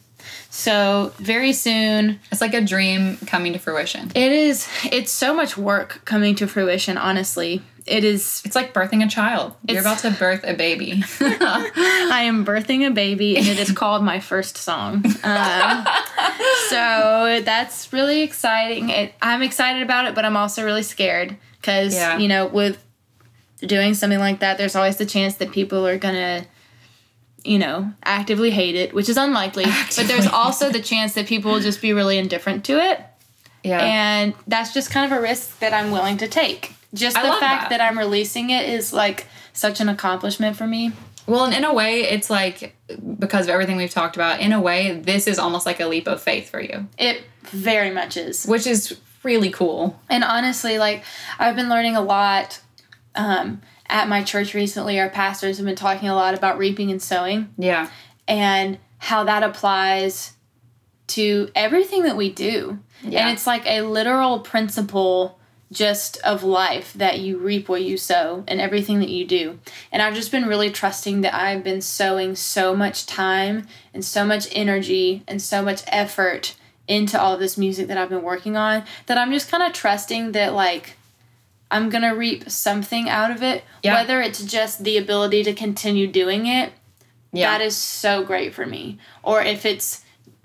So 0.50 1.14
very 1.18 1.54
soon, 1.54 2.20
It's 2.32 2.42
like 2.42 2.54
a 2.54 2.62
dream 2.62 3.18
coming 3.26 3.54
to 3.54 3.60
fruition. 3.60 4.12
it 4.16 4.32
is. 4.32 4.68
It's 4.92 5.12
so 5.12 5.34
much 5.34 5.58
work 5.58 6.02
coming 6.06 6.36
to 6.36 6.48
fruition. 6.48 6.98
Honestly, 6.98 7.62
it 7.86 8.04
is 8.04 8.42
It's 8.46 8.56
like 8.56 8.74
birthing 8.74 9.04
a 9.04 9.08
child. 9.10 9.54
You're 9.68 9.80
about 9.80 10.00
to 10.00 10.12
birth 10.12 10.44
a 10.44 10.54
baby. 10.54 11.04
I 11.22 12.24
am 12.26 12.46
birthing 12.46 12.86
a 12.86 12.92
baby, 12.92 13.38
and 13.38 13.48
it 13.48 13.60
is 13.60 13.72
called 13.72 14.04
my 14.04 14.20
first 14.20 14.58
song. 14.58 15.04
Um, 15.24 15.86
so 16.70 17.42
that's 17.44 17.92
really 17.94 18.22
exciting. 18.22 18.90
It, 18.90 19.14
I'm 19.22 19.42
excited 19.42 19.82
about 19.82 20.06
it, 20.06 20.16
but 20.16 20.26
I'm 20.26 20.38
also 20.38 20.64
really 20.64 20.84
scared 20.84 21.36
because 21.60 21.94
Yeah. 21.94 22.18
you 22.18 22.28
know, 22.28 22.48
with 22.48 22.84
doing 23.60 23.94
something 23.94 24.20
like 24.20 24.40
that, 24.40 24.58
there's 24.58 24.76
always 24.76 24.98
the 24.98 25.06
chance 25.06 25.36
that 25.36 25.52
people 25.52 25.86
are 25.86 25.98
gonna, 25.98 26.46
you 27.44 27.60
know, 27.60 27.92
actively 28.04 28.50
hate 28.52 28.76
it, 28.76 28.94
which 28.94 29.10
is 29.10 29.18
unlikely. 29.18 29.66
But 29.96 30.08
there's 30.08 30.28
also 30.28 30.72
the 30.72 30.82
chance 30.82 31.14
that 31.14 31.28
people 31.28 31.52
will 31.52 31.60
just 31.60 31.82
be 31.82 31.94
really 31.94 32.18
indifferent 32.18 32.66
to 32.66 32.74
it, 32.80 33.00
yeah. 33.64 33.80
and 33.80 34.34
that's 34.48 34.74
just 34.74 34.90
kind 34.92 35.12
of 35.12 35.18
a 35.18 35.22
risk 35.22 35.60
that 35.60 35.74
I'm 35.74 35.92
willing 35.92 36.18
to 36.18 36.28
take. 36.28 36.74
Just 36.94 37.18
I 37.18 37.22
the 37.24 37.40
fact 37.40 37.70
that. 37.70 37.78
that 37.78 37.82
I'm 37.82 37.98
releasing 37.98 38.50
it 38.50 38.68
is 38.68 38.92
like 38.92 39.28
such 39.54 39.80
an 39.80 39.90
accomplishment 39.90 40.56
for 40.58 40.68
me. 40.68 40.92
Well, 41.32 41.46
and 41.46 41.54
in 41.54 41.64
a 41.64 41.74
way, 41.74 42.02
it's 42.02 42.30
like 42.30 42.76
because 43.20 43.46
of 43.46 43.50
everything 43.52 43.78
we've 43.78 43.90
talked 43.92 44.16
about. 44.16 44.40
In 44.40 44.52
a 44.54 44.60
way, 44.62 44.92
this 45.00 45.28
is 45.28 45.40
almost 45.40 45.66
like 45.66 45.80
a 45.80 45.88
leap 45.88 46.08
of 46.08 46.22
faith 46.22 46.50
for 46.50 46.60
you, 46.62 46.88
It 46.98 47.24
very 47.44 47.92
much 47.92 48.18
is. 48.18 48.46
which 48.46 48.68
is 48.68 48.98
really 49.24 49.50
cool. 49.52 50.00
And 50.10 50.24
honestly, 50.24 50.78
like 50.80 51.04
I've 51.40 51.56
been 51.56 51.70
learning 51.70 51.96
a 51.96 52.02
lot 52.02 52.60
um, 53.16 53.62
at 53.88 54.08
my 54.10 54.24
church 54.24 54.54
recently. 54.54 55.00
Our 55.00 55.10
pastors 55.10 55.58
have 55.58 55.66
been 55.66 55.76
talking 55.76 56.10
a 56.10 56.16
lot 56.16 56.34
about 56.34 56.58
reaping 56.58 56.92
and 56.92 57.02
sowing 57.02 57.50
Yeah. 57.58 57.90
and 58.28 58.78
how 58.98 59.24
that 59.26 59.44
applies 59.44 60.34
to 61.08 61.50
everything 61.56 62.04
that 62.04 62.16
we 62.16 62.32
do. 62.32 62.80
Yeah. 63.04 63.22
And 63.28 63.30
it's 63.34 63.46
like 63.48 63.66
a 63.66 63.82
literal 63.82 64.40
principle 64.40 65.40
just 65.72 66.18
of 66.18 66.44
life 66.44 66.92
that 66.94 67.20
you 67.20 67.38
reap 67.38 67.70
what 67.70 67.82
you 67.82 67.96
sow 67.98 68.44
and 68.48 68.60
everything 68.60 69.00
that 69.00 69.10
you 69.10 69.26
do. 69.26 69.58
And 69.92 70.02
I've 70.02 70.14
just 70.16 70.32
been 70.32 70.46
really 70.48 70.70
trusting 70.70 71.22
that 71.22 71.34
I've 71.34 71.64
been 71.64 71.82
sowing 71.82 72.36
so 72.36 72.76
much 72.76 73.06
time 73.06 73.68
and 73.94 74.04
so 74.04 74.26
much 74.26 74.48
energy 74.52 75.24
and 75.28 75.42
so 75.42 75.62
much 75.62 75.82
effort 75.88 76.56
into 76.88 77.20
all 77.20 77.38
this 77.38 77.58
music 77.58 77.88
that 77.88 77.98
I've 77.98 78.10
been 78.10 78.22
working 78.24 78.58
on 78.58 78.84
that 79.06 79.18
I'm 79.18 79.32
just 79.32 79.50
kind 79.50 79.64
of 79.64 79.72
trusting 79.72 80.34
that 80.34 80.54
like 80.54 80.98
I'm 81.70 81.90
going 81.90 82.02
to 82.04 82.10
reap 82.10 82.50
something 82.50 83.08
out 83.08 83.32
of 83.32 83.42
it 83.42 83.64
Yeah. 83.82 83.94
whether 83.96 84.20
it's 84.22 84.44
just 84.44 84.84
the 84.84 84.98
ability 84.98 85.44
to 85.44 85.54
continue 85.54 86.06
doing 86.08 86.48
it 86.48 86.74
Yeah. 87.32 87.50
that 87.52 87.62
is 87.64 87.78
so 87.78 88.24
great 88.26 88.54
for 88.54 88.66
me. 88.66 88.98
Or 89.24 89.42
if 89.42 89.66
it's 89.66 90.04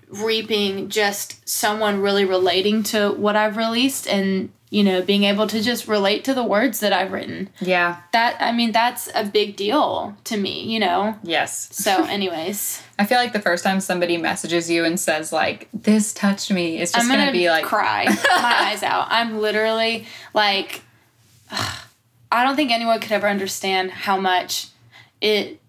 reaping 0.09 0.87
just 0.87 1.47
someone 1.49 1.99
really 1.99 2.23
relating 2.23 2.81
to 2.83 3.09
what 3.11 3.35
I've 3.35 3.57
released 3.57 4.07
and, 4.07 4.51
you 4.69 4.83
know, 4.83 5.01
being 5.01 5.23
able 5.23 5.47
to 5.47 5.61
just 5.61 5.87
relate 5.87 6.25
to 6.25 6.33
the 6.33 6.43
words 6.43 6.81
that 6.81 6.91
I've 6.91 7.13
written. 7.13 7.49
yeah. 7.61 8.01
That, 8.11 8.35
I 8.39 8.51
mean, 8.51 8.73
that's 8.73 9.09
a 9.15 9.23
big 9.23 9.55
deal 9.55 10.17
to 10.25 10.35
me, 10.35 10.63
you 10.63 10.79
know? 10.79 11.17
Yes. 11.23 11.69
So, 11.71 12.03
anyways, 12.09 12.83
I 12.99 13.05
feel 13.05 13.17
like 13.17 13.31
the 13.31 13.39
first 13.39 13.63
time 13.63 13.79
somebody 13.79 14.17
messages 14.17 14.69
you 14.69 14.83
and 14.83 14.99
says 14.99 15.31
like 15.31 15.69
this 15.73 16.13
touched 16.13 16.51
me, 16.51 16.79
it's 16.79 16.91
just 16.91 17.07
gonna, 17.07 17.21
gonna 17.21 17.31
be 17.31 17.49
like 17.49 17.63
cry 17.63 18.05
my 18.07 18.55
eyes 18.59 18.83
out. 18.83 19.07
I'm 19.09 19.39
literally 19.39 20.05
like, 20.33 20.81
I 21.51 22.43
don't 22.43 22.57
think 22.57 22.71
anyone 22.71 22.99
could 22.99 23.13
ever 23.13 23.29
understand 23.29 23.91
how 23.91 24.17
much 24.17 24.67
it 25.21 25.61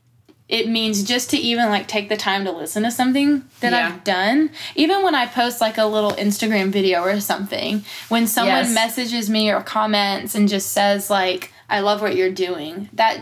it 0.49 0.67
means 0.69 1.03
just 1.03 1.29
to 1.31 1.37
even 1.37 1.69
like 1.69 1.87
take 1.87 2.09
the 2.09 2.17
time 2.17 2.45
to 2.45 2.51
listen 2.53 2.83
to 2.85 2.91
something 2.91 3.45
that 3.61 3.73
Yeah. 3.73 3.89
I've 3.89 4.05
done. 4.05 4.51
Even 4.75 5.03
when 5.03 5.15
I 5.15 5.27
post 5.27 5.61
like 5.61 5.77
a 5.79 5.85
little 5.85 6.13
Instagram 6.13 6.71
video 6.71 7.03
or 7.03 7.21
something, 7.21 7.85
when 8.09 8.27
someone 8.27 8.65
Yes. 8.65 8.75
messages 8.75 9.29
me 9.29 9.51
or 9.51 9.61
comments 9.63 10.35
and 10.35 10.49
just 10.49 10.73
says 10.73 11.11
like 11.11 11.53
I 11.69 11.81
love 11.81 12.01
what 12.01 12.17
you're 12.17 12.31
doing. 12.33 12.89
That 12.95 13.21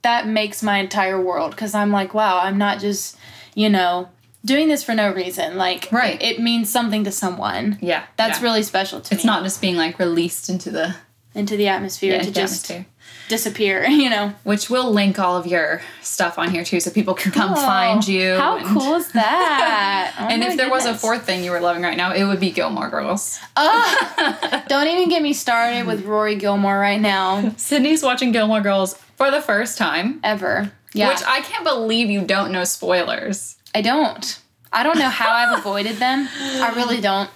that 0.00 0.26
makes 0.26 0.62
my 0.62 0.78
entire 0.78 1.20
world 1.20 1.56
cuz 1.56 1.74
I'm 1.74 1.92
like, 1.92 2.14
wow, 2.14 2.40
I'm 2.42 2.56
not 2.58 2.80
just, 2.80 3.16
you 3.54 3.68
know, 3.68 4.08
doing 4.44 4.68
this 4.68 4.82
for 4.82 4.94
no 4.94 5.12
reason. 5.12 5.56
Like 5.56 5.88
Right. 5.92 6.20
it, 6.20 6.40
means 6.40 6.68
something 6.70 7.04
to 7.04 7.12
someone. 7.12 7.78
Yeah. 7.80 8.02
That's 8.16 8.38
yeah. 8.38 8.44
really 8.44 8.62
special 8.64 8.98
to 9.00 9.04
It's 9.04 9.10
me. 9.12 9.16
It's 9.16 9.24
not 9.24 9.44
just 9.44 9.60
being 9.60 9.76
like 9.76 9.98
released 10.00 10.48
into 10.48 10.70
the, 10.70 10.96
into 11.34 11.56
the 11.56 11.68
atmosphere 11.68 12.18
to 12.18 12.24
the 12.26 12.32
just 12.32 12.68
atmosphere. 12.70 12.86
Disappear, 13.28 13.84
you 13.88 14.10
know. 14.10 14.34
Which 14.44 14.68
we'll 14.70 14.90
link 14.92 15.18
all 15.18 15.36
of 15.36 15.46
your 15.46 15.80
stuff 16.02 16.38
on 16.38 16.50
here 16.50 16.64
too, 16.64 16.80
so 16.80 16.90
people 16.90 17.14
can 17.14 17.32
come 17.32 17.52
Oh, 17.52 17.56
find 17.56 18.06
you. 18.06 18.34
How 18.36 18.56
and- 18.58 18.66
cool 18.66 18.94
is 18.94 19.08
that? 19.12 20.14
Oh 20.18 20.28
And 20.28 20.42
if 20.44 20.56
there 20.56 20.70
was 20.70 20.86
a 20.86 20.94
fourth 20.94 21.24
thing 21.24 21.44
you 21.44 21.50
were 21.50 21.60
loving 21.60 21.82
right 21.82 21.96
now, 21.96 22.12
it 22.12 22.24
would 22.24 22.40
be 22.40 22.50
Gilmore 22.50 22.88
Girls. 22.90 23.38
Ugh, 23.56 24.62
don't 24.68 24.86
even 24.88 25.08
get 25.08 25.22
me 25.22 25.32
started 25.32 25.86
with 25.86 26.04
Rory 26.04 26.36
Gilmore 26.36 26.78
right 26.78 27.00
now. 27.00 27.54
Sydney's 27.56 28.02
watching 28.02 28.32
Gilmore 28.32 28.60
Girls 28.60 28.94
for 29.16 29.30
the 29.30 29.40
first 29.40 29.78
time, 29.78 30.20
Ever. 30.24 30.72
Yeah. 30.94 31.08
which 31.08 31.22
I 31.26 31.40
can't 31.40 31.64
believe 31.64 32.10
you 32.10 32.22
don't 32.24 32.52
know 32.52 32.64
spoilers. 32.64 33.56
I 33.74 33.80
don't. 33.82 34.38
I 34.74 34.82
don't 34.82 34.98
know 34.98 35.08
how 35.10 35.30
I've 35.32 35.58
avoided 35.58 35.96
them. 35.96 36.28
I 36.34 36.72
really 36.74 37.00
don't. 37.00 37.28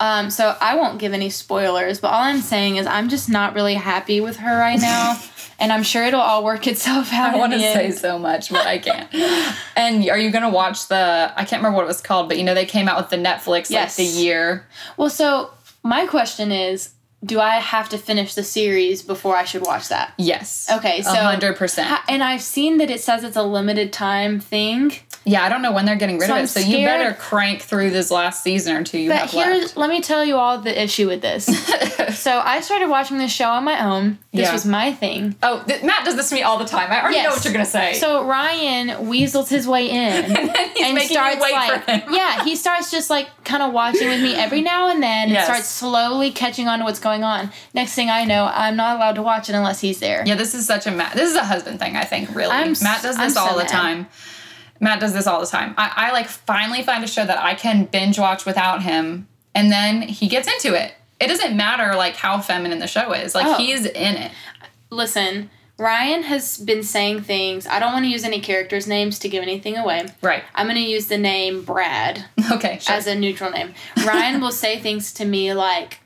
Um, 0.00 0.30
so 0.30 0.56
I 0.60 0.76
won't 0.76 0.98
give 0.98 1.12
any 1.12 1.28
spoilers, 1.30 2.00
but 2.00 2.08
all 2.08 2.22
I'm 2.22 2.40
saying 2.40 2.76
is 2.76 2.86
I'm 2.86 3.08
just 3.10 3.28
not 3.28 3.54
really 3.54 3.74
happy 3.74 4.20
with 4.20 4.36
her 4.38 4.58
right 4.58 4.80
now. 4.90 5.20
and 5.58 5.70
I'm 5.72 5.82
sure 5.82 6.04
it'll 6.04 6.20
all 6.22 6.42
work 6.42 6.66
itself 6.66 7.12
out. 7.12 7.34
I 7.34 7.38
want 7.38 7.52
to 7.52 7.58
say 7.58 7.84
end. 7.86 7.94
so 7.94 8.18
much, 8.18 8.50
but 8.50 8.64
I 8.66 8.78
can't. 8.78 9.12
and 9.76 10.08
are 10.08 10.18
you 10.18 10.30
gonna 10.30 10.48
watch 10.50 10.88
the? 10.88 11.32
I 11.36 11.44
can't 11.44 11.60
remember 11.62 11.76
what 11.76 11.84
it 11.84 11.88
was 11.88 12.00
called, 12.00 12.28
but 12.28 12.38
you 12.38 12.44
know 12.44 12.54
they 12.54 12.64
came 12.66 12.88
out 12.88 12.96
with 12.98 13.10
the 13.10 13.16
Netflix 13.18 13.68
Yes. 13.70 13.98
like 13.98 14.08
the 14.08 14.12
year. 14.20 14.66
Well, 14.96 15.10
so 15.10 15.50
my 15.82 16.06
question 16.06 16.50
is 16.50 16.90
do 17.22 17.38
I 17.38 17.56
have 17.56 17.90
to 17.90 17.98
finish 17.98 18.32
the 18.32 18.42
series 18.42 19.02
before 19.02 19.36
I 19.36 19.44
should 19.44 19.60
watch 19.60 19.88
that? 19.88 20.14
Yes. 20.16 20.66
Okay, 20.72 21.02
so- 21.02 21.10
hundred 21.14 21.56
percent. 21.56 22.00
And 22.08 22.22
I've 22.24 22.40
seen 22.40 22.78
that 22.78 22.88
it 22.90 23.02
says 23.02 23.22
it's 23.24 23.36
a 23.36 23.42
limited 23.42 23.92
time 23.92 24.40
thing. 24.40 24.92
Yeah, 25.26 25.44
I 25.44 25.50
don't 25.50 25.60
know 25.60 25.72
when 25.72 25.84
they're 25.84 25.96
getting 25.96 26.18
rid 26.18 26.28
So 26.28 26.32
of 26.32 26.38
I'm 26.38 26.44
it, 26.44 26.48
so 26.48 26.60
you 26.60 26.86
better 26.86 27.12
crank 27.14 27.60
through 27.60 27.90
this 27.90 28.10
last 28.10 28.42
season 28.42 28.74
or 28.74 28.82
two 28.82 28.98
you 28.98 29.10
But 29.10 29.18
have 29.18 29.30
here's 29.30 29.62
left. 29.64 29.76
let 29.76 29.90
me 29.90 30.00
tell 30.00 30.24
you 30.24 30.36
all 30.36 30.58
the 30.58 30.82
issue 30.82 31.06
with 31.08 31.20
this. 31.20 31.44
so 32.18 32.40
I 32.42 32.62
started 32.62 32.88
watching 32.88 33.18
this 33.18 33.30
show 33.30 33.50
on 33.50 33.64
my 33.64 33.84
own. 33.84 34.18
This 34.32 34.46
Yeah. 34.46 34.52
was 34.54 34.64
my 34.64 34.92
thing. 34.94 35.36
Oh, 35.42 35.62
th- 35.66 35.82
Matt 35.82 36.06
does 36.06 36.16
this 36.16 36.30
to 36.30 36.34
me 36.36 36.42
all 36.42 36.56
the 36.58 36.64
time. 36.64 36.90
I 36.90 37.02
already 37.02 37.22
know 37.22 37.28
what 37.30 37.44
you're 37.44 37.52
gonna 37.52 37.66
say. 37.66 37.92
So 37.94 38.24
Ryan 38.24 39.08
weasels 39.08 39.50
his 39.50 39.68
way 39.68 39.90
in 39.90 39.96
and 40.24 40.34
then 40.48 40.48
he's 40.74 40.94
making 40.94 41.16
you 41.18 41.22
wait 41.22 41.40
like 41.52 42.04
yeah, 42.10 42.42
he 42.44 42.56
starts 42.56 42.90
just 42.90 43.10
like 43.10 43.28
kind 43.44 43.62
of 43.62 43.74
watching 43.74 44.08
with 44.08 44.22
me 44.22 44.34
every 44.34 44.62
now 44.62 44.88
and 44.88 45.02
then 45.02 45.24
and 45.24 45.32
Yes. 45.32 45.44
starts 45.44 45.68
slowly 45.68 46.30
catching 46.30 46.66
on 46.66 46.78
to 46.78 46.84
what's 46.86 46.98
going 46.98 47.24
on. 47.24 47.52
Next 47.74 47.92
thing 47.94 48.08
I 48.08 48.24
know, 48.24 48.46
I'm 48.52 48.74
not 48.76 48.96
allowed 48.96 49.16
to 49.16 49.22
watch 49.22 49.50
it 49.50 49.54
unless 49.54 49.80
he's 49.80 50.00
there. 50.00 50.22
Yeah, 50.26 50.36
this 50.36 50.54
is 50.54 50.66
such 50.66 50.86
a 50.86 50.90
Matt. 50.90 51.12
This 51.14 51.28
is 51.30 51.36
a 51.36 51.44
husband 51.44 51.78
thing, 51.78 51.94
I 51.96 52.04
think. 52.04 52.34
Really, 52.34 52.52
I'm 52.52 52.74
Matt 52.82 53.02
does 53.02 53.16
I'm 53.18 53.24
this 53.24 53.34
so 53.34 53.40
all 53.40 53.52
the 53.54 53.64
mad. 53.64 53.68
time. 53.68 54.08
Matt 54.80 54.98
does 55.00 55.12
this 55.12 55.26
all 55.26 55.40
the 55.40 55.46
time. 55.46 55.74
I, 55.76 55.92
I 56.08 56.12
like 56.12 56.26
finally 56.26 56.82
find 56.82 57.04
a 57.04 57.06
show 57.06 57.24
that 57.24 57.38
I 57.38 57.54
can 57.54 57.84
binge 57.84 58.18
watch 58.18 58.44
without 58.46 58.82
him, 58.82 59.28
and 59.54 59.70
then 59.70 60.02
he 60.02 60.26
gets 60.28 60.48
into 60.48 60.74
it. 60.80 60.94
It 61.20 61.26
doesn't 61.28 61.54
matter 61.56 61.94
like 61.96 62.16
how 62.16 62.40
feminine 62.40 62.78
the 62.78 62.86
show 62.86 63.12
is. 63.12 63.34
Like 63.34 63.46
Oh. 63.46 63.56
he's 63.56 63.84
in 63.84 64.16
it. 64.16 64.32
Listen, 64.88 65.50
Ryan 65.78 66.22
has 66.24 66.58
been 66.58 66.82
saying 66.82 67.22
things. 67.22 67.66
I 67.66 67.78
don't 67.78 67.92
want 67.92 68.04
to 68.06 68.10
use 68.10 68.24
any 68.24 68.40
characters' 68.40 68.86
names 68.86 69.18
to 69.20 69.28
give 69.28 69.42
anything 69.42 69.76
away. 69.76 70.06
Right. 70.22 70.42
I'm 70.54 70.66
going 70.66 70.76
to 70.76 70.82
use 70.82 71.06
the 71.06 71.18
name 71.18 71.62
Brad. 71.64 72.24
Okay. 72.52 72.78
Sure. 72.80 72.96
as 72.96 73.06
a 73.06 73.14
neutral 73.14 73.50
name. 73.50 73.74
Ryan 74.04 74.40
will 74.40 74.50
say 74.50 74.78
things 74.80 75.12
to 75.14 75.24
me 75.24 75.54
like, 75.54 75.99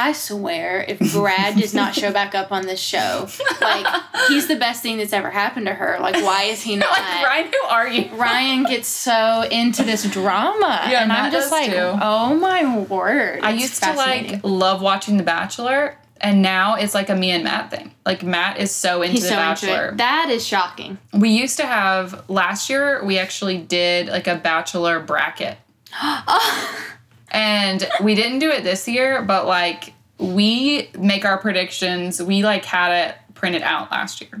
I 0.00 0.12
swear, 0.12 0.84
if 0.86 0.98
Brad 1.12 1.56
does 1.58 1.74
not 1.74 1.92
show 1.92 2.12
back 2.12 2.32
up 2.34 2.52
on 2.52 2.66
this 2.66 2.78
show, 2.80 3.28
like 3.60 3.86
he's 4.28 4.46
the 4.46 4.54
best 4.54 4.80
thing 4.80 4.98
that's 4.98 5.12
ever 5.12 5.28
happened 5.28 5.66
to 5.66 5.74
her. 5.74 5.98
Like, 6.00 6.14
why 6.22 6.44
is 6.44 6.62
he 6.62 6.76
not? 6.76 6.88
like 6.90 7.24
Ryan, 7.24 7.46
who 7.52 7.68
are 7.68 7.88
you? 7.88 8.08
Ryan 8.14 8.62
gets 8.62 8.86
so 8.86 9.42
into 9.50 9.82
this 9.82 10.08
drama, 10.08 10.86
Yeah, 10.88 11.00
and 11.00 11.08
Matt 11.08 11.24
I'm 11.24 11.32
just 11.32 11.50
like, 11.50 11.70
too. 11.70 11.76
oh 12.00 12.34
my 12.36 12.78
word! 12.78 13.40
I 13.42 13.50
used 13.50 13.82
to 13.82 13.92
like 13.94 14.40
love 14.44 14.80
watching 14.82 15.16
The 15.16 15.24
Bachelor, 15.24 15.98
and 16.20 16.42
now 16.42 16.76
it's 16.76 16.94
like 16.94 17.08
a 17.10 17.16
me 17.16 17.32
and 17.32 17.42
Matt 17.42 17.72
thing. 17.72 17.92
Like 18.06 18.22
Matt 18.22 18.58
is 18.60 18.70
so 18.72 19.02
into 19.02 19.14
He's 19.14 19.22
The 19.24 19.30
so 19.30 19.34
Bachelor. 19.34 19.84
into. 19.86 19.96
That 19.96 20.30
is 20.30 20.46
shocking. 20.46 20.98
We 21.12 21.30
used 21.30 21.56
to 21.56 21.66
have 21.66 22.30
last 22.30 22.70
year. 22.70 23.04
We 23.04 23.18
actually 23.18 23.58
did 23.58 24.06
like 24.06 24.28
a 24.28 24.36
Bachelor 24.36 25.00
bracket. 25.00 25.58
Oh. 26.00 26.84
And 27.30 27.88
we 28.02 28.14
didn't 28.14 28.38
do 28.38 28.50
it 28.50 28.64
this 28.64 28.88
year, 28.88 29.22
but 29.22 29.46
like 29.46 29.92
we 30.18 30.90
make 30.98 31.24
our 31.24 31.38
predictions. 31.38 32.22
We 32.22 32.42
like 32.42 32.64
had 32.64 33.08
it 33.08 33.16
printed 33.34 33.62
out 33.62 33.90
last 33.90 34.20
year. 34.20 34.40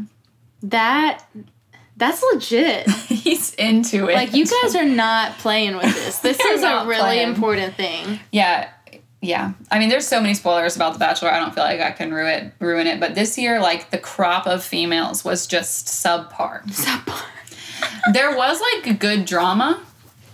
That 0.62 1.24
that's 1.96 2.22
legit. 2.32 2.88
He's 3.08 3.54
into 3.54 4.08
it. 4.08 4.14
like 4.14 4.34
you 4.34 4.46
guys 4.46 4.74
are 4.76 4.84
not 4.84 5.38
playing 5.38 5.76
with 5.76 5.94
this. 5.94 6.18
This 6.22 6.40
is 6.40 6.62
a 6.62 6.84
really 6.86 7.00
playing. 7.00 7.28
important 7.28 7.74
thing. 7.74 8.20
yeah, 8.32 8.70
yeah. 9.20 9.52
I 9.70 9.78
mean, 9.78 9.88
there's 9.88 10.06
so 10.06 10.20
many 10.20 10.34
spoilers 10.34 10.76
about 10.76 10.92
The 10.92 10.98
Bachelor. 10.98 11.30
I 11.30 11.38
don't 11.38 11.54
feel 11.54 11.64
like 11.64 11.80
I 11.80 11.90
can 11.90 12.12
ruin 12.12 12.52
ruin 12.60 12.86
it. 12.86 13.00
But 13.00 13.14
this 13.14 13.36
year, 13.38 13.60
like 13.60 13.90
the 13.90 13.98
crop 13.98 14.46
of 14.46 14.64
females 14.64 15.24
was 15.24 15.46
just 15.46 15.86
subpar. 15.86 16.64
subpar. 16.66 17.24
there 18.12 18.36
was 18.36 18.60
like 18.60 18.98
good 18.98 19.24
drama. 19.24 19.80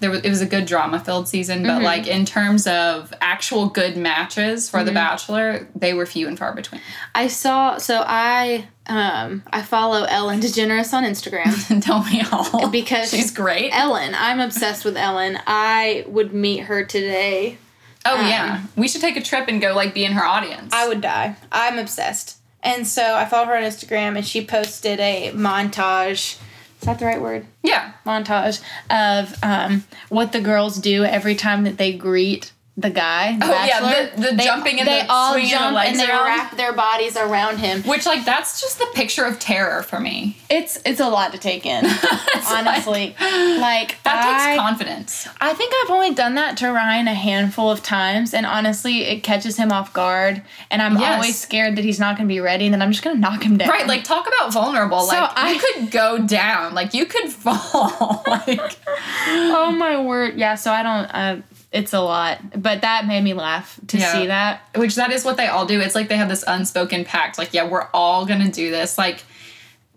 There 0.05 0.11
was, 0.11 0.21
it 0.21 0.29
was 0.29 0.43
a 0.43 0.47
good 0.47 0.67
drama 0.67 1.01
filled 1.01 1.29
season, 1.29 1.63
but 1.63 1.69
Mm-hmm. 1.77 1.85
like 1.85 2.07
in 2.07 2.27
terms 2.27 2.67
of 2.67 3.13
actual 3.23 3.69
good 3.71 3.97
matches 3.97 4.69
for 4.69 4.85
The 4.85 4.93
Bachelor, 4.93 5.67
they 5.75 5.95
were 5.95 6.05
few 6.05 6.29
and 6.29 6.39
far 6.39 6.55
between. 6.55 6.83
I 7.15 7.29
saw 7.29 7.79
so 7.79 8.05
I 8.07 8.67
um 8.87 9.43
I 9.51 9.63
follow 9.63 10.05
Ellen 10.05 10.41
DeGeneres 10.41 10.93
on 10.93 11.05
Instagram. 11.05 11.83
Tell 11.83 12.05
me 12.05 12.23
all. 12.31 12.69
Because 12.69 13.09
she's 13.11 13.31
great. 13.31 13.71
Ellen, 13.73 14.15
I'm 14.15 14.41
obsessed 14.41 14.85
with 14.85 14.97
Ellen. 14.99 15.39
I 15.47 16.05
would 16.07 16.35
meet 16.35 16.65
her 16.65 16.85
today. 16.85 17.57
oh 18.05 18.19
um, 18.19 18.27
yeah, 18.27 18.63
we 18.77 18.87
should 18.89 19.01
take 19.01 19.17
a 19.17 19.23
trip 19.23 19.49
and 19.49 19.59
go 19.63 19.75
like 19.75 19.95
be 19.95 20.05
in 20.05 20.13
her 20.13 20.25
audience. 20.25 20.73
I 20.75 20.87
would 20.87 21.01
die. 21.01 21.37
I'm 21.51 21.79
obsessed. 21.79 22.37
And 22.63 22.87
so 22.87 23.15
I 23.15 23.25
follow 23.25 23.47
her 23.47 23.57
on 23.57 23.63
Instagram 23.63 24.17
and 24.19 24.27
she 24.27 24.45
posted 24.45 25.01
a 25.01 25.33
montage. 25.35 26.39
Is 26.85 26.87
that 26.87 26.99
the 26.99 27.07
right 27.07 27.23
word? 27.23 27.47
yeah, 27.63 27.93
Montage 28.05 28.61
of 28.91 29.43
um, 29.43 29.85
what 30.11 30.33
the 30.33 30.41
girls 30.43 30.77
do 30.77 31.03
every 31.03 31.35
time 31.35 31.65
that 31.65 31.79
they 31.79 31.95
greet 31.95 32.53
the 32.77 32.91
guy. 32.91 33.37
The 33.39 33.47
Oh, 33.47 33.65
yeah, 33.65 33.81
the- 34.17 34.21
the 34.31 34.35
They- 34.37 34.45
jumping 34.45 34.81
and 34.81 34.89
they 34.89 35.03
the 35.03 35.13
all 35.13 35.39
jump 35.39 35.77
legs 35.77 35.91
and 35.93 36.01
they 36.01 36.11
around. 36.13 36.25
wrap 36.25 36.57
their 36.57 36.73
bodies 36.73 37.17
around 37.17 37.59
him. 37.59 37.83
which 37.85 38.05
like 38.05 38.25
that's 38.25 38.61
just 38.61 38.81
the 38.81 38.87
picture 38.95 39.25
of 39.25 39.39
terror 39.39 39.85
for 39.85 40.01
me. 40.01 40.37
It's 40.51 40.81
it's 40.85 40.99
a 40.99 41.09
lot 41.09 41.31
to 41.33 41.39
take 41.39 41.67
in. 41.67 41.85
honestly, 42.51 43.15
like, 43.21 44.03
That 44.03 44.25
I, 44.25 44.47
takes 44.55 44.61
confidence. 44.61 45.29
I 45.41 45.55
think 45.55 45.73
I've 45.85 45.91
only 45.91 46.13
done 46.15 46.35
that 46.35 46.57
to 46.59 46.71
Ryan 46.73 47.07
a 47.09 47.15
handful 47.15 47.71
of 47.71 47.83
times, 47.83 48.35
and 48.35 48.45
honestly, 48.45 49.05
it 49.05 49.23
catches 49.23 49.57
him 49.57 49.71
off 49.73 49.93
guard, 49.93 50.43
and 50.71 50.83
I'm 50.83 50.99
Yes. 50.99 51.15
always 51.15 51.39
scared 51.39 51.77
that 51.77 51.85
he's 51.85 52.01
not 52.01 52.17
going 52.17 52.29
to 52.29 52.33
be 52.35 52.41
ready, 52.41 52.65
and 52.67 52.75
then 52.75 52.83
I'm 52.83 52.91
just 52.91 53.03
going 53.05 53.17
to 53.17 53.21
knock 53.21 53.43
him 53.45 53.57
down. 53.57 53.69
Right, 53.69 53.87
like 53.87 54.05
talk 54.05 54.27
about 54.27 54.53
vulnerable. 54.53 55.01
So 55.03 55.17
like 55.17 55.31
I- 55.37 55.53
you 55.53 55.59
could 55.61 55.91
go 55.91 56.19
down, 56.19 56.75
like 56.75 56.93
you 56.95 57.07
could 57.07 57.31
fall. 57.33 58.23
like 58.27 58.77
oh 59.29 59.71
my 59.71 60.01
word, 60.01 60.35
yeah. 60.37 60.57
So 60.57 60.73
I 60.73 60.83
don't. 60.83 61.05
Uh, 61.07 61.37
it's 61.75 61.93
a 61.93 62.01
lot, 62.01 62.39
but 62.63 62.81
that 62.83 63.07
made 63.07 63.23
me 63.23 63.35
laugh 63.35 63.79
to 63.89 63.99
Yeah. 63.99 64.13
see 64.13 64.27
that. 64.29 64.63
which 64.77 64.95
that 64.95 65.11
is 65.13 65.25
what 65.25 65.37
they 65.37 65.49
all 65.49 65.67
do. 65.67 65.81
It's 65.81 65.95
like 65.95 66.09
they 66.09 66.17
have 66.17 66.29
this 66.31 66.45
unspoken 66.47 67.05
pact. 67.05 67.37
Like, 67.37 67.53
yeah, 67.53 67.65
we're 67.69 67.89
all 67.93 68.25
gonna 68.25 68.51
do 68.51 68.71
this. 68.71 68.97
Like, 68.97 69.25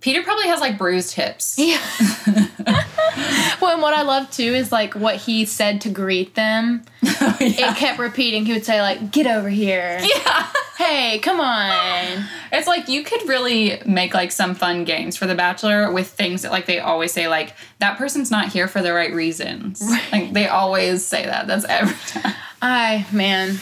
Peter 0.01 0.21
probably 0.23 0.47
has 0.47 0.59
like 0.59 0.77
bruised 0.77 1.13
hips. 1.15 1.55
Yeah. 1.57 1.79
well, 3.61 3.73
and 3.73 3.81
what 3.81 3.93
I 3.93 4.01
love 4.03 4.29
too 4.31 4.43
is 4.53 4.71
like 4.71 4.93
what 4.95 5.15
he 5.15 5.45
said 5.45 5.81
to 5.81 5.89
greet 5.89 6.35
them. 6.35 6.83
Oh, 7.19 7.35
yeah. 7.39 7.71
It 7.71 7.77
kept 7.77 7.97
repeating. 7.99 8.45
He 8.45 8.53
would 8.53 8.63
say 8.65 8.79
like, 8.81 9.11
"Get 9.11 9.25
over 9.27 9.49
here." 9.49 9.99
yeah. 10.03 10.47
Hey, 10.77 11.19
come 11.19 11.39
on. 11.39 12.25
It's 12.49 12.65
like 12.65 12.87
you 12.87 13.03
could 13.03 13.27
really 13.27 13.81
make 13.85 14.13
like 14.13 14.31
some 14.31 14.55
fun 14.55 14.85
games 14.85 15.17
for 15.17 15.27
The 15.27 15.35
Bachelor 15.35 15.91
with 15.91 16.07
things 16.07 16.43
that 16.43 16.51
like 16.51 16.65
they 16.65 16.79
always 16.79 17.11
say 17.11 17.27
like 17.27 17.53
that 17.79 17.97
person's 17.97 18.31
not 18.31 18.47
here 18.47 18.69
for 18.69 18.81
the 18.81 18.93
right 18.93 19.13
reasons. 19.13 19.81
Like 20.13 20.31
they 20.31 20.47
always 20.47 21.05
say 21.05 21.25
that. 21.25 21.45
That's 21.45 21.65
every 21.65 21.93
time. 22.21 22.33
I 22.61 23.05
man, 23.11 23.59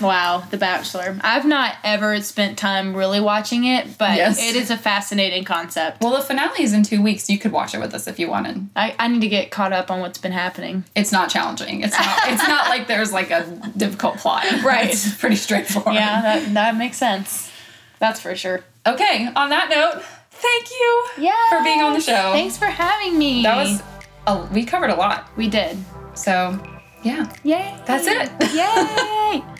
wow, 0.00 0.44
The 0.50 0.56
Bachelor. 0.56 1.18
I've 1.20 1.44
not 1.44 1.74
ever 1.84 2.20
spent 2.22 2.56
time 2.58 2.96
really 2.96 3.20
watching 3.20 3.64
it, 3.64 3.98
but 3.98 4.16
Yes. 4.16 4.38
it 4.40 4.56
is 4.56 4.70
a 4.70 4.78
fascinating 4.78 5.44
concept. 5.44 6.00
Well, 6.00 6.12
the 6.16 6.22
finale 6.22 6.62
is 6.62 6.72
in 6.72 6.82
two 6.82 7.02
weeks. 7.02 7.28
You 7.28 7.38
could 7.38 7.52
watch 7.52 7.74
it 7.74 7.80
with 7.80 7.92
us 7.94 8.06
if 8.06 8.18
you 8.18 8.30
wanted. 8.30 8.70
I, 8.74 8.94
I 8.98 9.08
need 9.08 9.20
to 9.20 9.28
get 9.28 9.50
caught 9.50 9.74
up 9.74 9.90
on 9.90 10.00
what's 10.00 10.18
been 10.18 10.32
happening. 10.32 10.84
It's 10.96 11.12
not 11.12 11.28
challenging. 11.28 11.82
It's 11.82 11.92
not. 11.98 12.18
it's 12.28 12.48
not 12.48 12.68
like 12.70 12.86
there's 12.86 13.12
like 13.12 13.30
a 13.30 13.44
difficult 13.76 14.16
plot. 14.18 14.46
Right. 14.64 14.90
It's 14.90 15.14
pretty 15.16 15.36
straightforward. 15.36 15.94
Yeah, 15.94 16.22
that 16.22 16.54
that 16.54 16.76
makes 16.76 16.96
sense. 16.96 17.50
That's 17.98 18.20
for 18.20 18.34
sure. 18.34 18.64
Okay, 18.86 19.28
on 19.36 19.50
that 19.50 19.68
note, 19.68 20.02
thank 20.30 20.70
you 20.70 21.04
Yeah. 21.18 21.32
for 21.50 21.62
being 21.62 21.82
on 21.82 21.92
the 21.92 22.00
show. 22.00 22.32
Thanks 22.32 22.56
for 22.56 22.66
having 22.66 23.18
me. 23.18 23.42
That 23.42 23.56
was, 23.56 23.82
a, 24.26 24.46
we 24.52 24.64
covered 24.64 24.88
a 24.90 24.94
lot. 24.94 25.28
We 25.36 25.48
did. 25.48 25.76
So, 26.14 26.58
yeah. 27.02 27.32
Yay. 27.44 27.74
That's 27.86 28.06
it. 28.06 28.30
Yay. 28.54 29.42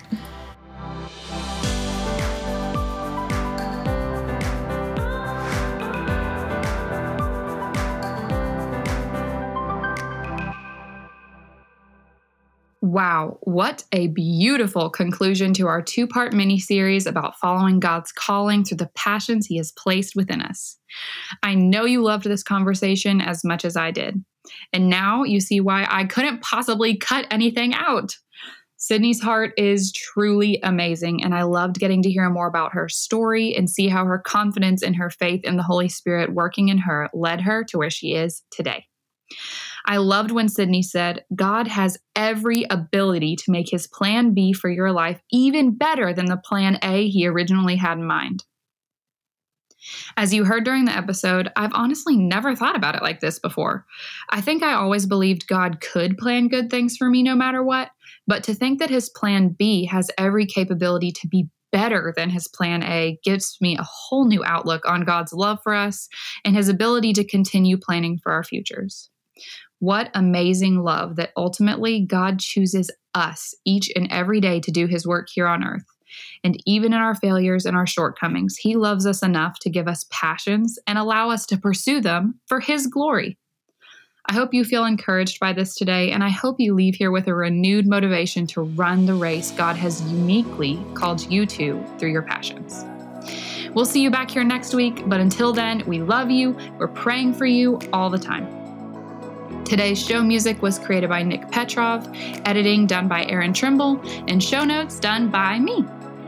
Wow, 12.92 13.38
what 13.42 13.84
a 13.92 14.08
beautiful 14.08 14.90
conclusion 14.90 15.54
to 15.54 15.68
our 15.68 15.80
two 15.80 16.08
part 16.08 16.32
mini 16.32 16.58
series 16.58 17.06
about 17.06 17.38
following 17.38 17.78
God's 17.78 18.10
calling 18.10 18.64
through 18.64 18.78
the 18.78 18.90
passions 18.96 19.46
He 19.46 19.58
has 19.58 19.70
placed 19.70 20.16
within 20.16 20.42
us. 20.42 20.76
I 21.44 21.54
know 21.54 21.84
you 21.84 22.02
loved 22.02 22.24
this 22.24 22.42
conversation 22.42 23.20
as 23.20 23.44
much 23.44 23.64
as 23.64 23.76
I 23.76 23.92
did. 23.92 24.16
And 24.72 24.90
now 24.90 25.22
you 25.22 25.38
see 25.40 25.60
why 25.60 25.86
I 25.88 26.04
couldn't 26.04 26.42
possibly 26.42 26.96
cut 26.96 27.28
anything 27.30 27.74
out. 27.74 28.16
Sydney's 28.76 29.22
heart 29.22 29.52
is 29.56 29.92
truly 29.92 30.58
amazing, 30.64 31.22
and 31.22 31.32
I 31.32 31.44
loved 31.44 31.78
getting 31.78 32.02
to 32.02 32.10
hear 32.10 32.28
more 32.28 32.48
about 32.48 32.72
her 32.72 32.88
story 32.88 33.54
and 33.54 33.70
see 33.70 33.86
how 33.86 34.04
her 34.04 34.18
confidence 34.18 34.82
in 34.82 34.94
her 34.94 35.10
faith 35.10 35.44
in 35.44 35.56
the 35.56 35.62
Holy 35.62 35.88
Spirit 35.88 36.34
working 36.34 36.70
in 36.70 36.78
her 36.78 37.08
led 37.14 37.40
her 37.42 37.62
to 37.66 37.78
where 37.78 37.90
she 37.90 38.14
is 38.14 38.42
today. 38.50 38.86
I 39.86 39.96
loved 39.98 40.30
when 40.30 40.48
Sydney 40.48 40.82
said, 40.82 41.24
God 41.34 41.66
has 41.68 41.98
every 42.14 42.64
ability 42.70 43.36
to 43.36 43.50
make 43.50 43.70
his 43.70 43.86
plan 43.86 44.34
B 44.34 44.52
for 44.52 44.70
your 44.70 44.92
life 44.92 45.20
even 45.30 45.76
better 45.76 46.12
than 46.12 46.26
the 46.26 46.36
plan 46.36 46.78
A 46.82 47.08
he 47.08 47.26
originally 47.26 47.76
had 47.76 47.98
in 47.98 48.04
mind. 48.04 48.44
As 50.16 50.34
you 50.34 50.44
heard 50.44 50.64
during 50.64 50.84
the 50.84 50.96
episode, 50.96 51.50
I've 51.56 51.72
honestly 51.72 52.16
never 52.16 52.54
thought 52.54 52.76
about 52.76 52.96
it 52.96 53.02
like 53.02 53.20
this 53.20 53.38
before. 53.38 53.86
I 54.28 54.40
think 54.40 54.62
I 54.62 54.74
always 54.74 55.06
believed 55.06 55.46
God 55.46 55.80
could 55.80 56.18
plan 56.18 56.48
good 56.48 56.70
things 56.70 56.96
for 56.96 57.08
me 57.08 57.22
no 57.22 57.34
matter 57.34 57.62
what, 57.62 57.90
but 58.26 58.44
to 58.44 58.54
think 58.54 58.78
that 58.78 58.90
his 58.90 59.08
plan 59.08 59.48
B 59.58 59.86
has 59.86 60.10
every 60.18 60.44
capability 60.46 61.12
to 61.12 61.28
be 61.28 61.48
better 61.72 62.12
than 62.16 62.30
his 62.30 62.48
plan 62.48 62.82
A 62.82 63.18
gives 63.22 63.56
me 63.60 63.76
a 63.76 63.86
whole 63.88 64.26
new 64.26 64.44
outlook 64.44 64.86
on 64.86 65.04
God's 65.04 65.32
love 65.32 65.60
for 65.62 65.74
us 65.74 66.08
and 66.44 66.56
his 66.56 66.68
ability 66.68 67.12
to 67.14 67.24
continue 67.24 67.78
planning 67.78 68.18
for 68.18 68.32
our 68.32 68.44
futures. 68.44 69.08
What 69.80 70.10
amazing 70.14 70.82
love 70.82 71.16
that 71.16 71.32
ultimately 71.36 72.04
God 72.04 72.38
chooses 72.38 72.90
us 73.14 73.54
each 73.64 73.90
and 73.96 74.06
every 74.10 74.40
day 74.40 74.60
to 74.60 74.70
do 74.70 74.86
his 74.86 75.06
work 75.06 75.28
here 75.30 75.46
on 75.46 75.64
earth. 75.64 75.84
And 76.44 76.60
even 76.66 76.92
in 76.92 76.98
our 76.98 77.14
failures 77.14 77.64
and 77.64 77.76
our 77.76 77.86
shortcomings, 77.86 78.56
he 78.56 78.76
loves 78.76 79.06
us 79.06 79.22
enough 79.22 79.58
to 79.60 79.70
give 79.70 79.88
us 79.88 80.06
passions 80.10 80.78
and 80.86 80.98
allow 80.98 81.30
us 81.30 81.46
to 81.46 81.56
pursue 81.56 82.00
them 82.00 82.40
for 82.46 82.60
his 82.60 82.86
glory. 82.86 83.38
I 84.26 84.34
hope 84.34 84.52
you 84.52 84.64
feel 84.64 84.84
encouraged 84.84 85.40
by 85.40 85.52
this 85.54 85.74
today, 85.74 86.12
and 86.12 86.22
I 86.22 86.28
hope 86.28 86.60
you 86.60 86.74
leave 86.74 86.94
here 86.94 87.10
with 87.10 87.26
a 87.26 87.34
renewed 87.34 87.86
motivation 87.86 88.46
to 88.48 88.62
run 88.62 89.06
the 89.06 89.14
race 89.14 89.50
God 89.50 89.76
has 89.76 90.02
uniquely 90.12 90.78
called 90.94 91.22
you 91.30 91.46
to 91.46 91.82
through 91.98 92.12
your 92.12 92.22
passions. 92.22 92.84
We'll 93.74 93.86
see 93.86 94.02
you 94.02 94.10
back 94.10 94.30
here 94.30 94.44
next 94.44 94.74
week, 94.74 95.08
but 95.08 95.20
until 95.20 95.52
then, 95.52 95.84
we 95.86 96.00
love 96.00 96.30
you, 96.30 96.56
we're 96.78 96.88
praying 96.88 97.34
for 97.34 97.46
you 97.46 97.78
all 97.92 98.10
the 98.10 98.18
time. 98.18 98.59
Today's 99.70 100.04
show 100.04 100.20
music 100.20 100.62
was 100.62 100.80
created 100.80 101.08
by 101.10 101.22
Nick 101.22 101.48
Petrov, 101.48 102.08
editing 102.44 102.88
done 102.88 103.06
by 103.06 103.24
Aaron 103.26 103.52
Trimble, 103.52 104.00
and 104.26 104.42
show 104.42 104.64
notes 104.64 104.98
done 104.98 105.30
by 105.30 105.60
me. 105.60 105.84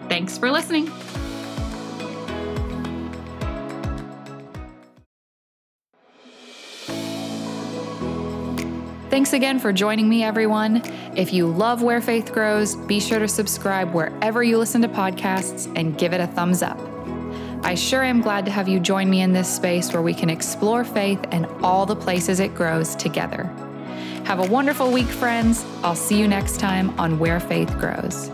Thanks 0.09 0.39
for 0.39 0.49
listening. 0.53 0.87
Thanks 9.11 9.33
again 9.33 9.59
for 9.59 9.73
joining 9.73 10.09
me, 10.09 10.23
everyone. 10.23 10.81
If 11.17 11.33
you 11.33 11.49
love 11.49 11.83
Where 11.83 12.01
Faith 12.01 12.33
Grows, 12.33 12.77
be 12.77 13.01
sure 13.01 13.19
to 13.19 13.27
subscribe 13.27 13.93
wherever 13.93 14.45
you 14.45 14.57
listen 14.57 14.83
to 14.83 14.89
podcasts 14.89 15.67
and 15.77 15.99
give 15.99 16.13
it 16.13 16.21
a 16.21 16.29
thumbs 16.29 16.63
up. 16.63 16.92
I 17.65 17.77
sure 17.77 18.03
am 18.03 18.21
glad 18.21 18.45
to 18.47 18.51
have 18.51 18.69
you 18.69 18.81
join 18.81 19.09
me 19.09 19.23
in 19.23 19.33
this 19.33 19.49
space 19.49 19.93
where 19.93 20.03
we 20.03 20.15
can 20.15 20.29
explore 20.29 20.85
faith 20.85 21.21
and 21.31 21.47
all 21.63 21.87
the 21.87 21.95
places 21.95 22.41
it 22.41 22.57
grows 22.57 22.97
together. 22.97 23.45
Have 24.25 24.41
a 24.41 24.51
wonderful 24.51 24.91
week, 24.91 25.07
friends. 25.07 25.65
I'll 25.85 25.95
see 25.95 26.19
you 26.19 26.27
next 26.27 26.59
time 26.59 26.99
on 26.99 27.21
Where 27.21 27.39
Faith 27.39 27.71
Grows. 27.79 28.31